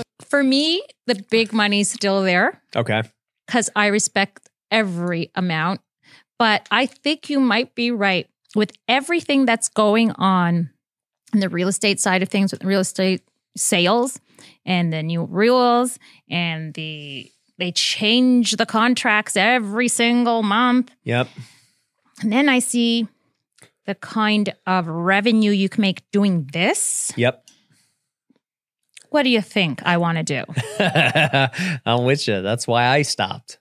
For 0.28 0.42
me, 0.42 0.82
the 1.06 1.22
big 1.30 1.52
money's 1.52 1.90
still 1.90 2.22
there 2.22 2.60
Okay. 2.76 3.02
because 3.46 3.70
I 3.74 3.86
respect 3.86 4.48
every 4.70 5.30
amount. 5.34 5.80
But 6.38 6.66
I 6.70 6.86
think 6.86 7.30
you 7.30 7.40
might 7.40 7.74
be 7.74 7.90
right 7.90 8.28
with 8.54 8.72
everything 8.88 9.44
that's 9.46 9.68
going 9.68 10.12
on 10.12 10.70
in 11.32 11.40
the 11.40 11.48
real 11.48 11.68
estate 11.68 12.00
side 12.00 12.22
of 12.22 12.28
things 12.28 12.52
with 12.52 12.62
real 12.64 12.80
estate 12.80 13.22
sales 13.56 14.20
and 14.64 14.92
the 14.92 15.02
new 15.02 15.24
rules 15.24 15.98
and 16.30 16.74
the 16.74 17.30
they 17.58 17.72
change 17.72 18.52
the 18.52 18.66
contracts 18.66 19.36
every 19.36 19.88
single 19.88 20.44
month. 20.44 20.92
Yep. 21.04 21.26
And 22.22 22.32
then 22.32 22.48
I 22.48 22.60
see 22.60 23.08
the 23.88 23.94
kind 23.96 24.54
of 24.66 24.86
revenue 24.86 25.50
you 25.50 25.68
can 25.70 25.80
make 25.80 26.02
doing 26.12 26.46
this. 26.52 27.10
Yep. 27.16 27.42
What 29.08 29.22
do 29.22 29.30
you 29.30 29.40
think 29.40 29.82
I 29.82 29.96
want 29.96 30.18
to 30.18 30.24
do? 30.24 30.44
I'm 31.86 32.04
with 32.04 32.28
you. 32.28 32.42
That's 32.42 32.68
why 32.68 32.86
I 32.86 33.02
stopped. 33.02 33.58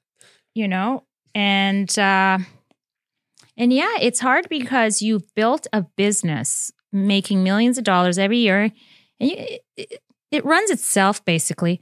you 0.53 0.67
know 0.67 1.03
and 1.35 1.89
uh 1.99 2.39
and 3.57 3.71
yeah 3.71 3.95
it's 4.01 4.19
hard 4.19 4.49
because 4.49 5.01
you've 5.01 5.33
built 5.35 5.67
a 5.71 5.81
business 5.95 6.71
making 6.91 7.43
millions 7.43 7.77
of 7.77 7.83
dollars 7.83 8.17
every 8.17 8.39
year 8.39 8.71
and 9.19 9.29
you, 9.29 9.35
it, 9.77 10.01
it 10.31 10.43
runs 10.45 10.71
itself 10.71 11.23
basically 11.25 11.79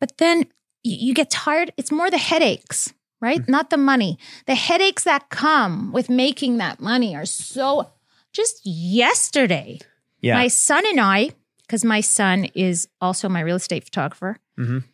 but 0.00 0.18
then 0.18 0.38
you, 0.82 0.96
you 1.08 1.14
get 1.14 1.30
tired 1.30 1.72
it's 1.76 1.92
more 1.92 2.10
the 2.10 2.18
headaches 2.18 2.92
right 3.22 3.48
not 3.48 3.70
the 3.70 3.76
money 3.78 4.18
the 4.46 4.54
headaches 4.54 5.04
that 5.04 5.30
come 5.30 5.92
with 5.92 6.10
making 6.10 6.58
that 6.58 6.80
money 6.80 7.16
are 7.16 7.24
so 7.26 7.90
just 8.32 8.60
yesterday 8.64 9.78
Yeah. 10.20 10.34
my 10.34 10.48
son 10.48 10.84
and 10.86 11.00
i 11.00 11.30
because 11.66 11.84
my 11.84 12.00
son 12.02 12.44
is 12.54 12.88
also 13.00 13.28
my 13.28 13.40
real 13.40 13.56
estate 13.56 13.84
photographer 13.84 14.36
Mhm. 14.58 14.84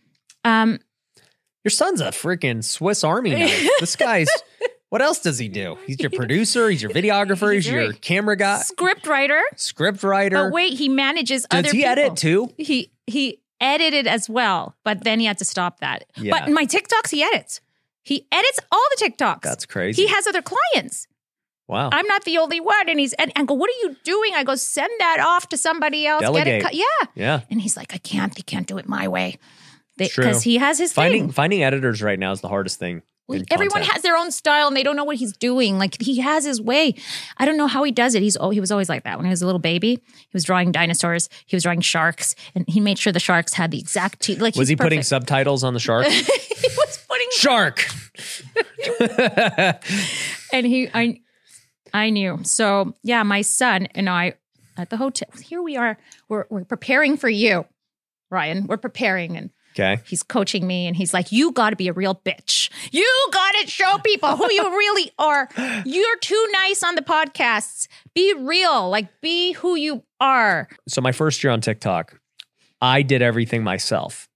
um 0.44 0.78
Your 1.64 1.70
son's 1.70 2.00
a 2.00 2.10
freaking 2.12 2.62
Swiss 2.62 3.02
Army 3.04 3.30
knife. 3.34 3.68
this 3.80 3.96
guy's. 3.96 4.28
What 4.90 5.02
else 5.02 5.20
does 5.20 5.38
he 5.38 5.48
do? 5.48 5.76
He's 5.86 6.00
your 6.00 6.08
producer. 6.08 6.70
He's 6.70 6.80
your 6.80 6.90
videographer. 6.98 7.52
He's, 7.52 7.66
He's 7.66 7.72
your 7.74 7.92
camera 7.92 8.36
guy, 8.38 8.60
script 8.60 9.06
writer 9.06 9.42
script 9.56 10.02
writer. 10.02 10.44
But 10.44 10.52
wait, 10.54 10.72
he 10.78 10.88
manages 10.88 11.42
Does 11.42 11.58
other 11.58 11.68
he 11.76 11.82
people. 11.82 11.90
edit 11.90 12.16
too? 12.16 12.54
He 12.56 12.90
he 13.06 13.42
edited 13.60 14.06
as 14.06 14.30
well, 14.30 14.76
but 14.84 15.04
then 15.04 15.20
he 15.20 15.26
had 15.26 15.36
to 15.38 15.44
stop 15.44 15.80
that. 15.80 16.04
Yeah. 16.16 16.32
But 16.38 16.52
my 16.52 16.64
TikToks, 16.64 17.10
he 17.10 17.22
edits. 17.22 17.60
He 18.08 18.26
edits 18.32 18.58
all 18.72 18.82
the 18.96 19.04
TikToks. 19.04 19.42
That's 19.42 19.66
crazy. 19.66 20.02
He 20.02 20.08
has 20.08 20.26
other 20.26 20.40
clients. 20.42 21.06
wow. 21.68 21.90
I'm 21.92 22.06
not 22.06 22.24
the 22.24 22.38
only 22.38 22.58
one. 22.58 22.88
And 22.88 22.98
he's 22.98 23.12
and 23.12 23.30
I 23.36 23.44
go, 23.44 23.52
what 23.54 23.68
are 23.68 23.78
you 23.86 23.96
doing? 24.02 24.32
I 24.34 24.44
go, 24.44 24.54
send 24.54 24.90
that 24.98 25.20
off 25.20 25.50
to 25.50 25.58
somebody 25.58 26.06
else. 26.06 26.20
Get 26.20 26.26
Delegate. 26.26 26.54
it. 26.54 26.62
cut." 26.62 26.74
Yeah. 26.74 26.84
yeah. 27.14 27.40
And 27.50 27.60
he's 27.60 27.76
like, 27.76 27.92
I 27.94 27.98
can't. 27.98 28.34
He 28.34 28.42
can't 28.42 28.66
do 28.66 28.78
it 28.78 28.88
my 28.88 29.08
way. 29.08 29.36
Because 29.98 30.42
he 30.42 30.56
has 30.56 30.78
his 30.78 30.92
Finding 30.92 31.24
thing. 31.24 31.32
finding 31.32 31.62
editors 31.62 32.00
right 32.00 32.18
now 32.18 32.32
is 32.32 32.40
the 32.40 32.48
hardest 32.48 32.78
thing. 32.78 33.02
Everyone 33.50 33.82
has 33.82 34.00
their 34.00 34.16
own 34.16 34.30
style 34.30 34.68
and 34.68 34.74
they 34.76 34.82
don't 34.82 34.96
know 34.96 35.04
what 35.04 35.16
he's 35.16 35.36
doing. 35.36 35.76
Like 35.76 36.00
he 36.00 36.20
has 36.20 36.46
his 36.46 36.62
way. 36.62 36.94
I 37.36 37.44
don't 37.44 37.58
know 37.58 37.66
how 37.66 37.82
he 37.82 37.92
does 37.92 38.14
it. 38.14 38.22
He's 38.22 38.38
oh, 38.40 38.48
he 38.48 38.60
was 38.60 38.72
always 38.72 38.88
like 38.88 39.04
that. 39.04 39.18
When 39.18 39.26
he 39.26 39.30
was 39.30 39.42
a 39.42 39.46
little 39.46 39.58
baby, 39.58 40.00
he 40.06 40.28
was 40.32 40.44
drawing 40.44 40.72
dinosaurs, 40.72 41.28
he 41.44 41.54
was 41.54 41.62
drawing 41.64 41.82
sharks, 41.82 42.34
and 42.54 42.64
he 42.68 42.80
made 42.80 42.98
sure 42.98 43.12
the 43.12 43.20
sharks 43.20 43.52
had 43.52 43.70
the 43.70 43.78
exact 43.78 44.20
teeth. 44.20 44.40
Like 44.40 44.56
Was 44.56 44.68
he 44.68 44.76
putting 44.76 45.02
subtitles 45.02 45.62
on 45.62 45.74
the 45.74 45.80
shark? 45.80 46.06
putting 47.18 47.30
shark. 47.32 47.86
and 50.52 50.66
he 50.66 50.88
I 50.92 51.20
I 51.92 52.10
knew. 52.10 52.40
So 52.44 52.94
yeah, 53.02 53.22
my 53.22 53.42
son 53.42 53.86
and 53.94 54.08
I 54.08 54.34
at 54.76 54.90
the 54.90 54.96
hotel. 54.96 55.28
Here 55.42 55.62
we 55.62 55.76
are. 55.76 55.98
We're 56.28 56.46
we're 56.50 56.64
preparing 56.64 57.16
for 57.16 57.28
you, 57.28 57.64
Ryan. 58.30 58.66
We're 58.66 58.76
preparing 58.76 59.36
and 59.36 59.50
okay. 59.72 60.02
he's 60.06 60.22
coaching 60.22 60.66
me 60.66 60.86
and 60.86 60.96
he's 60.96 61.14
like, 61.14 61.32
You 61.32 61.52
gotta 61.52 61.76
be 61.76 61.88
a 61.88 61.92
real 61.92 62.14
bitch. 62.14 62.70
You 62.92 63.28
gotta 63.32 63.66
show 63.66 63.98
people 63.98 64.36
who 64.36 64.50
you 64.52 64.62
really 64.68 65.10
are. 65.18 65.48
You're 65.84 66.18
too 66.18 66.48
nice 66.52 66.82
on 66.82 66.94
the 66.94 67.02
podcasts. 67.02 67.88
Be 68.14 68.34
real. 68.34 68.88
Like 68.90 69.20
be 69.20 69.52
who 69.52 69.76
you 69.76 70.02
are. 70.20 70.68
So 70.88 71.00
my 71.00 71.12
first 71.12 71.42
year 71.42 71.52
on 71.52 71.60
TikTok, 71.60 72.18
I 72.80 73.02
did 73.02 73.22
everything 73.22 73.64
myself. 73.64 74.27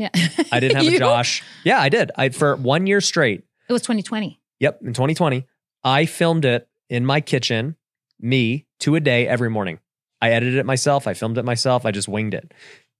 Yeah. 0.00 0.08
I 0.50 0.60
didn't 0.60 0.76
have 0.82 0.86
a 0.94 0.98
Josh. 0.98 1.42
Yeah, 1.62 1.78
I 1.78 1.90
did. 1.90 2.10
I 2.16 2.30
for 2.30 2.56
one 2.56 2.86
year 2.86 3.00
straight. 3.02 3.44
It 3.68 3.72
was 3.72 3.82
2020. 3.82 4.40
Yep, 4.60 4.80
in 4.82 4.94
2020, 4.94 5.46
I 5.84 6.06
filmed 6.06 6.44
it 6.46 6.66
in 6.88 7.04
my 7.04 7.20
kitchen, 7.20 7.76
me, 8.18 8.66
two 8.78 8.94
a 8.96 9.00
day 9.00 9.28
every 9.28 9.50
morning. 9.50 9.78
I 10.22 10.30
edited 10.30 10.56
it 10.56 10.64
myself. 10.66 11.06
I 11.06 11.12
filmed 11.14 11.36
it 11.38 11.44
myself. 11.44 11.84
I 11.86 11.90
just 11.90 12.08
winged 12.08 12.32
it. 12.34 12.52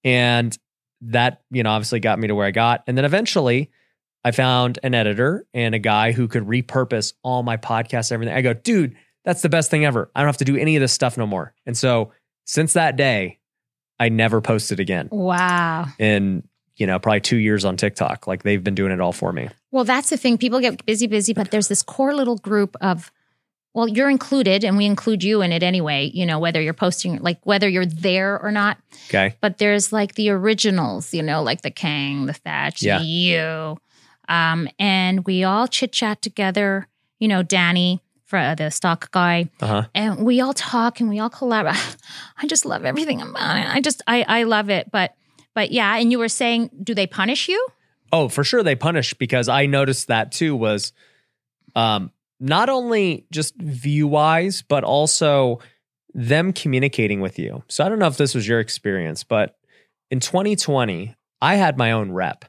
And 0.05 0.57
that, 1.03 1.43
you 1.51 1.63
know, 1.63 1.71
obviously 1.71 2.01
got 2.01 2.19
me 2.19 2.29
to 2.29 2.35
where 2.35 2.47
I 2.47 2.51
got. 2.51 2.85
And 2.87 2.97
then 2.99 3.05
eventually 3.07 3.71
I 4.25 4.31
found 4.33 4.79
an 4.83 4.95
editor 4.95 5.47
and 5.55 5.75
a 5.75 5.79
guy 5.79 6.13
who 6.13 6.29
could 6.29 6.45
repurpose 6.45 7.15
all 7.23 7.43
my 7.43 7.57
podcasts, 7.57 8.13
everything. 8.13 8.35
I 8.35 8.43
go, 8.43 8.53
dude, 8.55 8.95
that's 9.25 9.41
the 9.43 9.49
best 9.49 9.71
thing 9.71 9.85
ever. 9.87 10.11
I 10.15 10.21
don't 10.21 10.29
have 10.29 10.37
to 10.39 10.45
do 10.45 10.57
any 10.57 10.77
of 10.77 10.81
this 10.81 10.93
stuff 10.93 11.17
no 11.19 11.27
more. 11.27 11.55
And 11.67 11.77
so 11.77 12.13
since 12.47 12.75
that 12.75 12.97
day, 12.97 13.39
I 13.99 14.09
never 14.09 14.41
posted 14.41 14.81
again 14.81 15.09
Wow. 15.11 15.87
in, 15.99 16.45
you 16.77 16.87
know, 16.87 16.99
probably 16.99 17.21
two 17.21 17.37
years 17.37 17.65
on 17.65 17.77
TikTok. 17.77 18.27
Like 18.27 18.43
they've 18.43 18.63
been 18.63 18.75
doing 18.75 18.93
it 18.93 19.01
all 19.01 19.13
for 19.13 19.33
me. 19.33 19.49
Well, 19.71 19.85
that's 19.85 20.11
the 20.11 20.17
thing. 20.17 20.39
People 20.39 20.61
get 20.61 20.85
busy, 20.87 21.07
busy, 21.07 21.33
but 21.33 21.51
there's 21.51 21.69
this 21.69 21.83
core 21.83 22.15
little 22.15 22.37
group 22.39 22.77
of, 22.81 23.13
well, 23.75 23.87
you're 23.87 24.11
included 24.11 24.65
and 24.65 24.77
we 24.77 24.87
include 24.87 25.23
you 25.23 25.43
in 25.43 25.53
it 25.53 25.63
anyway, 25.63 26.11
you 26.13 26.27
know, 26.27 26.39
whether 26.39 26.61
you're 26.61 26.73
posting, 26.75 27.19
like 27.19 27.39
whether 27.45 27.69
you're 27.69 27.87
there 27.87 28.41
or 28.41 28.51
not. 28.51 28.79
Okay. 29.09 29.37
But 29.41 29.59
there's 29.59 29.93
like 29.93 30.15
the 30.15 30.31
originals, 30.31 31.13
you 31.15 31.23
know, 31.23 31.43
like 31.43 31.63
the 31.63 31.71
Kang, 31.71 32.27
the 32.27 32.33
Thach, 32.33 32.83
Yeah. 32.83 33.01
you. 33.01 33.77
Um, 34.29 34.69
and 34.79 35.25
we 35.27 35.45
all 35.45 35.67
chit 35.69 35.93
chat 35.93 36.23
together, 36.23 36.87
you 37.19 37.29
know, 37.29 37.43
Danny, 37.43 38.01
for 38.25 38.39
uh, 38.39 38.55
the 38.55 38.71
stock 38.71 39.11
guy, 39.11 39.51
Uh 39.61 39.67
huh. 39.67 39.83
and 39.93 40.25
we 40.25 40.41
all 40.41 40.53
talk 40.55 41.01
and 41.01 41.09
we 41.09 41.19
all 41.19 41.31
collaborate. 41.31 41.97
I 42.39 42.47
just 42.47 42.65
love 42.65 42.85
everything 42.85 43.21
about 43.21 43.57
it. 43.59 43.67
I 43.69 43.81
just, 43.81 44.03
I, 44.07 44.25
I 44.27 44.43
love 44.45 44.71
it. 44.71 44.91
But, 44.93 45.15
but 45.55 45.71
yeah. 45.71 45.97
And 45.97 46.11
you 46.11 46.19
were 46.19 46.29
saying, 46.29 46.71
do 46.83 46.95
they 46.95 47.07
punish 47.07 47.49
you? 47.49 47.67
Oh, 48.13 48.29
for 48.29 48.45
sure 48.45 48.63
they 48.63 48.77
punish 48.77 49.15
because 49.15 49.49
I 49.49 49.67
noticed 49.67 50.09
that 50.09 50.33
too 50.33 50.57
was 50.57 50.93
um 51.77 52.11
not 52.41 52.69
only 52.69 53.27
just 53.31 53.55
view 53.57 54.09
wise, 54.09 54.63
but 54.63 54.83
also 54.83 55.61
them 56.15 56.53
communicating 56.53 57.21
with 57.21 57.39
you. 57.39 57.63
So 57.69 57.85
I 57.85 57.89
don't 57.89 57.99
know 57.99 58.07
if 58.07 58.17
this 58.17 58.35
was 58.35 58.49
your 58.49 58.61
experience, 58.61 59.23
but 59.25 59.57
in 60.11 60.21
2020, 60.21 61.15
I 61.43 61.55
had 61.55 61.79
my 61.79 61.93
own 61.93 62.11
rep 62.11 62.45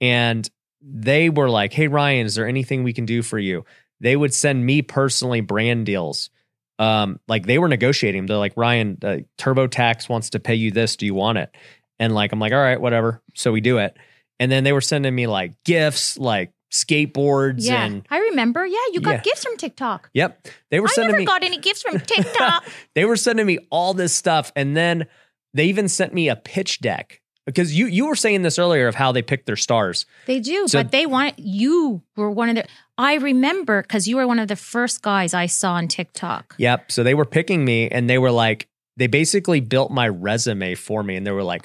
and 0.00 0.48
they 0.82 1.30
were 1.30 1.48
like, 1.48 1.72
Hey 1.72 1.88
Ryan, 1.88 2.26
is 2.26 2.34
there 2.34 2.46
anything 2.48 2.82
we 2.82 2.92
can 2.92 3.06
do 3.06 3.22
for 3.22 3.38
you? 3.38 3.64
They 4.00 4.16
would 4.16 4.34
send 4.34 4.64
me 4.64 4.82
personally 4.82 5.40
brand 5.40 5.86
deals. 5.86 6.30
Um, 6.78 7.18
like 7.26 7.46
they 7.46 7.58
were 7.58 7.68
negotiating. 7.68 8.26
They're 8.26 8.36
like, 8.36 8.56
Ryan, 8.56 8.98
uh, 9.02 9.16
TurboTax 9.36 10.08
wants 10.08 10.30
to 10.30 10.38
pay 10.38 10.54
you 10.54 10.70
this. 10.70 10.94
Do 10.94 11.06
you 11.06 11.14
want 11.14 11.38
it? 11.38 11.52
And 11.98 12.14
like, 12.14 12.32
I'm 12.32 12.38
like, 12.40 12.52
all 12.52 12.58
right, 12.58 12.80
whatever. 12.80 13.22
So 13.34 13.52
we 13.52 13.60
do 13.60 13.78
it. 13.78 13.96
And 14.40 14.50
then 14.52 14.62
they 14.64 14.72
were 14.72 14.80
sending 14.80 15.14
me 15.14 15.26
like 15.26 15.52
gifts, 15.64 16.16
like 16.18 16.52
skateboards, 16.72 17.56
Yeah. 17.64 17.84
and 17.84 18.06
I 18.10 18.18
remember. 18.18 18.64
Yeah. 18.66 18.76
You 18.92 19.00
got 19.00 19.10
Yeah. 19.16 19.20
gifts 19.22 19.44
from 19.44 19.56
TikTok. 19.56 20.10
yep, 20.14 20.46
they 20.70 20.80
were 20.80 20.88
I 20.88 20.92
sending 20.92 21.10
never 21.12 21.18
me. 21.20 21.24
got 21.26 21.42
any 21.42 21.58
gifts 21.58 21.82
from 21.82 21.98
TikTok. 22.06 22.64
they 22.94 23.04
were 23.04 23.16
sending 23.16 23.46
me 23.46 23.58
all 23.70 23.94
this 23.94 24.14
stuff, 24.14 24.52
and 24.56 24.76
then 24.76 25.06
they 25.54 25.66
even 25.66 25.88
sent 25.88 26.12
me 26.14 26.28
a 26.28 26.36
pitch 26.36 26.80
deck 26.80 27.20
because 27.46 27.74
you 27.76 27.86
you 27.86 28.06
were 28.06 28.14
saying 28.16 28.42
this 28.42 28.58
earlier 28.58 28.86
of 28.86 28.94
how 28.94 29.12
they 29.12 29.22
picked 29.22 29.46
their 29.46 29.56
stars. 29.56 30.06
they 30.26 30.40
do, 30.40 30.68
So- 30.68 30.82
but 30.82 30.92
they 30.92 31.06
want 31.06 31.38
you 31.38 32.02
were 32.16 32.30
one 32.30 32.48
of 32.50 32.56
the. 32.56 32.64
I 32.96 33.14
remember 33.14 33.82
because 33.82 34.06
you 34.08 34.16
were 34.16 34.26
one 34.26 34.38
of 34.38 34.48
the 34.48 34.56
first 34.56 35.02
guys 35.02 35.32
I 35.34 35.46
saw 35.46 35.74
on 35.74 35.88
TikTok. 35.88 36.54
Yep. 36.58 36.90
So 36.92 37.02
they 37.02 37.14
were 37.14 37.24
picking 37.24 37.64
me, 37.64 37.88
and 37.88 38.10
they 38.10 38.18
were 38.18 38.30
like, 38.32 38.68
they 38.96 39.06
basically 39.06 39.60
built 39.60 39.90
my 39.90 40.08
resume 40.08 40.74
for 40.74 41.02
me, 41.02 41.16
and 41.16 41.26
they 41.26 41.30
were 41.30 41.44
like, 41.44 41.64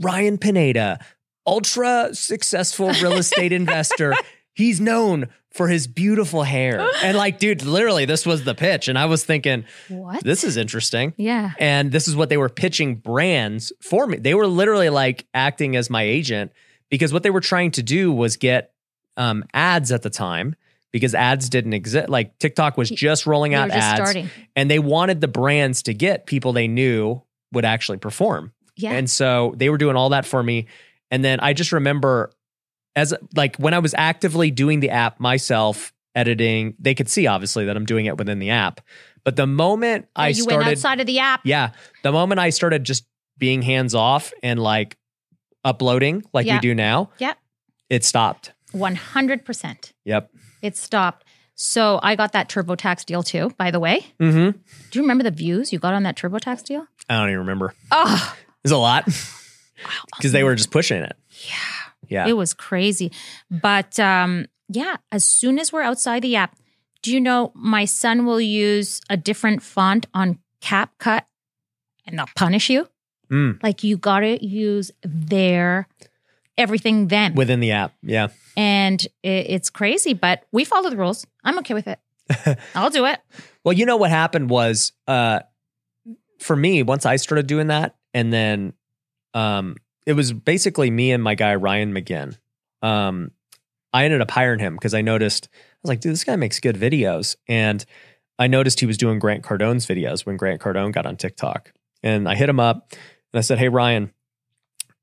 Ryan 0.00 0.38
Pineda, 0.38 0.98
ultra 1.46 2.10
successful 2.12 2.88
real 3.02 3.14
estate 3.14 3.52
investor. 3.62 4.14
He's 4.54 4.80
known 4.80 5.28
for 5.52 5.68
his 5.68 5.86
beautiful 5.86 6.42
hair. 6.44 6.86
And 7.02 7.16
like, 7.16 7.38
dude, 7.38 7.62
literally, 7.62 8.04
this 8.06 8.24
was 8.24 8.44
the 8.44 8.54
pitch. 8.54 8.88
And 8.88 8.98
I 8.98 9.04
was 9.06 9.22
thinking, 9.24 9.64
What? 9.88 10.24
this 10.24 10.44
is 10.44 10.56
interesting. 10.56 11.12
yeah. 11.18 11.50
And 11.58 11.92
this 11.92 12.08
is 12.08 12.16
what 12.16 12.28
they 12.30 12.38
were 12.38 12.48
pitching 12.48 12.96
brands 12.96 13.70
for 13.82 14.06
me. 14.06 14.16
They 14.18 14.34
were 14.34 14.46
literally 14.46 14.88
like 14.88 15.26
acting 15.34 15.76
as 15.76 15.90
my 15.90 16.02
agent 16.02 16.52
because 16.90 17.12
what 17.12 17.22
they 17.22 17.30
were 17.30 17.40
trying 17.40 17.70
to 17.72 17.82
do 17.82 18.12
was 18.12 18.36
get 18.38 18.72
um, 19.18 19.44
ads 19.52 19.92
at 19.92 20.00
the 20.02 20.10
time 20.10 20.54
because 20.90 21.14
ads 21.14 21.50
didn't 21.50 21.74
exist. 21.74 22.08
Like 22.08 22.38
TikTok 22.38 22.78
was 22.78 22.88
just 22.88 23.26
rolling 23.26 23.52
out 23.54 23.68
just 23.68 23.78
ads, 23.78 23.96
starting. 24.10 24.30
and 24.56 24.70
they 24.70 24.78
wanted 24.78 25.20
the 25.20 25.28
brands 25.28 25.82
to 25.84 25.92
get 25.94 26.24
people 26.26 26.54
they 26.54 26.68
knew 26.68 27.22
would 27.52 27.64
actually 27.66 27.98
perform. 27.98 28.52
Yeah. 28.76 28.92
And 28.92 29.08
so 29.10 29.54
they 29.56 29.68
were 29.68 29.78
doing 29.78 29.96
all 29.96 30.10
that 30.10 30.24
for 30.26 30.42
me. 30.42 30.66
And 31.10 31.24
then 31.24 31.40
I 31.40 31.52
just 31.52 31.72
remember 31.72 32.30
as 32.96 33.14
like 33.34 33.56
when 33.56 33.74
I 33.74 33.78
was 33.78 33.94
actively 33.96 34.50
doing 34.50 34.80
the 34.80 34.90
app 34.90 35.20
myself, 35.20 35.92
editing, 36.14 36.74
they 36.78 36.94
could 36.94 37.08
see 37.08 37.26
obviously 37.26 37.64
that 37.66 37.76
I'm 37.76 37.84
doing 37.86 38.06
it 38.06 38.16
within 38.18 38.38
the 38.38 38.50
app. 38.50 38.80
But 39.24 39.36
the 39.36 39.46
moment 39.46 40.08
I 40.16 40.28
you 40.28 40.34
started 40.34 40.58
went 40.66 40.70
outside 40.78 41.00
of 41.00 41.06
the 41.06 41.18
app. 41.20 41.40
Yeah. 41.44 41.70
The 42.02 42.12
moment 42.12 42.38
I 42.40 42.50
started 42.50 42.84
just 42.84 43.04
being 43.38 43.62
hands 43.62 43.94
off 43.94 44.32
and 44.42 44.60
like 44.60 44.96
uploading 45.64 46.24
like 46.32 46.46
we 46.46 46.58
do 46.58 46.74
now, 46.74 47.10
Yep. 47.18 47.38
it 47.88 48.04
stopped. 48.04 48.52
100%. 48.74 49.92
Yep. 50.04 50.30
It 50.62 50.76
stopped. 50.76 51.24
So 51.54 52.00
I 52.02 52.16
got 52.16 52.32
that 52.32 52.48
TurboTax 52.48 53.04
deal 53.04 53.22
too, 53.22 53.52
by 53.58 53.70
the 53.70 53.78
way. 53.78 54.06
Mm-hmm. 54.18 54.58
Do 54.90 54.98
you 54.98 55.02
remember 55.02 55.22
the 55.24 55.30
views 55.30 55.72
you 55.72 55.78
got 55.78 55.94
on 55.94 56.02
that 56.02 56.16
TurboTax 56.16 56.64
deal? 56.64 56.86
I 57.08 57.18
don't 57.18 57.28
even 57.28 57.40
remember. 57.40 57.74
Oh, 57.90 58.34
There's 58.62 58.72
a 58.72 58.76
lot 58.78 59.04
because 60.16 60.32
they 60.32 60.44
were 60.44 60.54
just 60.54 60.70
pushing 60.70 61.02
it. 61.02 61.16
yeah. 61.48 61.56
Yeah. 62.08 62.26
It 62.26 62.34
was 62.34 62.52
crazy. 62.52 63.10
But 63.50 63.98
um, 63.98 64.44
yeah, 64.68 64.96
as 65.10 65.24
soon 65.24 65.58
as 65.58 65.72
we're 65.72 65.82
outside 65.82 66.20
the 66.22 66.36
app, 66.36 66.56
do 67.00 67.10
you 67.12 67.20
know 67.20 67.52
my 67.54 67.86
son 67.86 68.26
will 68.26 68.40
use 68.40 69.00
a 69.08 69.16
different 69.16 69.62
font 69.62 70.06
on 70.12 70.38
CapCut 70.60 71.22
and 72.06 72.18
they'll 72.18 72.26
punish 72.36 72.68
you? 72.68 72.86
Mm. 73.30 73.62
Like 73.62 73.82
you 73.82 73.96
got 73.96 74.20
to 74.20 74.44
use 74.44 74.90
their 75.02 75.88
everything 76.58 77.08
then. 77.08 77.34
Within 77.34 77.60
the 77.60 77.70
app. 77.70 77.94
Yeah. 78.02 78.28
and 78.58 79.02
it, 79.22 79.46
it's 79.48 79.70
crazy, 79.70 80.12
but 80.12 80.44
we 80.52 80.64
follow 80.64 80.90
the 80.90 80.98
rules. 80.98 81.26
I'm 81.44 81.58
okay 81.60 81.72
with 81.72 81.86
it. 81.88 81.98
I'll 82.74 82.90
do 82.90 83.06
it. 83.06 83.20
Well, 83.64 83.72
you 83.72 83.86
know 83.86 83.96
what 83.96 84.10
happened 84.10 84.50
was 84.50 84.92
uh 85.08 85.40
for 86.40 86.56
me, 86.56 86.82
once 86.82 87.06
I 87.06 87.16
started 87.16 87.46
doing 87.46 87.68
that, 87.68 87.94
and 88.14 88.32
then 88.32 88.72
um 89.34 89.76
it 90.06 90.14
was 90.14 90.32
basically 90.32 90.90
me 90.90 91.12
and 91.12 91.22
my 91.22 91.34
guy 91.34 91.54
Ryan 91.54 91.92
McGinn. 91.92 92.38
Um 92.82 93.30
I 93.92 94.04
ended 94.04 94.20
up 94.20 94.30
hiring 94.30 94.58
him 94.60 94.74
because 94.74 94.94
I 94.94 95.02
noticed 95.02 95.48
I 95.52 95.58
was 95.82 95.88
like, 95.90 96.00
dude, 96.00 96.12
this 96.12 96.24
guy 96.24 96.36
makes 96.36 96.60
good 96.60 96.76
videos. 96.76 97.36
And 97.48 97.84
I 98.38 98.46
noticed 98.46 98.80
he 98.80 98.86
was 98.86 98.96
doing 98.96 99.18
Grant 99.18 99.44
Cardone's 99.44 99.86
videos 99.86 100.24
when 100.24 100.36
Grant 100.36 100.60
Cardone 100.60 100.92
got 100.92 101.06
on 101.06 101.16
TikTok. 101.16 101.72
And 102.02 102.28
I 102.28 102.34
hit 102.34 102.48
him 102.48 102.60
up 102.60 102.92
and 102.92 103.38
I 103.38 103.40
said, 103.42 103.58
Hey 103.58 103.68
Ryan, 103.68 104.12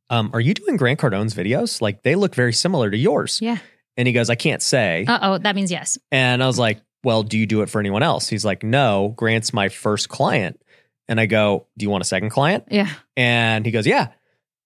um, 0.10 0.32
are 0.34 0.40
you 0.40 0.54
doing 0.54 0.78
Grant 0.78 1.00
Cardone's 1.00 1.34
videos? 1.34 1.82
Like 1.82 2.02
they 2.04 2.16
look 2.16 2.34
very 2.34 2.54
similar 2.54 2.90
to 2.90 2.98
yours. 2.98 3.40
Yeah. 3.42 3.58
And 3.96 4.08
he 4.08 4.14
goes, 4.14 4.30
I 4.30 4.36
can't 4.36 4.62
say. 4.62 5.06
Uh 5.08 5.20
oh, 5.22 5.38
that 5.38 5.56
means 5.56 5.72
yes. 5.72 5.98
And 6.12 6.44
I 6.44 6.48
was 6.48 6.58
like, 6.58 6.82
well, 7.04 7.24
do 7.24 7.38
you 7.38 7.46
do 7.46 7.62
it 7.62 7.70
for 7.70 7.80
anyone 7.80 8.04
else? 8.04 8.28
He's 8.28 8.44
like, 8.44 8.64
no, 8.64 9.14
Grant's 9.16 9.54
my 9.54 9.70
first 9.70 10.10
client. 10.10 10.62
And 11.10 11.20
I 11.20 11.26
go, 11.26 11.68
do 11.78 11.84
you 11.84 11.90
want 11.90 12.04
a 12.04 12.06
second 12.08 12.30
client? 12.30 12.66
Yeah. 12.72 12.90
And 13.18 13.66
he 13.66 13.72
goes, 13.74 13.86
yeah. 13.86 14.10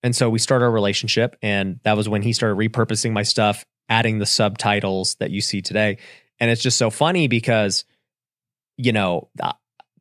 And 0.03 0.15
so 0.15 0.29
we 0.29 0.37
start 0.37 0.61
our 0.61 0.69
relationship. 0.69 1.35
And 1.41 1.79
that 1.83 1.97
was 1.97 2.07
when 2.07 2.21
he 2.21 2.33
started 2.33 2.57
repurposing 2.57 3.13
my 3.13 3.23
stuff, 3.23 3.65
adding 3.89 4.19
the 4.19 4.25
subtitles 4.27 5.15
that 5.15 5.31
you 5.31 5.41
see 5.41 5.61
today. 5.61 5.97
And 6.39 6.51
it's 6.51 6.61
just 6.61 6.77
so 6.77 6.89
funny 6.89 7.27
because, 7.27 7.85
you 8.77 8.91
know, 8.91 9.29
uh, 9.41 9.53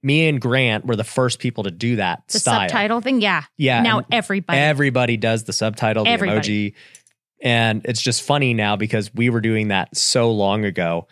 me 0.02 0.28
and 0.28 0.40
Grant 0.40 0.84
were 0.84 0.96
the 0.96 1.04
first 1.04 1.38
people 1.38 1.62
to 1.64 1.70
do 1.70 1.96
that 1.96 2.24
The 2.26 2.40
style. 2.40 2.68
subtitle 2.68 3.00
thing. 3.00 3.20
Yeah. 3.20 3.44
Yeah. 3.56 3.82
now 3.82 4.02
everybody. 4.10 4.58
everybody 4.58 5.16
does 5.16 5.44
the 5.44 5.52
subtitle, 5.52 6.02
the 6.04 6.10
Everybody. 6.10 6.72
emoji. 6.72 6.74
And 7.40 7.82
it's 7.84 8.02
just 8.02 8.22
funny 8.22 8.52
now 8.54 8.74
because 8.76 9.14
we 9.14 9.30
were 9.30 9.40
doing 9.40 9.68
that 9.68 9.96
so 9.96 10.32
long 10.32 10.64
ago. 10.64 11.06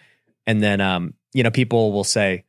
And 0.46 0.60
then 0.60 0.80
um, 0.80 1.14
you 1.32 1.44
know, 1.44 1.50
people 1.52 1.92
will 1.92 2.02
say, 2.04 2.44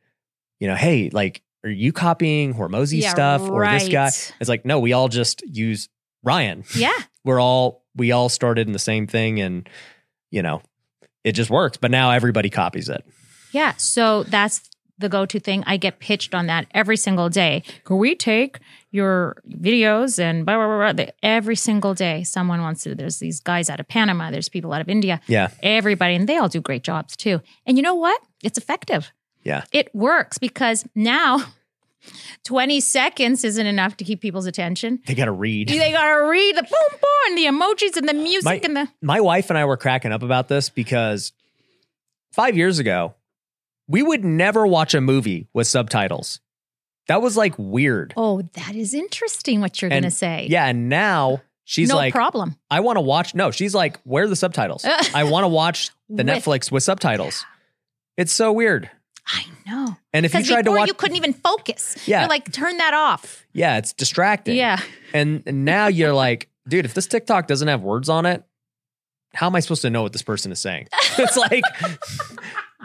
you 0.58 0.66
know, 0.66 0.74
hey, 0.74 1.10
like, 1.10 1.42
are 1.64 1.70
you 1.70 1.92
copying 1.92 2.54
Hormozi 2.54 3.00
Yeah, 3.02 3.10
stuff 3.10 3.42
or 3.42 3.64
this 3.66 3.88
guy? 3.88 4.08
It's 4.40 4.48
like, 4.48 4.64
no, 4.64 4.78
we 4.80 4.92
all 4.92 5.08
just 5.08 5.42
use 5.46 5.88
Ryan. 6.22 6.64
yeah. 6.76 6.92
We're 7.24 7.40
all 7.40 7.84
we 7.94 8.10
all 8.10 8.28
started 8.28 8.66
in 8.66 8.72
the 8.72 8.78
same 8.80 9.06
thing 9.06 9.40
and 9.40 9.68
you 10.30 10.42
know, 10.42 10.60
it 11.24 11.32
just 11.32 11.50
works. 11.50 11.76
But 11.76 11.90
now 11.90 12.10
everybody 12.10 12.50
copies 12.50 12.88
it. 12.88 13.04
Yeah. 13.52 13.74
So 13.76 14.24
that's 14.24 14.68
the 14.98 15.08
go 15.08 15.24
to 15.26 15.38
thing. 15.38 15.62
I 15.66 15.76
get 15.76 15.98
pitched 16.00 16.34
on 16.34 16.46
that 16.46 16.66
every 16.72 16.96
single 16.96 17.28
day. 17.28 17.62
Can 17.84 17.98
we 17.98 18.14
take 18.14 18.58
your 18.90 19.36
videos 19.48 20.18
and 20.18 20.44
blah, 20.46 20.56
blah, 20.56 20.66
blah, 20.66 20.92
blah. 20.92 21.06
Every 21.22 21.56
single 21.56 21.94
day, 21.94 22.24
someone 22.24 22.60
wants 22.60 22.82
to. 22.84 22.94
There's 22.94 23.18
these 23.18 23.40
guys 23.40 23.70
out 23.70 23.78
of 23.80 23.88
Panama, 23.88 24.30
there's 24.30 24.48
people 24.48 24.72
out 24.72 24.80
of 24.80 24.88
India, 24.88 25.20
Yeah. 25.26 25.48
everybody, 25.62 26.14
and 26.14 26.28
they 26.28 26.36
all 26.38 26.48
do 26.48 26.60
great 26.60 26.82
jobs 26.82 27.16
too. 27.16 27.40
And 27.66 27.76
you 27.76 27.82
know 27.82 27.94
what? 27.94 28.20
It's 28.42 28.58
effective. 28.58 29.12
Yeah. 29.42 29.64
It 29.72 29.94
works 29.94 30.38
because 30.38 30.84
now 30.94 31.42
20 32.44 32.80
seconds 32.80 33.44
isn't 33.44 33.66
enough 33.66 33.96
to 33.98 34.04
keep 34.04 34.20
people's 34.20 34.46
attention. 34.46 35.00
They 35.06 35.14
gotta 35.14 35.32
read. 35.32 35.68
They 35.68 35.92
gotta 35.92 36.26
read 36.28 36.56
the 36.56 36.62
boom 36.62 36.70
boom 37.00 37.28
and 37.28 37.38
the 37.38 37.44
emojis 37.46 37.96
and 37.96 38.08
the 38.08 38.14
music 38.14 38.44
My- 38.44 38.60
and 38.64 38.76
the 38.76 38.88
my 39.00 39.20
wife 39.20 39.50
and 39.50 39.58
I 39.58 39.64
were 39.64 39.76
cracking 39.76 40.12
up 40.12 40.22
about 40.22 40.48
this 40.48 40.68
because 40.70 41.32
five 42.32 42.56
years 42.56 42.78
ago, 42.78 43.14
we 43.88 44.02
would 44.02 44.24
never 44.24 44.66
watch 44.66 44.94
a 44.94 45.00
movie 45.00 45.48
with 45.52 45.66
subtitles. 45.66 46.40
That 47.08 47.20
was 47.20 47.36
like 47.36 47.54
weird. 47.58 48.14
oh, 48.16 48.42
that 48.54 48.74
is 48.76 48.94
interesting 48.94 49.60
what 49.60 49.82
you're 49.82 49.90
gonna 49.90 50.10
say. 50.10 50.46
Yeah. 50.48 50.66
And 50.66 50.88
now 50.88 51.42
she's 51.64 51.88
no 51.88 51.96
like, 51.96 52.14
problem. 52.14 52.56
I 52.70 52.80
want 52.80 52.96
to 52.96 53.00
watch. 53.00 53.34
No, 53.34 53.50
she's 53.50 53.74
like, 53.74 54.00
where 54.04 54.24
are 54.24 54.28
the 54.28 54.36
subtitles? 54.36 54.84
I 55.14 55.24
want 55.24 55.44
to 55.44 55.48
watch 55.48 55.90
the 56.08 56.16
With- 56.24 56.26
Netflix 56.26 56.70
with 56.70 56.82
subtitles. 56.84 57.44
It's 58.16 58.32
so 58.32 58.52
weird. 58.52 58.90
I 59.26 59.44
know. 59.66 59.96
And 60.12 60.26
if 60.26 60.34
you 60.34 60.42
tried 60.44 60.64
to 60.64 60.72
watch, 60.72 60.88
you 60.88 60.94
couldn't 60.94 61.16
even 61.16 61.32
focus. 61.32 61.96
Yeah. 62.08 62.20
You're 62.20 62.28
like, 62.28 62.50
turn 62.52 62.76
that 62.78 62.94
off. 62.94 63.44
yeah, 63.52 63.78
it's 63.78 63.92
distracting. 63.92 64.56
Yeah. 64.56 64.80
And, 65.12 65.42
and 65.46 65.64
now 65.64 65.86
you're 65.86 66.12
like, 66.12 66.48
dude, 66.68 66.84
if 66.84 66.94
this 66.94 67.06
TikTok 67.06 67.46
doesn't 67.46 67.68
have 67.68 67.82
words 67.82 68.08
on 68.08 68.26
it, 68.26 68.42
how 69.34 69.46
am 69.46 69.54
I 69.54 69.60
supposed 69.60 69.82
to 69.82 69.90
know 69.90 70.02
what 70.02 70.12
this 70.12 70.22
person 70.22 70.52
is 70.52 70.58
saying? 70.60 70.88
it's 71.18 71.36
like, 71.36 71.62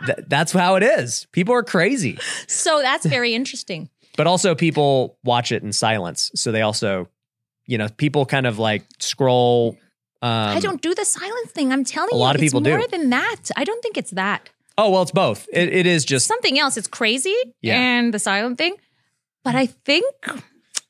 th- 0.06 0.20
that's 0.28 0.52
how 0.52 0.76
it 0.76 0.84
is. 0.84 1.28
People 1.32 1.54
are 1.56 1.64
crazy. 1.64 2.18
So 2.48 2.82
that's 2.82 3.06
very 3.06 3.34
interesting. 3.34 3.90
but 4.16 4.28
also 4.28 4.56
people 4.56 5.18
watch 5.24 5.52
it 5.52 5.64
in 5.64 5.74
silence. 5.74 6.32
So 6.36 6.52
they 6.52 6.62
also, 6.62 7.10
you 7.66 7.78
know, 7.78 7.88
people 7.98 8.26
kind 8.26 8.46
of 8.48 8.60
like 8.60 8.84
scroll. 9.00 9.78
Um, 10.22 10.30
I 10.58 10.60
don't 10.60 10.82
do 10.82 10.96
the 10.96 11.06
silence 11.06 11.52
thing. 11.52 11.72
I'm 11.74 11.84
telling 11.84 12.10
a 12.12 12.16
you. 12.16 12.20
lot 12.20 12.36
of 12.36 12.42
it's 12.42 12.52
people 12.52 12.62
do. 12.62 12.78
more 12.78 12.88
than 12.88 13.10
that. 13.10 13.52
I 13.56 13.64
don't 13.64 13.82
think 13.84 13.98
it's 13.98 14.12
that. 14.12 14.50
Oh 14.78 14.90
well, 14.92 15.02
it's 15.02 15.12
both. 15.12 15.48
It, 15.52 15.70
it 15.70 15.86
is 15.88 16.06
just 16.06 16.28
Something 16.28 16.60
else. 16.60 16.78
It's 16.78 16.88
crazy 16.88 17.36
Yeah. 17.62 17.76
and 17.80 18.14
the 18.14 18.20
silent 18.20 18.58
thing. 18.58 18.76
But 19.44 19.56
I 19.56 19.66
think 19.68 20.06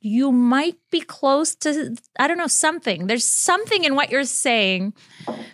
you 0.01 0.31
might 0.31 0.75
be 0.91 0.99
close 1.01 1.55
to, 1.55 1.95
I 2.19 2.27
don't 2.27 2.37
know, 2.37 2.47
something. 2.47 3.07
There's 3.07 3.25
something 3.25 3.83
in 3.83 3.95
what 3.95 4.09
you're 4.11 4.23
saying 4.23 4.93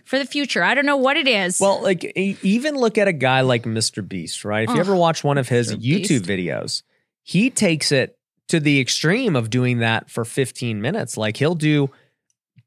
for 0.05 0.17
the 0.19 0.25
future. 0.25 0.63
I 0.63 0.73
don't 0.73 0.85
know 0.85 0.97
what 0.97 1.17
it 1.17 1.27
is. 1.27 1.59
well, 1.59 1.81
like 1.81 2.03
e- 2.15 2.37
even 2.43 2.75
look 2.75 2.97
at 2.97 3.07
a 3.07 3.13
guy 3.13 3.41
like 3.41 3.63
Mr. 3.63 4.07
Beast, 4.07 4.45
right? 4.45 4.63
If 4.63 4.69
you 4.71 4.77
Oh, 4.77 4.79
ever 4.79 4.95
watch 4.95 5.23
one 5.23 5.37
of 5.37 5.49
his 5.49 5.73
Mr. 5.75 5.81
YouTube 5.81 6.25
Beast. 6.25 6.25
videos, 6.25 6.83
he 7.23 7.49
takes 7.49 7.91
it 7.91 8.17
to 8.49 8.59
the 8.59 8.79
extreme 8.79 9.35
of 9.35 9.49
doing 9.49 9.79
that 9.79 10.09
for 10.09 10.25
15 10.25 10.81
minutes. 10.81 11.17
Like 11.17 11.37
he'll 11.37 11.55
do 11.55 11.89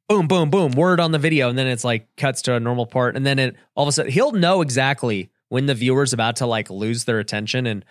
boom, 0.09 0.29
boom, 0.29 0.51
boom, 0.51 0.73
word 0.73 1.01
on 1.01 1.12
the 1.12 1.19
video, 1.19 1.49
and 1.49 1.59
then 1.59 1.67
it's 1.67 1.85
like 1.85 2.07
cuts 2.17 2.43
to 2.43 2.55
a 2.55 2.61
normal 2.61 2.87
part, 2.87 3.17
and 3.17 3.25
then 3.27 3.39
it 3.39 3.57
all 3.75 3.85
of 3.85 3.89
a 3.89 3.93
sudden 3.93 4.12
he'll 4.12 4.33
know 4.33 4.61
exactly 4.62 5.31
when 5.49 5.66
the 5.66 5.74
viewer's 5.74 6.12
about 6.12 6.36
to 6.36 6.47
like 6.47 6.70
lose 6.70 7.05
their 7.05 7.18
attention 7.18 7.66
in 7.66 7.84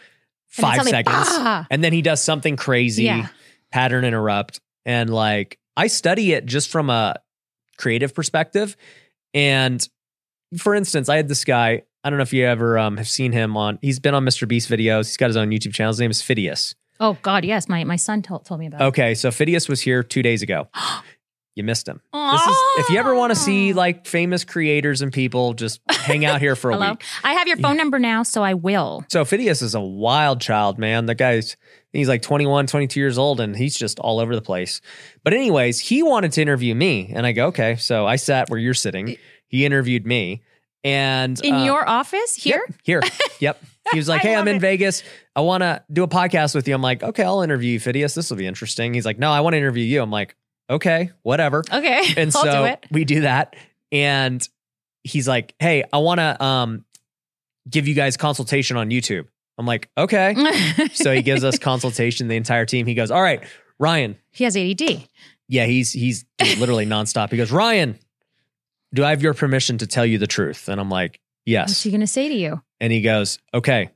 five 0.48 0.80
only, 0.80 0.92
seconds. 0.92 1.66
And 1.72 1.84
then 1.84 1.94
he 1.94 2.02
does 2.02 2.22
something 2.22 2.56
crazy 2.56 3.04
Yeah. 3.06 3.28
pattern 3.72 4.06
interrupt 4.06 4.62
and 4.86 5.10
like 5.10 5.58
i 5.76 5.88
study 5.88 6.32
it 6.34 6.46
just 6.46 6.70
from 6.70 6.90
a 6.90 7.16
creative 7.78 8.14
perspective 8.14 8.78
and 9.34 9.88
for 10.58 10.74
instance 10.76 11.10
i 11.10 11.18
had 11.18 11.28
this 11.28 11.44
guy 11.44 11.82
i 12.04 12.10
don't 12.10 12.18
know 12.18 12.24
if 12.24 12.32
you 12.32 12.46
ever 12.46 12.78
um, 12.78 12.96
have 12.98 13.10
seen 13.10 13.32
him 13.34 13.58
on 13.58 13.80
he's 13.82 14.00
been 14.00 14.14
on 14.14 14.24
mr 14.24 14.48
beast 14.48 14.70
videos 14.70 15.08
he's 15.08 15.18
got 15.18 15.28
his 15.28 15.36
own 15.36 15.50
youtube 15.50 15.74
channel 15.74 15.90
his 15.92 16.00
name 16.00 16.12
is 16.12 16.22
fidias 16.22 16.76
Oh, 16.98 17.18
God, 17.24 17.44
yes. 17.44 17.68
My, 17.68 17.84
my 17.84 17.98
son 17.98 18.22
told, 18.22 18.46
told 18.46 18.62
me 18.62 18.68
about 18.68 18.80
it. 18.80 18.84
okay 18.86 19.16
so 19.16 19.30
fidias 19.30 19.68
was 19.68 19.82
here 19.82 20.02
two 20.04 20.22
days 20.24 20.42
ago 20.42 20.70
you 21.56 21.64
missed 21.64 21.88
him 21.88 22.02
this 22.14 22.42
is 22.42 22.58
if 22.78 22.90
you 22.90 22.98
ever 22.98 23.16
want 23.16 23.32
to 23.32 23.36
see 23.36 23.74
like 23.74 24.06
famous 24.06 24.44
creators 24.44 25.02
and 25.02 25.12
people 25.14 25.54
just 25.54 25.80
hang 25.90 26.26
out 26.26 26.40
here 26.42 26.56
for 26.56 26.72
a 26.72 26.78
week 26.92 27.04
I 27.24 27.34
have 27.34 27.48
your 27.48 27.58
phone 27.58 27.78
number 27.78 28.00
now, 28.00 28.24
so 28.24 28.44
I 28.44 28.54
will. 28.54 29.06
So 29.10 29.24
Fidias 29.24 29.62
is 29.62 29.76
a 29.76 29.82
wild 29.82 30.42
child, 30.42 30.78
man. 30.78 31.06
The 31.06 31.16
guy's 31.16 31.58
he's 31.94 32.08
like 32.08 32.22
21, 32.22 32.68
22 32.68 33.00
years 33.00 33.18
old 33.18 33.40
and 33.40 33.56
he's 33.56 33.76
just 33.76 34.00
all 34.00 34.20
over 34.20 34.36
the 34.36 34.42
place. 34.42 34.82
But 35.24 35.34
anyways, 35.34 35.80
he 35.80 36.04
wanted 36.04 36.32
to 36.34 36.42
interview 36.42 36.76
me 36.76 37.12
and 37.16 37.26
I 37.26 37.32
go, 37.32 37.48
"Okay." 37.48 37.76
So 37.78 38.06
I 38.06 38.18
sat 38.18 38.50
where 38.50 38.60
you're 38.60 38.74
sitting. 38.74 39.18
He 39.48 39.66
interviewed 39.66 40.06
me 40.06 40.44
and 40.84 41.40
In 41.44 41.56
uh, 41.56 41.64
your 41.64 41.88
office 41.88 42.36
here? 42.36 42.64
Yep, 42.68 42.80
here. 42.84 43.02
Yep. 43.40 43.64
He 43.92 43.98
was 43.98 44.10
like, 44.10 44.22
"Hey, 44.22 44.36
I'm 44.36 44.48
in 44.48 44.58
it. 44.58 44.60
Vegas. 44.60 45.04
I 45.36 45.42
want 45.42 45.62
to 45.62 45.84
do 45.92 46.04
a 46.04 46.08
podcast 46.08 46.56
with 46.56 46.68
you." 46.68 46.74
I'm 46.74 46.82
like, 46.82 47.04
"Okay, 47.04 47.24
I'll 47.24 47.42
interview 47.42 47.74
you, 47.74 47.80
Fidias. 47.80 48.16
This 48.16 48.30
will 48.30 48.38
be 48.38 48.48
interesting." 48.48 48.94
He's 48.94 49.06
like, 49.06 49.20
"No, 49.20 49.32
I 49.32 49.42
want 49.42 49.54
to 49.54 49.58
interview 49.58 49.84
you." 49.84 50.02
I'm 50.02 50.12
like, 50.12 50.36
"Okay, 50.70 51.12
whatever." 51.24 51.64
Okay. 51.72 52.02
And 52.18 52.32
I'll 52.36 52.44
so 52.44 52.52
do 52.52 52.64
it. 52.66 52.86
we 52.92 53.06
do 53.06 53.22
that. 53.22 53.56
And 53.92 54.48
he's 55.04 55.28
like, 55.28 55.54
"Hey, 55.60 55.84
I 55.92 55.98
want 56.00 56.20
to 56.20 56.44
um 56.44 56.86
give 57.70 57.88
you 57.88 57.96
guys 57.96 58.18
consultation 58.18 58.78
on 58.78 58.90
YouTube." 58.90 59.28
I'm 59.58 59.66
like, 59.66 59.90
"Okay." 59.98 60.36
so 60.94 61.14
he 61.14 61.22
gives 61.22 61.44
us 61.44 61.58
consultation 61.60 62.28
the 62.28 62.36
entire 62.36 62.66
team. 62.66 62.86
He 62.86 62.94
goes, 62.94 63.12
"All 63.12 63.22
right, 63.22 63.44
Ryan." 63.80 64.18
he 64.32 64.44
has 64.44 64.58
ADD. 64.58 65.08
Yeah, 65.48 65.66
he's 65.66 65.92
he's 65.92 66.26
literally 66.60 66.86
nonstop. 66.86 67.32
He 67.32 67.38
goes, 67.38 67.52
"Ryan, 67.52 67.98
do 68.94 69.04
I 69.04 69.12
have 69.12 69.22
your 69.22 69.34
permission 69.34 69.78
to 69.80 69.88
tell 69.88 70.06
you 70.06 70.18
the 70.18 70.28
truth?" 70.28 70.68
And 70.70 70.80
I'm 70.82 70.90
like, 70.90 71.20
"Yes." 71.46 71.70
What's 71.70 71.84
he 71.84 71.92
going 71.92 72.02
to 72.02 72.08
say 72.08 72.28
to 72.28 72.36
you? 72.36 72.62
And 72.80 72.92
he 72.92 73.02
goes, 73.02 73.40
Okay. 73.54 73.90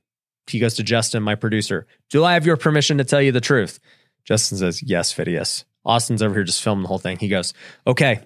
He 0.47 0.57
goes 0.57 0.75
to 0.75 0.83
Justin, 0.83 1.21
my 1.21 1.35
producer. 1.35 1.85
Do 2.09 2.23
I 2.23 2.33
have 2.33 2.45
your 2.45 2.57
permission 2.57 2.97
to 2.97 3.03
tell 3.03 3.21
you 3.21 3.31
the 3.31 3.41
truth? 3.41 3.79
Justin 4.25 4.57
says, 4.57 4.81
Yes, 4.81 5.13
Fidias. 5.13 5.63
Austin's 5.85 6.21
over 6.21 6.33
here 6.35 6.43
just 6.43 6.61
filming 6.61 6.83
the 6.83 6.87
whole 6.87 6.99
thing. 6.99 7.17
He 7.17 7.27
goes, 7.27 7.53
Okay, 7.87 8.21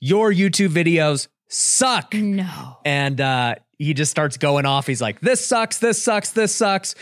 your 0.00 0.32
YouTube 0.32 0.70
videos 0.70 1.28
suck. 1.48 2.14
No. 2.14 2.78
And 2.84 3.20
uh, 3.20 3.54
he 3.78 3.94
just 3.94 4.10
starts 4.10 4.36
going 4.36 4.66
off. 4.66 4.86
He's 4.86 5.00
like, 5.02 5.20
This 5.20 5.44
sucks, 5.46 5.78
this 5.78 6.02
sucks, 6.02 6.30
this 6.30 6.54
sucks. 6.54 6.94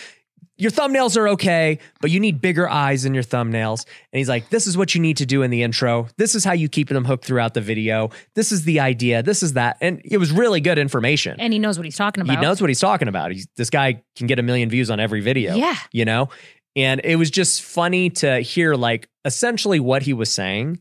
Your 0.58 0.70
thumbnails 0.70 1.16
are 1.16 1.28
okay, 1.28 1.78
but 2.02 2.10
you 2.10 2.20
need 2.20 2.42
bigger 2.42 2.68
eyes 2.68 3.06
in 3.06 3.14
your 3.14 3.22
thumbnails. 3.22 3.86
And 4.12 4.18
he's 4.18 4.28
like, 4.28 4.50
This 4.50 4.66
is 4.66 4.76
what 4.76 4.94
you 4.94 5.00
need 5.00 5.16
to 5.16 5.24
do 5.24 5.40
in 5.42 5.50
the 5.50 5.62
intro. 5.62 6.08
This 6.18 6.34
is 6.34 6.44
how 6.44 6.52
you 6.52 6.68
keep 6.68 6.90
them 6.90 7.06
hooked 7.06 7.24
throughout 7.24 7.54
the 7.54 7.62
video. 7.62 8.10
This 8.34 8.52
is 8.52 8.64
the 8.64 8.80
idea. 8.80 9.22
This 9.22 9.42
is 9.42 9.54
that. 9.54 9.78
And 9.80 10.02
it 10.04 10.18
was 10.18 10.30
really 10.30 10.60
good 10.60 10.76
information 10.76 11.40
And 11.40 11.54
he 11.54 11.58
knows 11.58 11.78
what 11.78 11.86
he's 11.86 11.96
talking 11.96 12.20
about. 12.20 12.36
he 12.36 12.42
knows 12.42 12.60
what 12.60 12.68
he's 12.68 12.80
talking 12.80 13.08
about. 13.08 13.32
He's, 13.32 13.48
this 13.56 13.70
guy 13.70 14.02
can 14.16 14.26
get 14.26 14.38
a 14.38 14.42
million 14.42 14.68
views 14.68 14.90
on 14.90 15.00
every 15.00 15.22
video. 15.22 15.54
Yeah. 15.54 15.76
You 15.92 16.04
know? 16.04 16.28
And 16.76 17.00
it 17.02 17.16
was 17.16 17.30
just 17.30 17.62
funny 17.62 18.10
to 18.10 18.40
hear, 18.40 18.74
like, 18.74 19.08
essentially 19.24 19.80
what 19.80 20.02
he 20.02 20.12
was 20.12 20.32
saying 20.32 20.80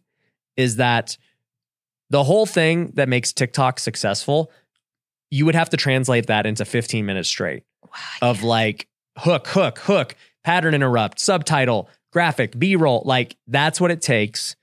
is 0.55 0.75
that 0.75 1.17
the 2.09 2.23
whole 2.23 2.45
thing 2.45 2.91
that 2.95 3.09
makes 3.09 3.33
TikTok 3.33 3.79
successful, 3.79 4.51
you 5.31 5.45
would 5.45 5.55
have 5.55 5.69
to 5.69 5.77
translate 5.77 6.27
that 6.27 6.45
into 6.45 6.65
15 6.65 7.05
minutes 7.05 7.29
straight 7.29 7.63
Wow, 7.83 8.29
of 8.29 8.43
like 8.43 8.87
hook, 9.17 9.47
hook, 9.47 9.79
hook, 9.79 10.15
pattern 10.43 10.73
interrupt, 10.73 11.19
subtitle, 11.19 11.89
graphic, 12.11 12.57
B 12.57 12.75
roll. 12.75 13.03
Like, 13.05 13.35
that's 13.47 13.79
what 13.79 13.91
it 13.91 14.01
takes 14.01 14.55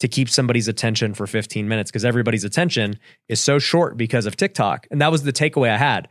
to 0.00 0.08
keep 0.08 0.28
somebody's 0.28 0.68
attention 0.68 1.14
for 1.14 1.26
15 1.26 1.68
minutes 1.68 1.90
because 1.90 2.04
everybody's 2.04 2.44
attention 2.44 2.98
is 3.28 3.40
so 3.40 3.58
short 3.58 3.96
because 3.96 4.26
of 4.26 4.36
TikTok. 4.36 4.86
And 4.90 5.00
that 5.00 5.10
was 5.10 5.22
the 5.22 5.32
takeaway 5.32 5.70
I 5.70 5.78
had. 5.78 6.08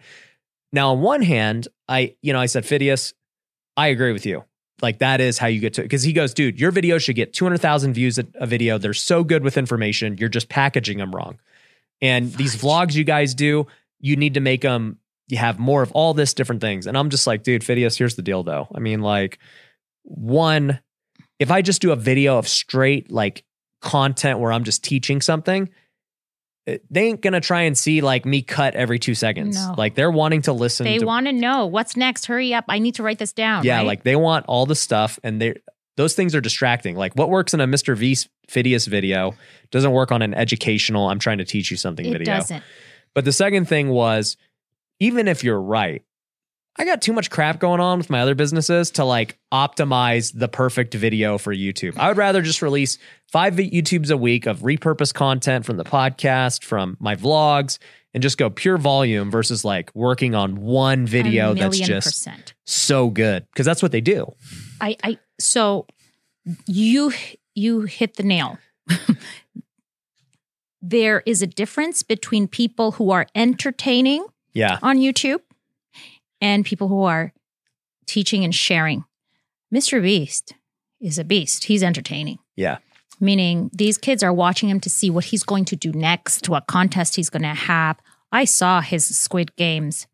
Now, 0.71 0.91
on 0.91 1.01
one 1.01 1.21
hand, 1.21 1.67
I, 1.87 2.15
you 2.21 2.33
know, 2.33 2.39
I 2.39 2.47
said, 2.47 2.63
Fidias, 2.63 3.13
I 3.77 3.87
agree 3.87 4.13
with 4.13 4.25
you. 4.25 4.43
Like 4.83 4.99
that 4.99 5.21
is 5.21 5.37
how 5.37 5.47
you 5.47 5.61
get 5.61 5.75
to 5.75 5.81
because 5.81 6.03
he 6.03 6.11
goes, 6.11 6.33
dude, 6.33 6.59
your 6.59 6.69
video 6.69 6.97
should 6.97 7.15
get 7.15 7.33
200,000 7.33 7.93
views 7.93 8.19
a, 8.19 8.27
a 8.35 8.45
video. 8.45 8.77
They're 8.77 8.93
so 8.93 9.23
good 9.23 9.41
with 9.41 9.57
information. 9.57 10.17
You're 10.17 10.27
just 10.29 10.49
packaging 10.49 10.97
them 10.97 11.15
wrong. 11.15 11.39
And 12.01 12.33
these 12.33 12.55
vlogs 12.55 12.93
you 12.93 13.05
guys 13.05 13.33
do, 13.33 13.65
you 14.01 14.17
need 14.17 14.33
to 14.33 14.41
make 14.41 14.61
them, 14.61 14.99
you 15.29 15.37
have 15.37 15.57
more 15.57 15.81
of 15.81 15.91
all 15.93 16.13
this 16.13 16.33
different 16.33 16.59
things. 16.59 16.85
And 16.85 16.97
I'm 16.97 17.09
just 17.09 17.25
like, 17.25 17.43
dude, 17.43 17.61
Fidias, 17.61 17.97
here's 17.97 18.17
the 18.17 18.21
deal 18.21 18.43
though. 18.43 18.67
I 18.75 18.79
mean, 18.79 18.99
like, 18.99 19.39
one, 20.03 20.81
if 21.39 21.49
I 21.49 21.61
just 21.61 21.81
do 21.81 21.93
a 21.93 21.95
video 21.95 22.37
of 22.37 22.47
straight 22.49 23.09
like 23.09 23.45
content 23.79 24.39
where 24.39 24.51
I'm 24.51 24.65
just 24.65 24.83
teaching 24.83 25.21
something, 25.21 25.69
they 26.65 27.07
ain't 27.07 27.21
gonna 27.21 27.41
try 27.41 27.61
and 27.61 27.77
see 27.77 28.01
like 28.01 28.25
me 28.25 28.41
cut 28.41 28.75
every 28.75 28.99
two 28.99 29.15
seconds. 29.15 29.55
No. 29.55 29.75
Like 29.77 29.95
they're 29.95 30.11
wanting 30.11 30.43
to 30.43 30.53
listen 30.53 30.85
They 30.85 30.99
to 30.99 31.05
want 31.05 31.27
to 31.27 31.33
know 31.33 31.65
what's 31.65 31.97
next. 31.97 32.25
Hurry 32.25 32.53
up. 32.53 32.65
I 32.69 32.79
need 32.79 32.95
to 32.95 33.03
write 33.03 33.19
this 33.19 33.33
down. 33.33 33.63
yeah, 33.63 33.77
right? 33.77 33.85
like 33.85 34.03
they 34.03 34.15
want 34.15 34.45
all 34.47 34.65
the 34.65 34.75
stuff 34.75 35.19
and 35.23 35.41
they 35.41 35.55
those 35.97 36.15
things 36.15 36.33
are 36.35 36.41
distracting. 36.41 36.95
Like 36.95 37.13
what 37.15 37.29
works 37.29 37.53
in 37.53 37.59
a 37.59 37.67
Mr. 37.67 37.95
V 37.97 38.15
Fidias 38.47 38.87
video 38.87 39.35
doesn't 39.71 39.91
work 39.91 40.11
on 40.11 40.21
an 40.21 40.33
educational, 40.33 41.07
I'm 41.09 41.19
trying 41.19 41.37
to 41.39 41.45
teach 41.45 41.69
you 41.69 41.77
something 41.77 42.05
it 42.05 42.11
video. 42.11 42.25
doesn't. 42.37 42.63
But 43.13 43.25
the 43.25 43.31
second 43.31 43.67
thing 43.67 43.89
was, 43.89 44.37
even 44.99 45.27
if 45.27 45.43
you're 45.43 45.61
right, 45.61 46.01
I 46.75 46.85
got 46.85 47.01
too 47.03 47.13
much 47.13 47.29
crap 47.29 47.59
going 47.59 47.79
on 47.79 47.99
with 47.99 48.09
my 48.09 48.21
other 48.21 48.33
businesses 48.33 48.89
to 48.91 49.05
like 49.05 49.37
optimize 49.53 50.31
the 50.37 50.47
perfect 50.47 50.93
video 50.95 51.37
for 51.37 51.53
YouTube. 51.53 51.97
I 51.97 52.07
would 52.07 52.17
rather 52.17 52.41
just 52.41 52.63
release 52.63 52.97
five 53.31 53.53
YouTubes 53.55 54.09
a 54.09 54.17
week 54.17 54.47
of 54.47 54.61
repurposed 54.61 55.13
content 55.13 55.65
from 55.65 55.77
the 55.77 55.83
podcast, 55.83 56.63
from 56.63 56.97
my 56.99 57.15
vlogs, 57.15 57.77
and 58.15 58.23
just 58.23 58.39
go 58.39 58.49
pure 58.49 58.77
volume 58.77 59.29
versus 59.29 59.63
like 59.63 59.91
working 59.93 60.33
on 60.33 60.55
one 60.61 61.05
video 61.05 61.53
that's 61.53 61.79
just 61.79 62.07
percent. 62.07 62.53
so 62.65 63.09
good. 63.09 63.45
Because 63.53 63.67
that's 63.67 63.83
what 63.83 63.91
they 63.91 64.01
do. 64.01 64.33
I, 64.81 64.97
I, 65.03 65.19
so 65.39 65.85
you, 66.65 67.13
you 67.53 67.81
hit 67.81 68.15
the 68.15 68.23
nail. 68.23 68.57
there 70.81 71.21
is 71.25 71.41
a 71.43 71.47
difference 71.47 72.03
between 72.03 72.47
people 72.47 72.93
who 72.93 73.11
are 73.11 73.27
entertaining 73.35 74.25
Yeah. 74.53 74.79
on 74.81 74.97
YouTube 74.97 75.39
and 76.43 76.65
people 76.65 76.89
who 76.89 77.03
are 77.03 77.33
teaching 78.05 78.43
and 78.43 78.53
sharing. 78.53 79.05
Mr. 79.73 80.01
Beast 80.01 80.53
is 81.01 81.17
a 81.17 81.23
beast. 81.23 81.63
He's 81.65 81.81
entertaining. 81.81 82.37
Yeah. 82.55 82.77
Meaning 83.19 83.69
these 83.73 83.97
kids 83.97 84.21
are 84.23 84.33
watching 84.33 84.69
him 84.69 84.79
to 84.81 84.89
see 84.89 85.09
what 85.09 85.25
he's 85.25 85.43
going 85.43 85.65
to 85.65 85.75
do 85.75 85.91
next, 85.93 86.49
what 86.49 86.67
contest 86.67 87.15
he's 87.15 87.29
going 87.29 87.43
to 87.43 87.47
have. 87.49 87.97
I 88.31 88.45
saw 88.45 88.81
his 88.81 89.05
Squid 89.05 89.55
Games. 89.55 90.05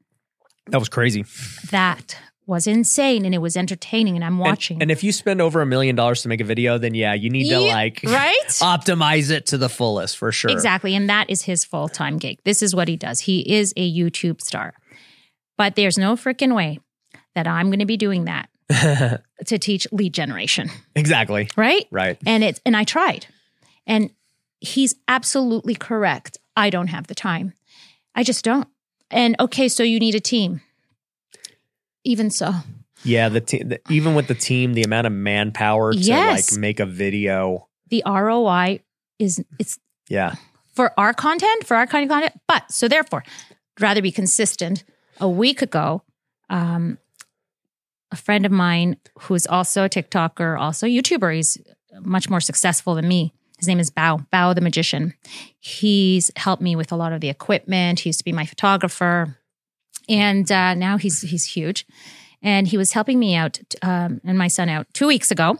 That 0.67 0.77
was 0.79 0.89
crazy. 0.89 1.25
That 1.71 2.15
was 2.45 2.67
insane 2.67 3.25
and 3.25 3.33
it 3.33 3.39
was 3.39 3.55
entertaining 3.57 4.15
and 4.15 4.23
I'm 4.23 4.33
And- 4.33 4.39
watching. 4.39 4.81
And, 4.81 4.91
if 4.91 5.03
you 5.03 5.11
spend 5.11 5.41
over 5.41 5.61
a 5.61 5.65
million 5.65 5.95
dollars 5.95 6.21
to 6.23 6.27
make 6.29 6.41
a 6.41 6.43
video, 6.43 6.77
then 6.77 6.93
yeah, 6.95 7.13
you 7.13 7.29
need 7.29 7.49
to 7.49 7.61
Yeah, 7.61 7.73
like 7.73 8.01
right? 8.05 8.37
optimize 8.47 9.29
it 9.31 9.45
to 9.47 9.57
the 9.57 9.69
fullest 9.69 10.17
for 10.17 10.31
sure. 10.31 10.51
Exactly. 10.51 10.95
And 10.95 11.09
that 11.09 11.29
is 11.29 11.43
his 11.43 11.63
full 11.65 11.89
time 11.89 12.17
gig. 12.17 12.39
This 12.45 12.61
is 12.61 12.75
what 12.75 12.87
he 12.87 12.97
does. 12.97 13.21
He 13.21 13.51
is 13.51 13.73
a 13.77 13.91
YouTube 13.91 14.41
star. 14.41 14.73
But 15.59 15.75
there's 15.75 15.97
no 15.97 16.15
freaking 16.15 16.55
way 16.55 16.79
that 17.35 17.45
I'm 17.45 17.67
going 17.67 17.79
to 17.79 17.85
be 17.85 17.97
doing 17.97 18.25
that 18.25 18.49
to 19.45 19.59
teach 19.59 19.85
lead 19.91 20.13
generation, 20.13 20.69
exactly. 20.95 21.49
right? 21.57 21.85
Right. 21.91 22.17
And 22.25 22.45
it's 22.45 22.61
and 22.65 22.77
I 22.77 22.85
tried. 22.85 23.27
And 23.85 24.09
he's 24.61 24.95
absolutely 25.09 25.75
correct. 25.75 26.37
I 26.55 26.69
don't 26.69 26.87
have 26.87 27.07
the 27.07 27.13
time. 27.13 27.53
I 28.15 28.23
just 28.23 28.45
don't. 28.45 28.69
And 29.11 29.35
okay, 29.39 29.67
so 29.67 29.83
you 29.83 29.99
need 29.99 30.15
a 30.15 30.21
team. 30.21 30.61
Even 32.05 32.29
so. 32.31 32.53
Yeah, 33.03 33.27
the 33.27 33.41
team, 33.41 33.67
the, 33.69 33.81
even 33.89 34.15
with 34.15 34.27
the 34.27 34.35
team, 34.35 34.73
the 34.75 34.83
amount 34.83 35.07
of 35.07 35.13
manpower 35.13 35.91
to 35.91 35.99
Yes. 35.99 36.51
like 36.53 36.59
make 36.59 36.79
a 36.79 36.85
video. 36.85 37.67
The 37.89 38.01
ROI 38.05 38.79
is 39.19 39.43
it's 39.59 39.77
Yeah, 40.07 40.35
for 40.73 40.93
our 40.97 41.13
content, 41.13 41.65
for 41.67 41.75
our 41.75 41.85
kind 41.85 42.03
of 42.03 42.09
content. 42.09 42.39
But 42.47 42.71
so 42.71 42.87
therefore, 42.87 43.23
rather 43.77 44.01
be 44.01 44.11
consistent. 44.13 44.85
A 45.19 45.29
week 45.29 45.61
ago, 45.61 46.03
um, 46.49 46.97
a 48.11 48.15
friend 48.15 48.45
of 48.45 48.51
mine 48.51 48.97
who 49.19 49.35
is 49.35 49.45
also 49.45 49.85
a 49.85 49.89
TikToker, 49.89 50.59
also 50.59 50.87
YouTuber, 50.87 51.35
he's 51.35 51.57
much 52.01 52.29
more 52.29 52.39
successful 52.39 52.95
than 52.95 53.07
me. 53.07 53.33
His 53.57 53.67
name 53.67 53.79
is 53.79 53.91
Bao, 53.91 54.25
Bao 54.31 54.55
the 54.55 54.61
magician. 54.61 55.13
He's 55.59 56.31
helped 56.37 56.61
me 56.61 56.75
with 56.75 56.91
a 56.91 56.95
lot 56.95 57.11
of 57.11 57.19
the 57.19 57.29
equipment. 57.29 57.99
He 57.99 58.09
used 58.09 58.19
to 58.19 58.25
be 58.25 58.31
my 58.31 58.45
photographer, 58.45 59.37
and 60.07 60.49
uh, 60.49 60.73
now 60.75 60.97
he's 60.97 61.21
he's 61.21 61.45
huge. 61.45 61.85
And 62.41 62.69
he 62.69 62.77
was 62.77 62.93
helping 62.93 63.19
me 63.19 63.35
out 63.35 63.59
um, 63.81 64.21
and 64.23 64.37
my 64.37 64.47
son 64.47 64.69
out 64.69 64.87
two 64.93 65.07
weeks 65.07 65.29
ago. 65.29 65.59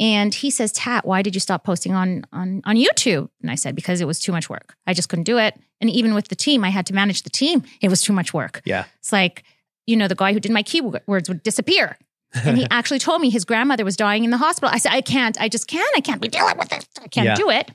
And 0.00 0.32
he 0.32 0.50
says, 0.50 0.70
Tat, 0.72 1.04
why 1.04 1.22
did 1.22 1.34
you 1.34 1.40
stop 1.40 1.64
posting 1.64 1.92
on 1.94 2.24
on 2.32 2.62
on 2.64 2.76
YouTube? 2.76 3.28
And 3.42 3.50
I 3.50 3.56
said, 3.56 3.74
because 3.74 4.00
it 4.00 4.06
was 4.06 4.20
too 4.20 4.32
much 4.32 4.48
work. 4.48 4.74
I 4.86 4.94
just 4.94 5.08
couldn't 5.08 5.24
do 5.24 5.38
it. 5.38 5.58
And 5.80 5.90
even 5.90 6.14
with 6.14 6.28
the 6.28 6.36
team, 6.36 6.64
I 6.64 6.70
had 6.70 6.86
to 6.86 6.94
manage 6.94 7.22
the 7.22 7.30
team. 7.30 7.62
It 7.80 7.88
was 7.88 8.02
too 8.02 8.12
much 8.12 8.32
work. 8.34 8.62
yeah, 8.64 8.84
It's 8.98 9.12
like, 9.12 9.44
you 9.86 9.96
know, 9.96 10.08
the 10.08 10.14
guy 10.16 10.32
who 10.32 10.40
did 10.40 10.50
my 10.52 10.62
keywords 10.62 11.28
would 11.28 11.42
disappear. 11.42 11.96
And 12.34 12.58
he 12.58 12.66
actually 12.70 12.98
told 12.98 13.20
me 13.20 13.30
his 13.30 13.44
grandmother 13.44 13.84
was 13.84 13.96
dying 13.96 14.24
in 14.24 14.30
the 14.30 14.36
hospital. 14.38 14.70
I 14.74 14.78
said, 14.78 14.92
I 14.92 15.00
can't, 15.00 15.40
I 15.40 15.48
just 15.48 15.66
can't, 15.68 15.88
I 15.96 16.00
can't 16.00 16.20
be 16.20 16.28
dealing 16.28 16.58
with 16.58 16.68
this. 16.68 16.84
I 17.02 17.08
can't 17.08 17.26
Yeah. 17.26 17.34
do 17.36 17.48
it. 17.50 17.70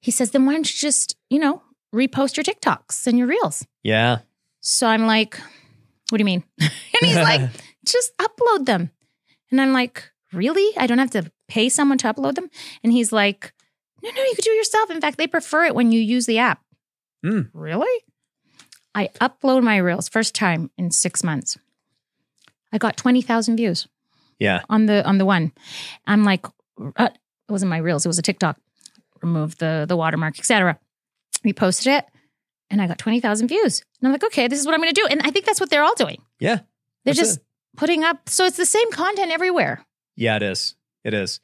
He 0.00 0.10
says, 0.10 0.30
then 0.32 0.46
why 0.46 0.52
don't 0.54 0.68
you 0.70 0.76
just, 0.78 1.16
you 1.30 1.38
know, 1.38 1.62
repost 1.94 2.36
your 2.36 2.44
TikToks 2.44 3.06
and 3.06 3.18
your 3.18 3.26
reels? 3.28 3.66
yeah. 3.82 4.18
So 4.64 4.86
I'm 4.86 5.06
like, 5.06 5.36
what 6.10 6.18
do 6.18 6.22
you 6.22 6.24
mean? 6.24 6.44
and 6.60 6.70
he's 7.00 7.16
like, 7.16 7.40
just 7.84 8.16
upload 8.18 8.64
them. 8.66 8.90
And 9.50 9.60
I'm 9.60 9.72
like, 9.72 10.11
really? 10.32 10.76
I 10.76 10.86
don't 10.86 10.98
have 10.98 11.10
to 11.10 11.30
pay 11.48 11.68
someone 11.68 11.98
to 11.98 12.12
upload 12.12 12.34
them? 12.34 12.50
And 12.82 12.92
he's 12.92 13.12
like, 13.12 13.52
no, 14.02 14.10
no, 14.10 14.22
you 14.22 14.34
could 14.34 14.44
do 14.44 14.50
it 14.52 14.56
yourself. 14.56 14.90
In 14.90 15.00
fact, 15.00 15.18
they 15.18 15.26
prefer 15.26 15.64
it 15.64 15.74
when 15.74 15.92
you 15.92 16.00
use 16.00 16.26
the 16.26 16.38
app. 16.38 16.60
Hmm. 17.24 17.42
Really? 17.52 18.02
I 18.94 19.08
upload 19.20 19.62
my 19.62 19.76
reels 19.76 20.08
first 20.08 20.34
time 20.34 20.70
in 20.76 20.90
six 20.90 21.22
months. 21.24 21.56
I 22.72 22.78
got 22.78 22.96
20,000 22.96 23.56
views 23.56 23.86
Yeah. 24.38 24.60
on 24.68 24.86
the 24.86 25.06
on 25.06 25.18
the 25.18 25.24
one. 25.24 25.52
I'm 26.06 26.24
like, 26.24 26.44
uh, 26.96 27.08
it 27.12 27.52
wasn't 27.52 27.70
my 27.70 27.78
reels, 27.78 28.04
it 28.04 28.08
was 28.08 28.18
a 28.18 28.22
TikTok. 28.22 28.56
Remove 29.22 29.56
the 29.58 29.84
the 29.88 29.96
watermark, 29.96 30.38
etc. 30.38 30.78
We 31.44 31.52
posted 31.52 31.92
it, 31.92 32.04
and 32.70 32.82
I 32.82 32.88
got 32.88 32.98
twenty 32.98 33.20
thousand 33.20 33.46
views. 33.48 33.82
And 34.00 34.08
I'm 34.08 34.12
like, 34.12 34.24
okay, 34.24 34.48
this 34.48 34.58
is 34.58 34.66
what 34.66 34.74
I'm 34.74 34.80
going 34.80 34.92
to 34.92 35.00
do. 35.00 35.06
And 35.08 35.22
I 35.22 35.30
think 35.30 35.44
that's 35.46 35.60
what 35.60 35.70
they're 35.70 35.84
all 35.84 35.94
doing. 35.94 36.20
Yeah. 36.40 36.60
They're 37.04 37.14
just 37.14 37.38
it. 37.38 37.44
putting 37.76 38.02
up. 38.02 38.28
So 38.28 38.44
it's 38.46 38.56
the 38.56 38.66
same 38.66 38.90
content 38.90 39.30
everywhere, 39.30 39.84
Yeah, 40.16 40.36
it 40.36 40.42
is. 40.42 40.74
It 41.04 41.14
is. 41.14 41.40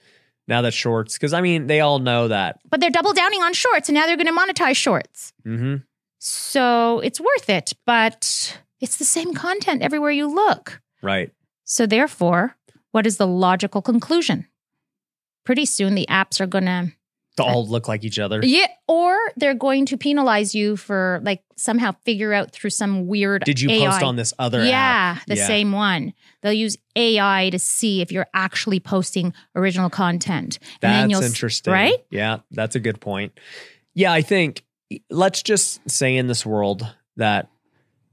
Now 0.47 0.63
that 0.63 0.73
shorts, 0.73 1.15
because 1.15 1.33
I 1.33 1.41
mean, 1.41 1.67
they 1.67 1.81
all 1.81 1.99
know 1.99 2.29
that. 2.29 2.59
but 2.71 2.81
they're 2.81 2.91
double 2.91 3.13
downing 3.13 3.43
on 3.43 3.53
shorts, 3.53 3.89
and 3.89 3.95
now 3.95 4.07
they're 4.07 4.17
going 4.17 4.27
to 4.27 4.33
monetize 4.33 4.77
shorts. 4.77 5.33
hmm 5.45 5.77
So 6.21 7.01
it's 7.01 7.21
worth 7.21 7.51
it, 7.51 7.73
but 7.87 8.59
it's 8.81 8.97
the 8.97 9.05
same 9.05 9.35
content 9.35 9.83
everywhere 9.83 10.11
you 10.11 10.27
look. 10.33 10.81
Right. 11.03 11.33
So 11.65 11.87
therefore, 11.87 12.57
what 12.93 13.07
is 13.07 13.19
the 13.19 13.27
logical 13.27 13.83
conclusion? 13.83 14.47
Pretty 15.45 15.67
soon 15.67 15.95
the 15.95 16.07
apps 16.11 16.41
are 16.41 16.47
going 16.47 16.65
to 16.65 16.93
To 17.39 17.45
all 17.45 17.67
look 17.67 17.89
like 17.89 18.05
each 18.05 18.19
other. 18.19 18.41
yeah, 18.43 18.67
or 18.87 19.17
they're 19.37 19.55
going 19.55 19.87
to 19.87 19.97
penalize 19.97 20.55
you 20.55 20.77
for 20.77 21.21
like 21.25 21.43
somehow 21.57 21.93
figure 22.05 22.33
out 22.33 22.53
through 22.53 22.71
some 22.71 23.07
weird 23.07 23.45
Did 23.45 23.61
you 23.61 23.71
AI. 23.71 23.91
post 23.91 24.03
on 24.03 24.17
this 24.17 24.33
other 24.39 24.65
yeah, 24.65 25.17
app? 25.19 25.27
the 25.27 25.37
same 25.37 25.73
one. 25.73 26.13
They'll 26.43 26.53
use 26.53 26.77
AI 26.95 27.51
to 27.51 27.59
see 27.59 28.01
if 28.01 28.13
you're 28.13 28.29
actually 28.35 28.81
posting 28.81 29.33
original 29.57 29.91
content. 29.91 30.59
That's 30.81 31.13
interesting. 31.21 31.73
right? 31.73 32.05
Yeah, 32.11 32.39
that's 32.51 32.77
a 32.77 32.81
good 32.81 33.01
point. 33.01 33.33
Yeah, 33.95 34.13
I 34.13 34.23
think 34.23 34.65
let's 35.11 35.43
just 35.43 35.89
say 35.91 36.17
in 36.17 36.29
this 36.29 36.47
world 36.47 36.87
that 37.17 37.49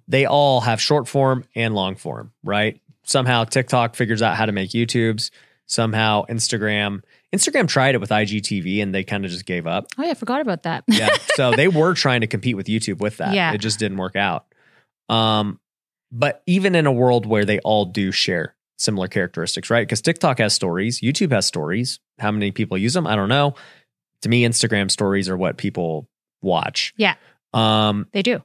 they 0.07 0.25
all 0.25 0.61
have 0.61 0.81
short 0.81 1.07
form 1.07 1.45
and 1.55 1.73
long 1.73 1.95
form, 1.95 2.31
right? 2.43 2.79
Somehow 3.03 3.43
TikTok 3.43 3.95
figures 3.95 4.21
out 4.21 4.35
how 4.35 4.45
to 4.45 4.51
make 4.51 4.71
YouTubes. 4.71 5.29
Somehow 5.67 6.25
Instagram, 6.29 7.01
Instagram 7.33 7.67
tried 7.67 7.95
it 7.95 8.01
with 8.01 8.09
IGTV 8.09 8.81
and 8.81 8.93
they 8.93 9.03
kind 9.03 9.25
of 9.25 9.31
just 9.31 9.45
gave 9.45 9.67
up. 9.67 9.87
Oh 9.97 10.03
yeah, 10.03 10.11
I 10.11 10.13
forgot 10.13 10.41
about 10.41 10.63
that. 10.63 10.83
Yeah. 10.87 11.15
so 11.35 11.51
they 11.51 11.67
were 11.67 11.93
trying 11.93 12.21
to 12.21 12.27
compete 12.27 12.55
with 12.55 12.67
YouTube 12.67 12.99
with 12.99 13.17
that. 13.17 13.33
Yeah. 13.33 13.53
It 13.53 13.57
just 13.59 13.79
didn't 13.79 13.97
work 13.97 14.15
out. 14.15 14.45
Um, 15.09 15.59
but 16.11 16.41
even 16.45 16.75
in 16.75 16.85
a 16.85 16.91
world 16.91 17.25
where 17.25 17.45
they 17.45 17.59
all 17.59 17.85
do 17.85 18.11
share 18.11 18.55
similar 18.77 19.07
characteristics, 19.07 19.69
right? 19.69 19.85
Because 19.87 20.01
TikTok 20.01 20.39
has 20.39 20.53
stories, 20.53 21.01
YouTube 21.01 21.31
has 21.31 21.45
stories. 21.45 21.99
How 22.19 22.31
many 22.31 22.51
people 22.51 22.77
use 22.77 22.93
them? 22.93 23.07
I 23.07 23.15
don't 23.15 23.29
know. 23.29 23.55
To 24.21 24.29
me, 24.29 24.43
Instagram 24.43 24.89
stories 24.89 25.27
are 25.29 25.37
what 25.37 25.57
people 25.57 26.07
watch. 26.41 26.93
Yeah. 26.97 27.15
Um, 27.53 28.07
they 28.11 28.21
do. 28.21 28.41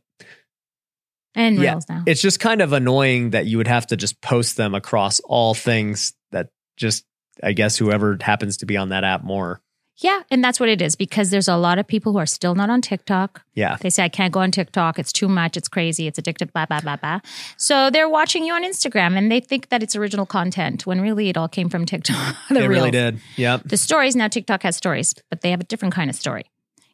And 1.35 1.57
Yeah, 1.59 1.73
Reels 1.73 1.89
now. 1.89 2.03
it's 2.07 2.21
just 2.21 2.41
kind 2.41 2.61
of 2.61 2.73
annoying 2.73 3.31
that 3.31 3.47
you 3.47 3.57
would 3.59 3.69
have 3.69 3.87
to 3.89 3.97
just 3.97 4.21
post 4.21 4.57
them 4.57 4.75
across 4.75 5.21
all 5.21 5.55
things 5.55 6.13
that 6.33 6.51
just, 6.77 7.05
I 7.43 7.53
guess, 7.53 7.77
whoever 7.77 8.17
happens 8.21 8.57
to 8.59 8.67
be 8.67 8.77
on 8.77 8.91
that 8.91 9.05
app 9.05 9.25
more. 9.25 9.61
yeah, 9.97 10.23
and 10.31 10.43
that's 10.43 10.59
what 10.59 10.69
it 10.69 10.81
is 10.81 10.97
because 10.97 11.31
there's 11.31 11.49
a 11.49 11.57
lot 11.57 11.79
of 11.79 11.87
people 11.87 12.13
who 12.13 12.19
are 12.19 12.27
still 12.27 12.55
not 12.55 12.71
on 12.71 12.81
TikTok. 12.81 13.43
Yeah. 13.55 13.77
They 13.81 13.91
say 13.91 14.05
I 14.05 14.09
can't 14.09 14.33
go 14.33 14.41
on 14.41 14.51
TikTok. 14.51 14.99
It's 14.99 15.13
too 15.13 15.29
much. 15.29 15.57
It's 15.57 15.69
crazy. 15.69 16.07
It's 16.07 16.19
addictive. 16.19 16.53
Blah 16.53 16.67
blah 16.67 16.81
blah 16.81 16.97
blah. 16.97 17.21
So 17.59 17.91
they're 17.91 18.09
watching 18.09 18.45
you 18.45 18.55
on 18.55 18.65
Instagram 18.65 19.17
and 19.19 19.31
they 19.31 19.41
think 19.41 19.69
that 19.69 19.83
it's 19.83 19.95
original 19.95 20.27
content 20.27 20.87
when 20.87 21.01
really 21.01 21.29
it 21.29 21.37
all 21.37 21.49
came 21.49 21.69
from 21.69 21.85
TikTok. 21.85 22.37
the 22.49 22.55
They 22.55 22.69
really 22.69 22.91
did. 22.91 23.21
Yep. 23.37 23.65
The 23.65 23.77
stories 23.77 24.17
now 24.17 24.29
TikTok 24.29 24.63
has 24.63 24.77
stories, 24.77 25.15
but 25.29 25.43
they 25.43 25.51
have 25.51 25.61
a 25.61 25.65
different 25.65 25.95
kind 25.95 26.09
of 26.09 26.17
story. 26.17 26.45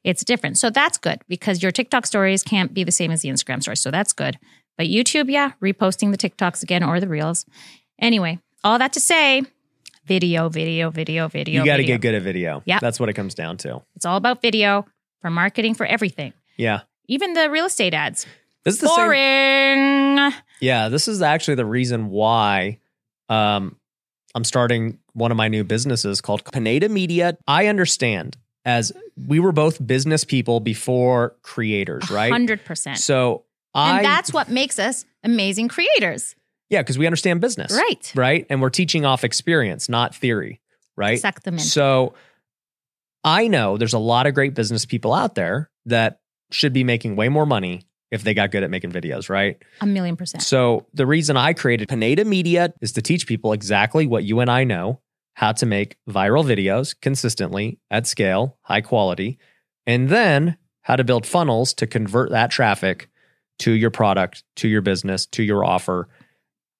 It's 0.02 0.24
different. 0.24 0.56
So 0.56 0.70
that's 0.70 0.98
good 0.98 1.20
because 1.28 1.62
your 1.62 1.72
TikTok 1.72 2.06
stories 2.06 2.42
can't 2.44 2.72
be 2.72 2.84
the 2.84 2.92
same 2.92 3.10
as 3.10 3.22
the 3.22 3.28
Instagram 3.28 3.60
stories. 3.60 3.80
So 3.80 3.90
that's 3.90 4.12
good. 4.12 4.38
But 4.76 4.86
YouTube, 4.86 5.30
yeah, 5.30 5.52
reposting 5.60 6.12
the 6.12 6.18
TikToks 6.18 6.62
again 6.62 6.82
or 6.82 7.00
the 7.00 7.08
Reels. 7.08 7.44
Anyway, 8.00 8.38
all 8.62 8.78
that 8.78 8.92
to 8.92 9.00
say, 9.00 9.42
video, 10.06 10.48
video, 10.48 10.90
video, 10.90 11.28
video. 11.28 11.60
You 11.60 11.66
got 11.66 11.76
to 11.78 11.84
get 11.84 12.00
good 12.00 12.14
at 12.14 12.22
video. 12.22 12.62
Yeah. 12.64 12.78
That's 12.80 12.98
what 12.98 13.08
it 13.08 13.14
comes 13.14 13.34
down 13.34 13.56
to. 13.58 13.82
It's 13.96 14.06
all 14.06 14.16
about 14.16 14.40
video 14.40 14.86
for 15.20 15.30
marketing 15.30 15.74
for 15.74 15.84
everything. 15.84 16.32
Yeah. 16.56 16.80
Even 17.08 17.34
the 17.34 17.50
real 17.50 17.66
estate 17.66 17.94
ads. 17.94 18.26
This 18.64 18.74
is 18.74 18.80
the 18.80 18.88
same. 18.88 18.96
Boring. 18.96 20.32
Yeah, 20.60 20.88
this 20.88 21.06
is 21.06 21.22
actually 21.22 21.56
the 21.56 21.66
reason 21.66 22.08
why 22.08 22.78
um, 23.28 23.76
I'm 24.34 24.44
starting 24.44 24.98
one 25.12 25.30
of 25.30 25.36
my 25.36 25.48
new 25.48 25.64
businesses 25.64 26.20
called 26.20 26.44
Pineda 26.52 26.88
Media. 26.88 27.36
I 27.46 27.66
understand 27.66 28.36
as 28.64 28.92
we 29.26 29.38
were 29.38 29.52
both 29.52 29.84
business 29.86 30.24
people 30.24 30.60
before 30.60 31.36
creators, 31.42 32.10
right? 32.10 32.32
100%. 32.32 32.96
So 32.98 33.44
I 33.74 33.98
and 33.98 34.04
that's 34.04 34.32
what 34.32 34.48
makes 34.48 34.78
us 34.78 35.04
amazing 35.22 35.68
creators. 35.68 36.34
Yeah, 36.70 36.82
because 36.82 36.98
we 36.98 37.06
understand 37.06 37.40
business, 37.40 37.72
Right. 37.72 38.12
Right, 38.14 38.46
and 38.50 38.60
we're 38.60 38.70
teaching 38.70 39.04
off 39.04 39.24
experience, 39.24 39.88
not 39.88 40.14
theory, 40.14 40.60
right? 40.96 41.20
Suck 41.20 41.42
them 41.42 41.54
in. 41.54 41.60
So 41.60 42.14
I 43.24 43.48
know 43.48 43.76
there's 43.76 43.92
a 43.92 43.98
lot 43.98 44.26
of 44.26 44.34
great 44.34 44.54
business 44.54 44.84
people 44.84 45.12
out 45.12 45.34
there 45.34 45.70
that 45.86 46.20
should 46.50 46.72
be 46.72 46.84
making 46.84 47.16
way 47.16 47.28
more 47.28 47.46
money 47.46 47.82
if 48.10 48.22
they 48.22 48.34
got 48.34 48.52
good 48.52 48.62
at 48.62 48.70
making 48.70 48.92
videos, 48.92 49.28
right? 49.28 49.60
A 49.80 49.86
million 49.86 50.16
percent. 50.16 50.42
So 50.42 50.86
the 50.94 51.06
reason 51.06 51.36
I 51.36 51.52
created 51.52 51.88
Pineda 51.88 52.24
Media 52.24 52.72
is 52.80 52.92
to 52.92 53.02
teach 53.02 53.26
people 53.26 53.52
exactly 53.52 54.06
what 54.06 54.24
you 54.24 54.40
and 54.40 54.50
I 54.50 54.64
know, 54.64 55.00
how 55.34 55.52
to 55.52 55.66
make 55.66 55.96
viral 56.08 56.44
videos 56.44 56.94
consistently 57.00 57.78
at 57.90 58.06
scale, 58.06 58.58
high 58.62 58.80
quality, 58.80 59.38
and 59.86 60.08
then 60.08 60.56
how 60.82 60.94
to 60.94 61.02
build 61.02 61.26
funnels 61.26 61.74
to 61.74 61.86
convert 61.86 62.30
that 62.30 62.50
traffic 62.50 63.08
to 63.58 63.72
your 63.72 63.90
product, 63.90 64.44
to 64.56 64.68
your 64.68 64.82
business, 64.82 65.26
to 65.26 65.42
your 65.42 65.64
offer, 65.64 66.08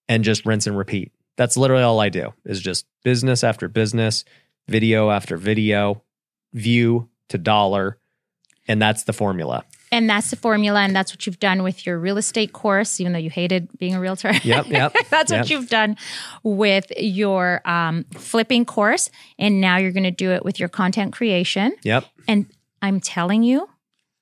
and 0.09 0.25
just 0.25 0.47
rinse 0.47 0.67
and 0.67 0.77
repeat. 0.77 1.13
That's 1.37 1.57
literally 1.57 1.83
all 1.83 2.01
I 2.01 2.09
do 2.09 2.33
is 2.45 2.61
just 2.61 2.87
business 3.05 3.45
after 3.45 3.69
business, 3.69 4.25
video 4.69 5.11
after 5.11 5.37
video, 5.37 6.03
view 6.53 7.09
to 7.29 7.39
dollar. 7.39 7.99
And 8.69 8.81
that's 8.81 9.05
the 9.05 9.13
formula. 9.13 9.65
And 9.93 10.11
that's 10.11 10.31
the 10.31 10.37
formula. 10.37 10.81
And 10.81 10.97
that's 10.97 11.13
what 11.13 11.27
you've 11.27 11.39
done 11.39 11.63
with 11.63 11.87
your 11.87 11.99
real 11.99 12.19
estate 12.19 12.53
course, 12.53 13.01
even 13.01 13.13
though 13.13 13.19
you 13.19 13.31
hated 13.31 13.69
being 13.79 13.95
a 13.95 14.01
realtor. 14.01 14.33
Yep, 14.43 14.67
yep, 14.67 14.95
that's 15.11 15.31
yep. 15.31 15.43
what 15.43 15.51
you've 15.51 15.69
done 15.69 15.97
with 16.43 16.91
your 16.97 17.61
um, 17.65 18.05
flipping 18.15 18.65
course. 18.65 19.11
And 19.39 19.61
now 19.61 19.77
you're 19.77 19.93
going 19.93 20.05
to 20.05 20.11
do 20.11 20.33
it 20.33 20.45
with 20.45 20.59
your 20.59 20.69
content 20.69 21.13
creation. 21.13 21.77
Yep. 21.83 22.05
And 22.27 22.47
I'm 22.83 23.01
telling 23.01 23.43
you, 23.43 23.69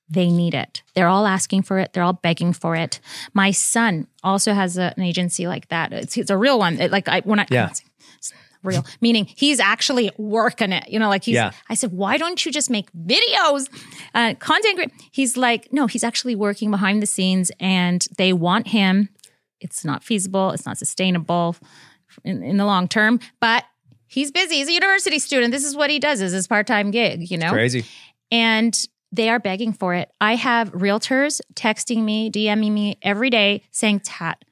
they 0.09 0.29
need 0.29 0.53
it. 0.53 0.83
They're 0.93 1.07
all 1.07 1.25
asking 1.25 1.63
for 1.63 1.79
it. 1.79 1.93
They're 1.93 2.03
all 2.03 2.13
begging 2.13 2.53
for 2.53 2.75
it. 2.75 2.99
My 3.33 3.51
son 3.51 4.07
also 4.23 4.53
has 4.53 4.77
a- 4.77 4.93
an 4.97 5.03
agency 5.03 5.47
like 5.47 5.67
that. 5.69 5.91
It's, 5.93 6.17
it's 6.17 6.29
a 6.29 6.37
real 6.37 6.59
one. 6.59 6.79
It- 6.79 6.91
like 6.91 7.07
I 7.07 7.21
when 7.21 7.39
I 7.39 7.47
Yeah. 7.49 7.69
it's 8.17 8.33
real 8.63 8.85
meaning 8.99 9.25
he's 9.35 9.59
actually 9.59 10.11
working 10.17 10.71
it. 10.71 10.89
You 10.89 10.99
know, 10.99 11.07
like 11.09 11.23
he's. 11.23 11.35
Yeah. 11.35 11.51
I 11.69 11.75
said, 11.75 11.91
why 11.91 12.17
don't 12.17 12.43
you 12.45 12.51
just 12.51 12.69
make 12.69 12.91
videos, 12.93 13.67
uh, 14.13 14.33
content? 14.39 14.75
crea-" 14.77 14.91
He's 15.11 15.37
like, 15.37 15.71
no, 15.71 15.85
he's 15.87 16.03
actually 16.03 16.35
working 16.35 16.71
behind 16.71 17.01
the 17.01 17.05
scenes, 17.07 17.51
and 17.59 18.07
they 18.17 18.33
want 18.33 18.67
him. 18.67 19.09
It's 19.59 19.85
not 19.85 20.03
feasible. 20.03 20.51
It's 20.51 20.65
not 20.65 20.77
sustainable 20.77 21.55
in, 22.23 22.41
in 22.43 22.57
the 22.57 22.65
long 22.65 22.87
term, 22.87 23.19
but. 23.39 23.63
He's 24.07 24.31
busy. 24.31 24.57
He's 24.57 24.69
a 24.69 24.71
university 24.71 25.19
student. 25.19 25.51
This 25.51 25.65
is 25.65 25.75
what 25.75 25.89
he 25.89 25.99
does 25.99 26.21
is 26.21 26.31
his 26.31 26.47
part-time 26.47 26.91
gig, 26.91 27.29
you 27.29 27.37
know? 27.37 27.49
Crazy. 27.51 27.83
and 28.31 28.73
they 29.15 29.29
are 29.29 29.39
begging 29.39 29.73
for 29.73 29.93
it. 29.93 30.11
I 30.19 30.35
have 30.35 30.71
realtors 30.73 31.41
texting 31.53 32.03
me, 32.03 32.29
DMing 32.31 32.71
me 32.71 32.97
every 33.01 33.29
day 33.29 33.63
saying, 33.71 34.01
Tat, 34.01 34.43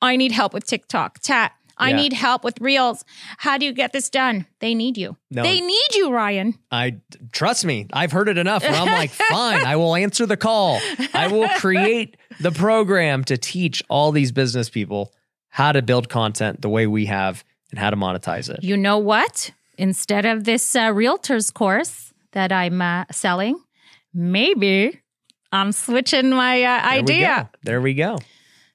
I 0.00 0.16
need 0.16 0.32
help 0.32 0.52
with 0.54 0.64
TikTok. 0.66 1.18
Tat, 1.20 1.52
I 1.76 1.90
Yeah. 1.90 1.96
need 1.96 2.12
help 2.14 2.42
with 2.42 2.60
Reels. 2.60 3.04
How 3.38 3.56
do 3.58 3.64
you 3.66 3.72
get 3.72 3.92
this 3.92 4.10
done? 4.10 4.46
They 4.60 4.74
need 4.74 4.96
you. 4.98 5.16
No. 5.30 5.42
They 5.42 5.60
need 5.60 5.94
you, 5.94 6.10
Ryan. 6.10 6.54
I 6.72 6.96
trust 7.32 7.64
me. 7.64 7.86
I've 7.92 8.10
heard 8.12 8.28
it 8.28 8.38
enough 8.38 8.62
where 8.62 8.72
I'm 8.74 8.86
like, 8.86 9.10
fine, 9.30 9.64
I 9.64 9.76
will 9.76 9.94
answer 9.94 10.26
the 10.26 10.36
call. 10.36 10.80
I 11.14 11.28
will 11.28 11.48
create 11.50 12.16
the 12.40 12.50
program 12.50 13.22
to 13.24 13.36
teach 13.36 13.82
all 13.88 14.10
these 14.10 14.32
business 14.32 14.68
people 14.70 15.12
how 15.50 15.70
to 15.72 15.82
build 15.82 16.08
content 16.08 16.62
the 16.62 16.68
way 16.68 16.86
we 16.86 17.06
have 17.06 17.44
and 17.70 17.78
how 17.78 17.90
to 17.90 17.96
monetize 17.96 18.48
it. 18.50 18.62
You 18.64 18.76
know 18.76 18.98
what? 18.98 19.52
Instead 19.76 20.24
of 20.26 20.44
this 20.44 20.74
uh, 20.74 20.88
realtors 20.90 21.52
course 21.54 22.12
that 22.32 22.50
I'm 22.50 22.82
uh, 22.82 23.04
selling, 23.12 23.60
maybe 24.18 25.00
I'm 25.52 25.72
switching 25.72 26.30
my 26.30 26.62
uh, 26.62 26.82
There 26.82 26.90
we 26.92 26.98
idea. 26.98 27.50
There 27.62 27.80
we 27.80 27.94
go. 27.94 28.18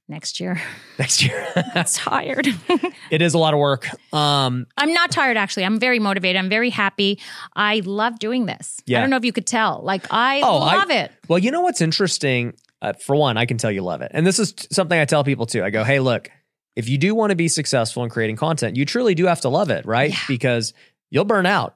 next 0.08 0.40
year. 0.40 0.60
Next 1.00 1.24
year. 1.24 1.48
I'm 1.76 1.86
tired. 1.86 2.48
it 3.12 3.22
is 3.24 3.34
a 3.34 3.38
lot 3.40 3.54
of 3.56 3.60
work. 3.60 3.88
Um, 4.14 4.68
I'm 4.78 4.94
not 4.94 5.10
tired, 5.12 5.38
actually. 5.38 5.66
I'm 5.66 5.80
very 5.80 5.98
motivated. 6.00 6.38
I'm 6.40 6.50
very 6.50 6.70
happy. 6.70 7.20
I 7.56 7.82
love 7.84 8.20
doing 8.20 8.46
this. 8.46 8.80
Yeah. 8.86 9.00
I 9.00 9.02
don't 9.02 9.10
know 9.10 9.18
if 9.18 9.26
you 9.26 9.34
could 9.34 9.48
tell. 9.48 9.82
Like, 9.84 10.06
I 10.12 10.42
Oh, 10.44 10.60
I- 10.60 10.76
love 10.78 10.92
it. 10.92 11.12
well, 11.28 11.40
you 11.40 11.50
know 11.52 11.62
what's 11.62 11.82
interesting? 11.82 12.54
Uh, 12.82 12.94
for 12.94 13.16
one, 13.16 13.38
I 13.38 13.46
can 13.46 13.58
tell 13.58 13.72
you 13.72 13.82
love 13.82 14.02
it. 14.02 14.12
And 14.14 14.26
this 14.28 14.38
is 14.40 14.54
t- 14.54 14.68
something 14.72 15.00
I 15.00 15.06
tell 15.06 15.24
people 15.24 15.46
too. 15.48 15.64
I 15.64 15.70
go, 15.72 15.84
hey, 15.84 16.00
look, 16.00 16.30
if 16.76 16.88
you 16.90 16.98
do 16.98 17.16
want 17.16 17.30
to 17.32 17.36
be 17.36 17.48
successful 17.48 18.04
in 18.04 18.10
creating 18.10 18.36
content, 18.36 18.76
you 18.76 18.86
truly 18.86 19.16
do 19.16 19.26
have 19.26 19.42
to 19.42 19.50
love 19.50 19.70
it, 19.72 19.86
right? 19.86 20.12
Yeah. 20.12 20.18
Because 20.28 20.74
you'll 21.10 21.26
burn 21.26 21.46
out 21.46 21.76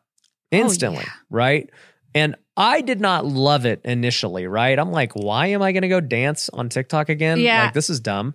instantly, 0.51 1.03
yeah. 1.05 1.11
right? 1.29 1.69
And 2.13 2.35
I 2.57 2.81
did 2.81 2.99
not 2.99 3.25
love 3.25 3.65
it 3.65 3.81
initially, 3.85 4.47
right? 4.47 4.77
I'm 4.77 4.91
like, 4.91 5.13
why 5.13 5.47
am 5.47 5.61
I 5.61 5.71
going 5.71 5.83
to 5.83 5.87
go 5.87 6.01
dance 6.01 6.49
on 6.49 6.69
TikTok 6.69 7.09
again? 7.09 7.39
Yeah. 7.39 7.65
Like, 7.65 7.73
this 7.73 7.89
is 7.89 7.99
dumb. 7.99 8.33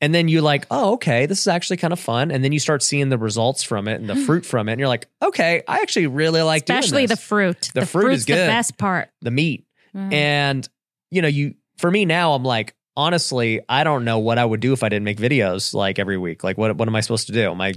And 0.00 0.14
then 0.14 0.28
you're 0.28 0.42
like, 0.42 0.66
oh, 0.70 0.94
okay, 0.94 1.26
this 1.26 1.40
is 1.40 1.46
actually 1.46 1.76
kind 1.76 1.92
of 1.92 2.00
fun. 2.00 2.30
And 2.30 2.42
then 2.42 2.52
you 2.52 2.58
start 2.58 2.82
seeing 2.82 3.10
the 3.10 3.18
results 3.18 3.62
from 3.62 3.86
it 3.86 4.00
and 4.00 4.08
the 4.08 4.16
fruit 4.16 4.46
from 4.46 4.68
it. 4.68 4.72
And 4.72 4.78
you're 4.80 4.88
like, 4.88 5.06
okay, 5.22 5.62
I 5.68 5.80
actually 5.80 6.06
really 6.06 6.42
like 6.42 6.64
doing 6.64 6.78
Especially 6.78 7.06
the 7.06 7.16
fruit. 7.16 7.70
The 7.74 7.86
fruit 7.86 8.12
is 8.12 8.24
good. 8.24 8.36
the 8.36 8.46
best 8.46 8.78
part. 8.78 9.10
the 9.20 9.30
meat. 9.30 9.66
Mm. 9.94 10.12
And 10.12 10.68
you 11.10 11.22
know, 11.22 11.28
you 11.28 11.54
for 11.76 11.90
me 11.90 12.06
now, 12.06 12.32
I'm 12.32 12.44
like, 12.44 12.74
honestly, 12.96 13.60
I 13.68 13.84
don't 13.84 14.04
know 14.04 14.18
what 14.18 14.38
I 14.38 14.44
would 14.44 14.60
do 14.60 14.72
if 14.72 14.82
I 14.82 14.88
didn't 14.88 15.04
make 15.04 15.18
videos 15.18 15.74
like 15.74 15.98
every 15.98 16.16
week. 16.16 16.42
Like, 16.42 16.56
what 16.56 16.76
what 16.76 16.88
am 16.88 16.96
I 16.96 17.00
supposed 17.00 17.26
to 17.26 17.32
do? 17.32 17.50
Am 17.50 17.60
I 17.60 17.74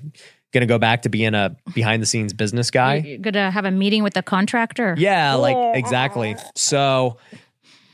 gonna 0.54 0.66
go 0.66 0.78
back 0.78 1.02
to 1.04 1.10
being 1.10 1.34
a 1.34 1.56
behind 1.74 2.02
the 2.02 2.06
scenes 2.06 2.34
business 2.34 2.72
guy? 2.72 2.98
You're 2.98 3.18
going 3.18 3.34
to 3.34 3.52
have 3.52 3.66
a 3.66 3.72
meeting 3.72 4.04
with 4.04 4.14
the 4.14 4.24
contractor. 4.24 4.96
Yeah, 4.98 5.34
like 5.36 5.58
exactly. 5.76 6.36
So 6.56 7.18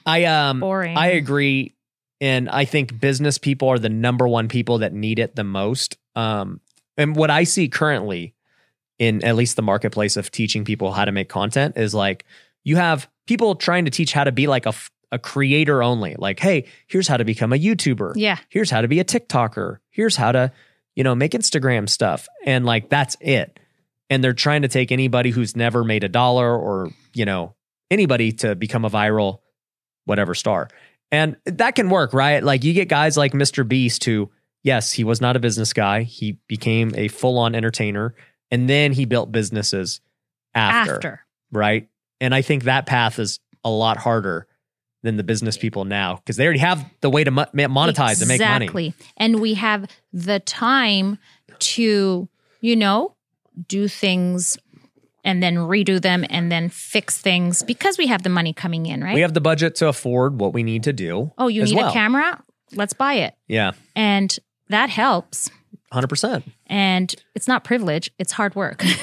I 0.06 0.26
um 0.26 0.60
Boring. 0.60 0.98
I 0.98 1.08
agree 1.08 1.74
and 2.22 2.50
I 2.50 2.66
think 2.66 3.00
business 3.00 3.38
people 3.38 3.70
are 3.70 3.80
the 3.80 3.90
number 3.90 4.28
one 4.28 4.48
people 4.48 4.80
that 4.80 4.94
need 4.94 5.20
it 5.20 5.36
the 5.36 5.44
most. 5.44 5.98
Um 6.16 6.62
and 6.98 7.16
what 7.16 7.32
I 7.32 7.46
see 7.46 7.70
currently 7.70 8.34
in 9.00 9.24
at 9.24 9.36
least 9.36 9.56
the 9.56 9.62
marketplace 9.62 10.18
of 10.18 10.30
teaching 10.30 10.66
people 10.66 10.92
how 10.92 11.06
to 11.06 11.12
make 11.12 11.30
content 11.30 11.78
is 11.78 11.96
like 11.96 12.26
you 12.64 12.76
have 12.76 13.10
people 13.26 13.56
trying 13.56 13.86
to 13.86 13.92
teach 13.92 14.12
how 14.12 14.24
to 14.24 14.32
be 14.32 14.48
like 14.48 14.66
a, 14.66 14.74
a 15.12 15.20
creator 15.20 15.82
only. 15.82 16.16
Like, 16.18 16.40
hey, 16.40 16.66
here's 16.88 17.08
how 17.08 17.18
to 17.18 17.24
become 17.24 17.54
a 17.54 17.56
YouTuber. 17.56 18.14
Yeah. 18.16 18.38
Here's 18.50 18.70
how 18.70 18.82
to 18.82 18.88
be 18.88 19.00
a 19.00 19.06
TikToker. 19.06 19.78
Here's 19.92 20.16
how 20.16 20.32
to, 20.32 20.52
you 21.00 21.04
know, 21.06 21.16
make 21.16 21.32
Instagram 21.32 21.88
stuff. 21.88 22.28
And 22.46 22.66
like 22.66 22.90
that's 22.90 23.16
it. 23.22 23.58
And 24.10 24.22
they're 24.22 24.34
trying 24.34 24.64
to 24.64 24.68
take 24.68 24.92
anybody 24.92 25.30
who's 25.30 25.56
never 25.56 25.86
made 25.86 26.04
a 26.04 26.10
dollar 26.10 26.54
or, 26.54 26.90
you 27.14 27.24
know, 27.24 27.56
anybody 27.90 28.34
to 28.34 28.54
become 28.54 28.84
a 28.84 28.90
viral 28.90 29.40
whatever 30.04 30.36
star. 30.36 30.68
And 31.10 31.38
that 31.46 31.76
can 31.76 31.90
work, 31.90 32.12
right? 32.14 32.44
Like 32.44 32.66
you 32.66 32.74
get 32.74 32.90
guys 32.90 33.16
like 33.16 33.32
Mr. 33.32 33.66
Beast 33.66 34.04
who, 34.04 34.30
yes, 34.62 34.92
he 34.92 35.06
was 35.06 35.22
not 35.22 35.38
a 35.38 35.40
business 35.40 35.72
guy. 35.72 36.04
He 36.04 36.34
became 36.50 36.92
a 36.96 37.08
full-on 37.08 37.56
entertainer 37.56 38.14
and 38.52 38.70
then 38.70 38.92
he 38.92 39.06
built 39.06 39.32
businesses 39.32 40.02
after, 40.54 40.96
After. 40.96 41.26
right? 41.54 41.88
And 42.20 42.36
I 42.36 42.42
think 42.42 42.64
that 42.64 42.88
path 42.88 43.20
is 43.20 43.40
a 43.64 43.70
lot 43.70 43.96
harder 43.96 44.48
than 45.04 45.18
the 45.18 45.24
business 45.24 45.58
people 45.58 45.86
now 45.86 46.16
because 46.18 46.36
they 46.38 46.44
already 46.44 46.60
have 46.60 46.86
the 47.02 47.10
way 47.10 47.24
to 47.24 47.32
mo- 47.32 47.46
monetize 47.54 48.20
and 48.22 48.28
make 48.28 48.42
money. 48.42 48.66
Exactly. 48.66 48.94
And 49.18 49.40
we 49.40 49.54
have 49.54 49.90
the 50.12 50.40
time 50.42 51.18
to, 51.60 52.28
you 52.62 52.76
know, 52.76 53.16
do 53.68 53.88
things 53.88 54.58
and 55.24 55.44
then 55.44 55.56
redo 55.56 56.02
them 56.02 56.26
and 56.30 56.52
then 56.52 56.70
fix 56.70 57.18
things 57.18 57.64
because 57.64 57.98
we 57.98 58.08
have 58.08 58.24
the 58.24 58.30
money 58.30 58.54
coming 58.54 58.86
in, 58.86 59.04
right? 59.04 59.16
We 59.16 59.22
have 59.22 59.34
the 59.34 59.42
budget 59.42 59.76
to 59.76 59.88
afford 59.88 60.40
what 60.40 60.54
we 60.54 60.64
need 60.64 60.84
to 60.84 60.94
do. 60.94 61.32
oh, 61.38 61.48
you 61.48 61.64
need 61.64 61.76
well. 61.76 61.90
a 61.90 61.94
camera? 61.94 62.42
Let's 62.74 62.94
buy 62.94 63.14
it. 63.16 63.36
Yeah, 63.48 63.72
And 63.96 64.38
that 64.70 64.90
helps. 64.90 65.50
100%. 65.94 66.44
And 66.68 67.14
it's 67.36 67.48
not 67.48 67.64
privilege, 67.64 68.12
it's 68.20 68.32
hard 68.32 68.56
work. 68.56 68.84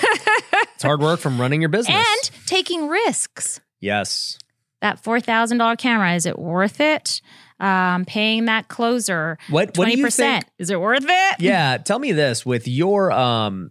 It's 0.74 0.82
hard 0.82 1.00
work 1.00 1.20
from 1.20 1.40
running 1.40 1.62
your 1.62 1.70
business. 1.70 1.96
and 1.96 2.46
taking 2.46 2.86
risks. 2.88 3.60
yes. 3.80 4.38
That 4.82 5.02
$4,000 5.02 5.78
camera, 5.78 6.14
is 6.14 6.26
it 6.26 6.38
worth 6.38 6.80
it? 6.80 7.20
Um, 7.58 8.04
paying 8.04 8.44
that 8.44 8.68
closer, 8.68 9.38
What 9.48 9.78
what 9.78 9.88
do 9.88 9.92
20%, 9.96 9.96
you 9.96 10.10
think? 10.10 10.44
is 10.58 10.70
it 10.70 10.78
worth 10.78 11.04
it? 11.08 11.36
Yeah, 11.40 11.78
tell 11.78 11.98
me 11.98 12.12
this 12.12 12.44
with 12.44 12.68
your 12.68 13.10
um 13.12 13.70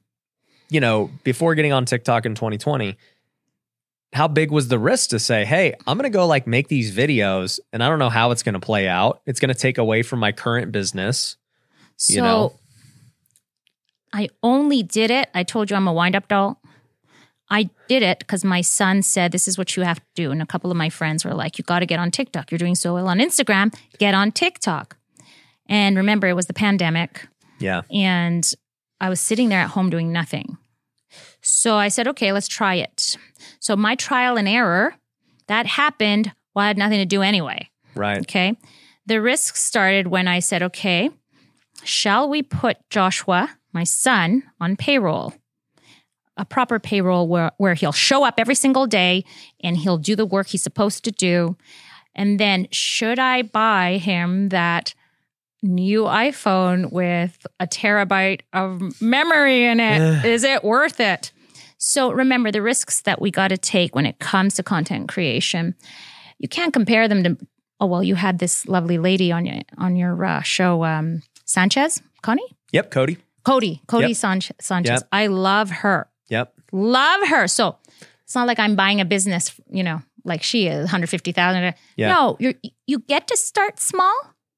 you 0.70 0.80
know, 0.80 1.12
before 1.24 1.54
getting 1.54 1.72
on 1.74 1.86
TikTok 1.86 2.26
in 2.26 2.34
2020, 2.34 2.98
how 4.14 4.28
big 4.28 4.50
was 4.50 4.68
the 4.68 4.80
risk 4.80 5.12
to 5.12 5.20
say, 5.20 5.46
"Hey, 5.46 5.76
I'm 5.86 5.98
going 5.98 6.12
to 6.12 6.16
go 6.18 6.26
like 6.26 6.48
make 6.48 6.68
these 6.70 6.96
videos 6.96 7.60
and 7.72 7.84
I 7.84 7.90
don't 7.90 8.00
know 8.00 8.10
how 8.10 8.32
it's 8.32 8.42
going 8.42 8.54
to 8.54 8.60
play 8.60 8.88
out. 8.88 9.22
It's 9.28 9.40
going 9.40 9.54
to 9.54 9.60
take 9.60 9.78
away 9.78 10.02
from 10.02 10.20
my 10.20 10.32
current 10.32 10.72
business." 10.72 11.38
So 11.98 12.14
you 12.16 12.22
know? 12.22 12.54
I 14.12 14.30
only 14.42 14.82
did 14.82 15.12
it. 15.12 15.30
I 15.36 15.44
told 15.44 15.70
you 15.70 15.76
I'm 15.76 15.88
a 15.88 15.94
wind 15.94 16.16
up 16.16 16.28
doll. 16.28 16.60
I 17.50 17.70
did 17.88 18.02
it 18.02 18.20
because 18.20 18.44
my 18.44 18.62
son 18.62 19.02
said, 19.02 19.32
This 19.32 19.48
is 19.48 19.58
what 19.58 19.76
you 19.76 19.84
have 19.84 20.00
to 20.00 20.06
do. 20.16 20.32
And 20.32 20.42
a 20.42 20.46
couple 20.46 20.72
of 20.72 20.78
my 20.78 20.90
friends 20.90 21.24
were 21.24 21.34
like, 21.34 21.58
You 21.58 21.64
got 21.64 21.80
to 21.80 21.86
get 21.86 22.00
on 22.00 22.12
TikTok. 22.12 22.52
You're 22.52 22.58
doing 22.58 22.76
so 22.76 22.94
well 22.94 23.08
on 23.08 23.20
Instagram. 23.20 23.76
Get 24.00 24.14
on 24.14 24.32
TikTok. 24.32 24.98
And 25.68 25.98
remember, 25.98 26.28
it 26.28 26.34
was 26.34 26.48
the 26.48 26.54
pandemic. 26.54 27.28
Yeah. 27.60 27.82
And 27.92 28.50
I 29.00 29.10
was 29.10 29.20
sitting 29.20 29.50
there 29.50 29.62
at 29.62 29.72
home 29.72 29.90
doing 29.90 30.12
nothing. 30.12 30.58
So 31.42 31.76
I 31.76 31.90
said, 31.90 32.08
Okay, 32.08 32.32
let's 32.32 32.48
try 32.48 32.76
it. 32.76 33.18
So 33.60 33.76
my 33.76 33.96
trial 33.96 34.38
and 34.38 34.48
error 34.48 34.96
that 35.48 35.66
happened 35.66 36.32
while 36.54 36.66
I 36.66 36.68
had 36.68 36.78
nothing 36.78 37.00
to 37.00 37.06
do 37.06 37.22
anyway. 37.22 37.70
Right. 37.96 38.20
Okay. 38.20 38.58
The 39.06 39.22
risk 39.22 39.56
started 39.56 40.08
when 40.08 40.28
I 40.28 40.40
said, 40.40 40.64
okay, 40.64 41.12
shall 41.84 42.28
we 42.28 42.42
put 42.42 42.78
Joshua, 42.90 43.58
my 43.72 43.84
son, 43.84 44.44
on 44.60 44.76
payroll? 44.76 45.34
A 46.38 46.46
proper 46.46 46.80
payroll 46.80 47.28
where, 47.28 47.52
where 47.58 47.74
he'll 47.76 47.92
show 47.94 48.24
up 48.26 48.36
every 48.38 48.56
single 48.56 48.88
day 48.88 49.24
and 49.62 49.78
he'll 49.78 49.98
do 49.98 50.16
the 50.16 50.26
work 50.26 50.48
he's 50.48 50.64
supposed 50.64 51.04
to 51.06 51.12
do. 51.12 51.56
And 52.14 52.40
then, 52.40 52.68
should 52.72 53.20
I 53.20 53.42
buy 53.44 53.98
him 53.98 54.50
that 54.50 54.94
new 55.62 56.04
iPhone 56.04 56.92
with 56.92 57.46
a 57.60 57.68
terabyte 57.68 58.42
of 58.54 59.02
memory 59.02 59.66
in 59.66 59.80
it? 59.80 60.26
Is 60.26 60.44
it 60.44 60.64
worth 60.64 61.00
it? 61.00 61.32
So, 61.78 62.12
remember 62.12 62.52
the 62.52 62.62
risks 62.62 63.02
that 63.02 63.22
we 63.22 63.32
got 63.32 63.50
to 63.50 63.58
take 63.58 63.96
when 63.96 64.06
it 64.06 64.20
comes 64.20 64.56
to 64.56 64.64
content 64.64 65.08
creation 65.10 65.76
you 66.38 66.50
can't 66.50 66.74
compare 66.74 67.08
them 67.08 67.24
to 67.24 67.38
oh 67.80 67.86
well 67.86 68.04
you 68.04 68.16
had 68.16 68.40
this 68.40 68.68
lovely 68.68 68.98
lady 68.98 69.32
on 69.32 69.46
your 69.46 69.62
on 69.78 69.96
your 69.96 70.26
uh, 70.26 70.42
show 70.42 70.84
um 70.84 71.22
sanchez 71.46 72.02
connie 72.22 72.46
Yep, 72.74 72.92
Codie. 72.92 73.18
codie 73.46 73.80
codie 73.88 74.10
Yep. 74.10 74.18
Sanchez 74.60 74.90
Yep. 75.02 75.08
i 75.14 75.28
love 75.28 75.70
her 75.72 76.08
Yep. 76.30 76.54
love 76.72 77.28
her 77.30 77.48
so 77.48 77.78
it's 78.24 78.36
not 78.36 78.48
like 78.48 78.60
i'm 78.60 78.76
buying 78.76 79.00
a 79.02 79.06
business 79.06 79.54
you 79.70 79.84
know 79.84 80.02
like 80.24 80.42
she 80.44 80.68
is 80.68 80.86
150000 80.92 81.74
Yeah. 81.98 82.10
no 82.10 82.38
you 82.40 82.54
you 82.88 83.00
get 83.00 83.28
to 83.28 83.38
start 83.38 83.80
small 83.80 84.14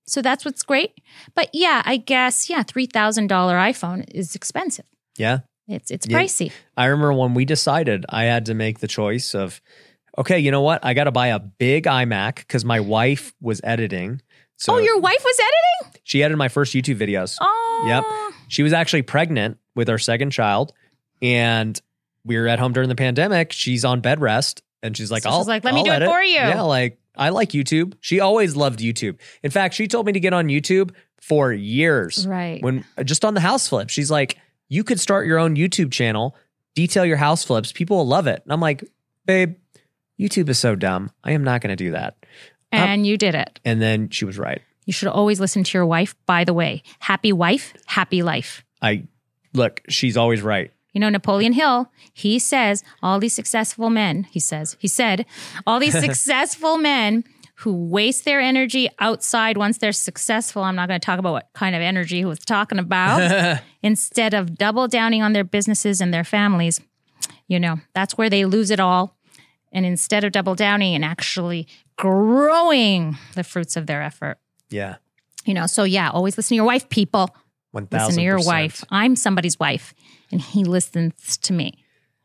so 0.05 0.21
that's 0.21 0.45
what's 0.45 0.63
great 0.63 0.91
but 1.35 1.49
yeah 1.53 1.81
i 1.85 1.97
guess 1.97 2.49
yeah 2.49 2.63
$3000 2.63 3.27
iphone 3.27 4.05
is 4.13 4.35
expensive 4.35 4.85
Yeah. 5.17 5.39
it's 5.67 5.91
it's 5.91 6.07
Yeah. 6.07 6.17
pricey 6.19 6.51
I 6.77 6.85
remember 6.85 7.13
when 7.13 7.33
we 7.33 7.43
decided 7.45 8.05
I 8.09 8.23
had 8.25 8.45
to 8.45 8.53
make 8.53 8.79
the 8.79 8.87
choice 8.87 9.33
of, 9.35 9.61
okay, 10.17 10.37
you 10.39 10.51
know 10.51 10.61
what? 10.61 10.85
I 10.85 10.93
got 10.93 11.05
to 11.05 11.11
buy 11.11 11.27
a 11.27 11.39
big 11.39 11.85
iMac 11.85 12.35
because 12.35 12.63
my 12.63 12.79
wife 12.79 13.33
was 13.41 13.59
editing. 13.63 14.21
So 14.57 14.75
oh 14.75 14.77
your 14.77 14.99
wife 14.99 15.23
was 15.23 15.37
editing 15.39 15.99
she 16.03 16.23
edited 16.23 16.37
my 16.37 16.47
first 16.49 16.73
YouTube 16.73 16.97
videos. 16.97 17.35
oh 17.41 17.85
Yep. 17.87 18.03
She 18.47 18.63
was 18.63 18.71
actually 18.73 19.01
pregnant 19.01 19.57
with 19.75 19.89
our 19.89 19.97
second 19.97 20.31
child, 20.31 20.71
and 21.21 21.79
we 22.25 22.37
were 22.37 22.47
at 22.47 22.59
home 22.59 22.73
during 22.73 22.89
the 22.89 22.95
pandemic. 22.95 23.51
She's 23.51 23.85
on 23.85 24.01
bed 24.01 24.19
rest, 24.19 24.61
and 24.83 24.95
she's 24.95 25.11
like, 25.11 25.23
So 25.23 25.29
"I'll 25.29 25.39
she's 25.39 25.47
like, 25.47 25.63
"Let 25.63 25.73
me 25.73 25.79
I'll 25.81 25.99
do 25.99 26.05
it 26.05 26.07
for 26.07 26.21
you. 26.21 26.35
Yeah, 26.35 26.61
like 26.61 26.99
I 27.15 27.29
like 27.29 27.49
YouTube. 27.49 27.93
She 27.99 28.19
always 28.19 28.55
loved 28.55 28.79
YouTube. 28.79 29.17
In 29.43 29.51
fact, 29.51 29.73
she 29.75 29.87
told 29.87 30.05
me 30.05 30.13
to 30.13 30.19
get 30.19 30.33
on 30.33 30.47
YouTube 30.47 30.91
for 31.19 31.51
years. 31.51 32.27
right 32.27 32.61
When 32.61 32.85
just 33.03 33.25
on 33.25 33.33
the 33.33 33.41
house 33.41 33.67
flip, 33.67 33.89
she's 33.89 34.11
like, 34.11 34.37
"You 34.69 34.83
could 34.83 34.99
start 34.99 35.25
your 35.25 35.39
own 35.39 35.55
YouTube 35.55 35.91
channel, 35.91 36.35
detail 36.75 37.05
your 37.05 37.17
house 37.17 37.43
flips. 37.43 37.71
People 37.71 37.97
will 37.97 38.07
love 38.07 38.27
it." 38.27 38.41
And 38.43 38.51
I'm 38.51 38.61
like, 38.61 38.83
"Babe, 39.25 39.55
YouTube 40.19 40.49
is 40.49 40.59
so 40.59 40.75
dumb. 40.75 41.11
I 41.23 41.31
am 41.31 41.43
not 41.43 41.61
going 41.61 41.75
to 41.75 41.83
do 41.83 41.91
that." 41.91 42.17
Um, 42.71 42.81
and 42.81 43.07
you 43.07 43.17
did 43.17 43.33
it 43.33 43.61
And 43.63 43.81
then 43.81 44.09
she 44.09 44.25
was 44.25 44.37
right. 44.37 44.61
You 44.85 44.93
should 44.93 45.07
always 45.07 45.39
listen 45.39 45.63
to 45.63 45.77
your 45.77 45.85
wife. 45.85 46.15
By 46.25 46.43
the 46.43 46.53
way, 46.53 46.83
happy 46.99 47.31
wife, 47.33 47.73
happy 47.85 48.23
life. 48.23 48.63
I 48.81 49.03
look. 49.53 49.81
She's 49.89 50.17
always 50.17 50.41
right. 50.41 50.71
You 50.97 51.01
know, 51.01 51.09
Napoleon 51.09 51.53
Hill, 51.53 51.91
he 52.11 52.39
says 52.39 52.83
all 53.03 53.19
these 53.19 53.35
successful 53.35 53.91
men, 53.91 54.23
he 54.31 54.39
says, 54.39 54.75
he 54.79 54.87
said, 54.87 55.27
all 55.67 55.79
these 55.79 55.93
successful 56.05 56.79
men 56.79 57.23
who 57.57 57.71
waste 57.85 58.25
their 58.25 58.39
energy 58.39 58.89
outside 58.97 59.57
once 59.57 59.77
they're 59.77 59.91
successful. 59.91 60.63
I'm 60.63 60.75
not 60.75 60.87
going 60.87 60.99
to 60.99 61.05
talk 61.05 61.19
about 61.19 61.33
what 61.33 61.49
kind 61.53 61.75
of 61.75 61.83
energy 61.83 62.17
he 62.17 62.25
was 62.25 62.39
talking 62.39 62.79
about. 62.79 63.61
Instead 63.83 64.33
of 64.33 64.57
double 64.57 64.87
downing 64.87 65.21
on 65.21 65.33
their 65.33 65.43
businesses 65.43 66.01
and 66.01 66.11
their 66.11 66.23
families, 66.23 66.81
you 67.47 67.59
know, 67.59 67.75
that's 67.93 68.17
where 68.17 68.31
they 68.31 68.45
lose 68.45 68.71
it 68.71 68.79
all. 68.79 69.15
And 69.71 69.85
instead 69.85 70.23
of 70.23 70.31
double 70.31 70.55
downing 70.55 70.95
and 70.95 71.05
actually 71.05 71.67
growing 71.95 73.19
the 73.35 73.43
fruits 73.43 73.77
of 73.77 73.85
their 73.85 74.01
effort, 74.01 74.39
Yeah, 74.71 74.95
you 75.45 75.53
know, 75.53 75.67
so 75.67 75.83
yeah, 75.83 76.09
always 76.09 76.37
listen 76.37 76.49
to 76.49 76.55
your 76.55 76.65
wife, 76.65 76.89
people. 76.89 77.35
Listen 78.07 78.15
to 78.15 78.21
your 78.23 78.37
wife. 78.47 78.83
I'm 78.89 79.15
somebody's 79.15 79.59
wife, 79.59 79.93
and 80.31 80.41
he 80.41 80.63
listens 80.63 81.37
to 81.37 81.53
me. 81.53 81.83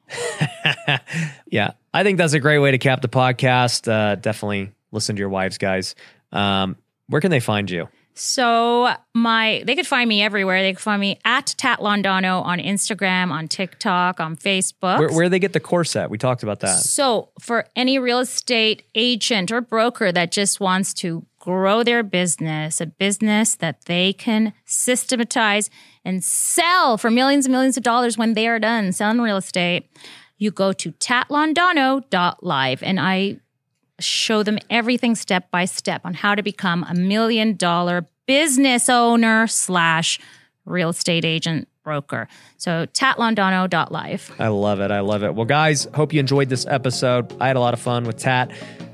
yeah, 1.46 1.72
I 1.94 2.02
think 2.02 2.18
that's 2.18 2.32
a 2.32 2.40
great 2.40 2.58
way 2.58 2.70
to 2.70 2.78
cap 2.78 3.00
the 3.00 3.08
podcast. 3.08 3.90
Uh, 3.90 4.16
definitely 4.16 4.72
listen 4.90 5.16
to 5.16 5.20
your 5.20 5.28
wives, 5.28 5.58
guys. 5.58 5.94
Um, 6.32 6.76
where 7.08 7.20
can 7.20 7.30
they 7.30 7.40
find 7.40 7.70
you? 7.70 7.88
So 8.14 8.94
my 9.14 9.62
they 9.66 9.74
could 9.74 9.86
find 9.86 10.08
me 10.08 10.22
everywhere. 10.22 10.62
They 10.62 10.72
could 10.72 10.82
find 10.82 11.00
me 11.00 11.18
at 11.24 11.54
Tat 11.56 11.80
Londono 11.80 12.42
on 12.42 12.58
Instagram, 12.58 13.30
on 13.30 13.48
TikTok, 13.48 14.20
on 14.20 14.36
Facebook. 14.36 14.98
Where, 14.98 15.12
where 15.12 15.28
they 15.28 15.38
get 15.38 15.54
the 15.54 15.60
course 15.60 15.96
at? 15.96 16.10
We 16.10 16.18
talked 16.18 16.42
about 16.42 16.60
that. 16.60 16.80
So, 16.80 17.30
for 17.40 17.66
any 17.74 17.98
real 17.98 18.20
estate 18.20 18.84
agent 18.94 19.50
or 19.50 19.60
broker 19.60 20.12
that 20.12 20.30
just 20.30 20.60
wants 20.60 20.92
to 20.94 21.24
grow 21.38 21.82
their 21.82 22.02
business, 22.02 22.80
a 22.80 22.86
business 22.86 23.56
that 23.56 23.86
they 23.86 24.12
can 24.12 24.52
systematize 24.64 25.70
and 26.04 26.22
sell 26.22 26.96
for 26.98 27.10
millions 27.10 27.46
and 27.46 27.52
millions 27.52 27.76
of 27.76 27.82
dollars 27.82 28.18
when 28.18 28.34
they 28.34 28.46
are 28.46 28.58
done 28.58 28.92
selling 28.92 29.20
real 29.20 29.38
estate, 29.38 29.88
you 30.38 30.50
go 30.50 30.72
to 30.72 30.92
tatlondono.live 30.92 32.82
and 32.82 33.00
I 33.00 33.38
show 34.04 34.42
them 34.42 34.58
everything 34.70 35.14
step 35.14 35.50
by 35.50 35.64
step 35.64 36.02
on 36.04 36.14
how 36.14 36.34
to 36.34 36.42
become 36.42 36.84
a 36.88 36.94
million 36.94 37.56
dollar 37.56 38.06
business 38.26 38.88
owner 38.88 39.46
slash 39.46 40.18
real 40.64 40.90
estate 40.90 41.24
agent 41.24 41.68
broker. 41.82 42.28
So 42.56 42.86
tatlondono.live. 42.86 44.32
I 44.38 44.48
love 44.48 44.80
it. 44.80 44.90
I 44.90 45.00
love 45.00 45.22
it. 45.24 45.34
Well, 45.34 45.46
guys, 45.46 45.88
hope 45.94 46.12
you 46.12 46.20
enjoyed 46.20 46.48
this 46.48 46.66
episode. 46.66 47.34
I 47.40 47.48
had 47.48 47.56
a 47.56 47.60
lot 47.60 47.74
of 47.74 47.80
fun 47.80 48.04
with 48.04 48.18
Tat. 48.18 48.50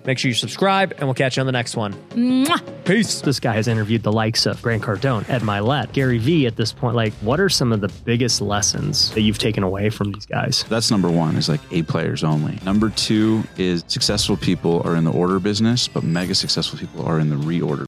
Make 0.07 0.19
sure 0.19 0.31
you 0.31 0.35
subscribe, 0.35 0.93
and 0.93 1.03
we'll 1.03 1.13
catch 1.13 1.37
you 1.37 1.43
on 1.43 1.47
the 1.47 1.53
next 1.53 1.77
one. 1.77 1.93
Mwah. 2.13 2.63
Peace. 2.87 3.21
This 3.21 3.39
guy 3.39 3.53
has 3.53 3.69
interviewed 3.69 4.03
the 4.03 4.13
likes 4.13 4.47
of 4.47 4.63
Grant 4.63 4.83
Cardone, 4.83 5.29
Ed 5.29 5.43
Mylett, 5.43 5.93
Gary 5.93 6.17
Vee 6.17 6.47
at 6.47 6.57
this 6.57 6.73
point. 6.73 6.97
Like, 6.97 7.13
what 7.17 7.39
are 7.39 7.51
some 7.51 7.75
of 7.75 7.83
the 7.83 7.89
biggest 8.07 8.41
lessons 8.41 9.13
that 9.13 9.21
you've 9.21 9.37
taken 9.37 9.63
away 9.63 9.91
from 9.91 10.13
these 10.13 10.25
guys? 10.25 10.65
That's 10.71 10.91
number 10.91 11.11
one 11.11 11.37
is 11.37 11.51
like 11.51 11.61
A 11.73 11.83
players 11.83 12.25
only. 12.25 12.59
Number 12.65 12.89
two 12.89 13.45
is 13.59 13.85
successful 13.89 14.39
people 14.39 14.81
are 14.87 14.97
in 14.97 15.05
the 15.05 15.13
order 15.13 15.39
business, 15.39 15.89
but 15.89 16.05
mega 16.05 16.35
successful 16.35 16.79
people 16.79 17.05
are 17.05 17.21
in 17.21 17.29
the 17.29 17.37
reorder 17.37 17.77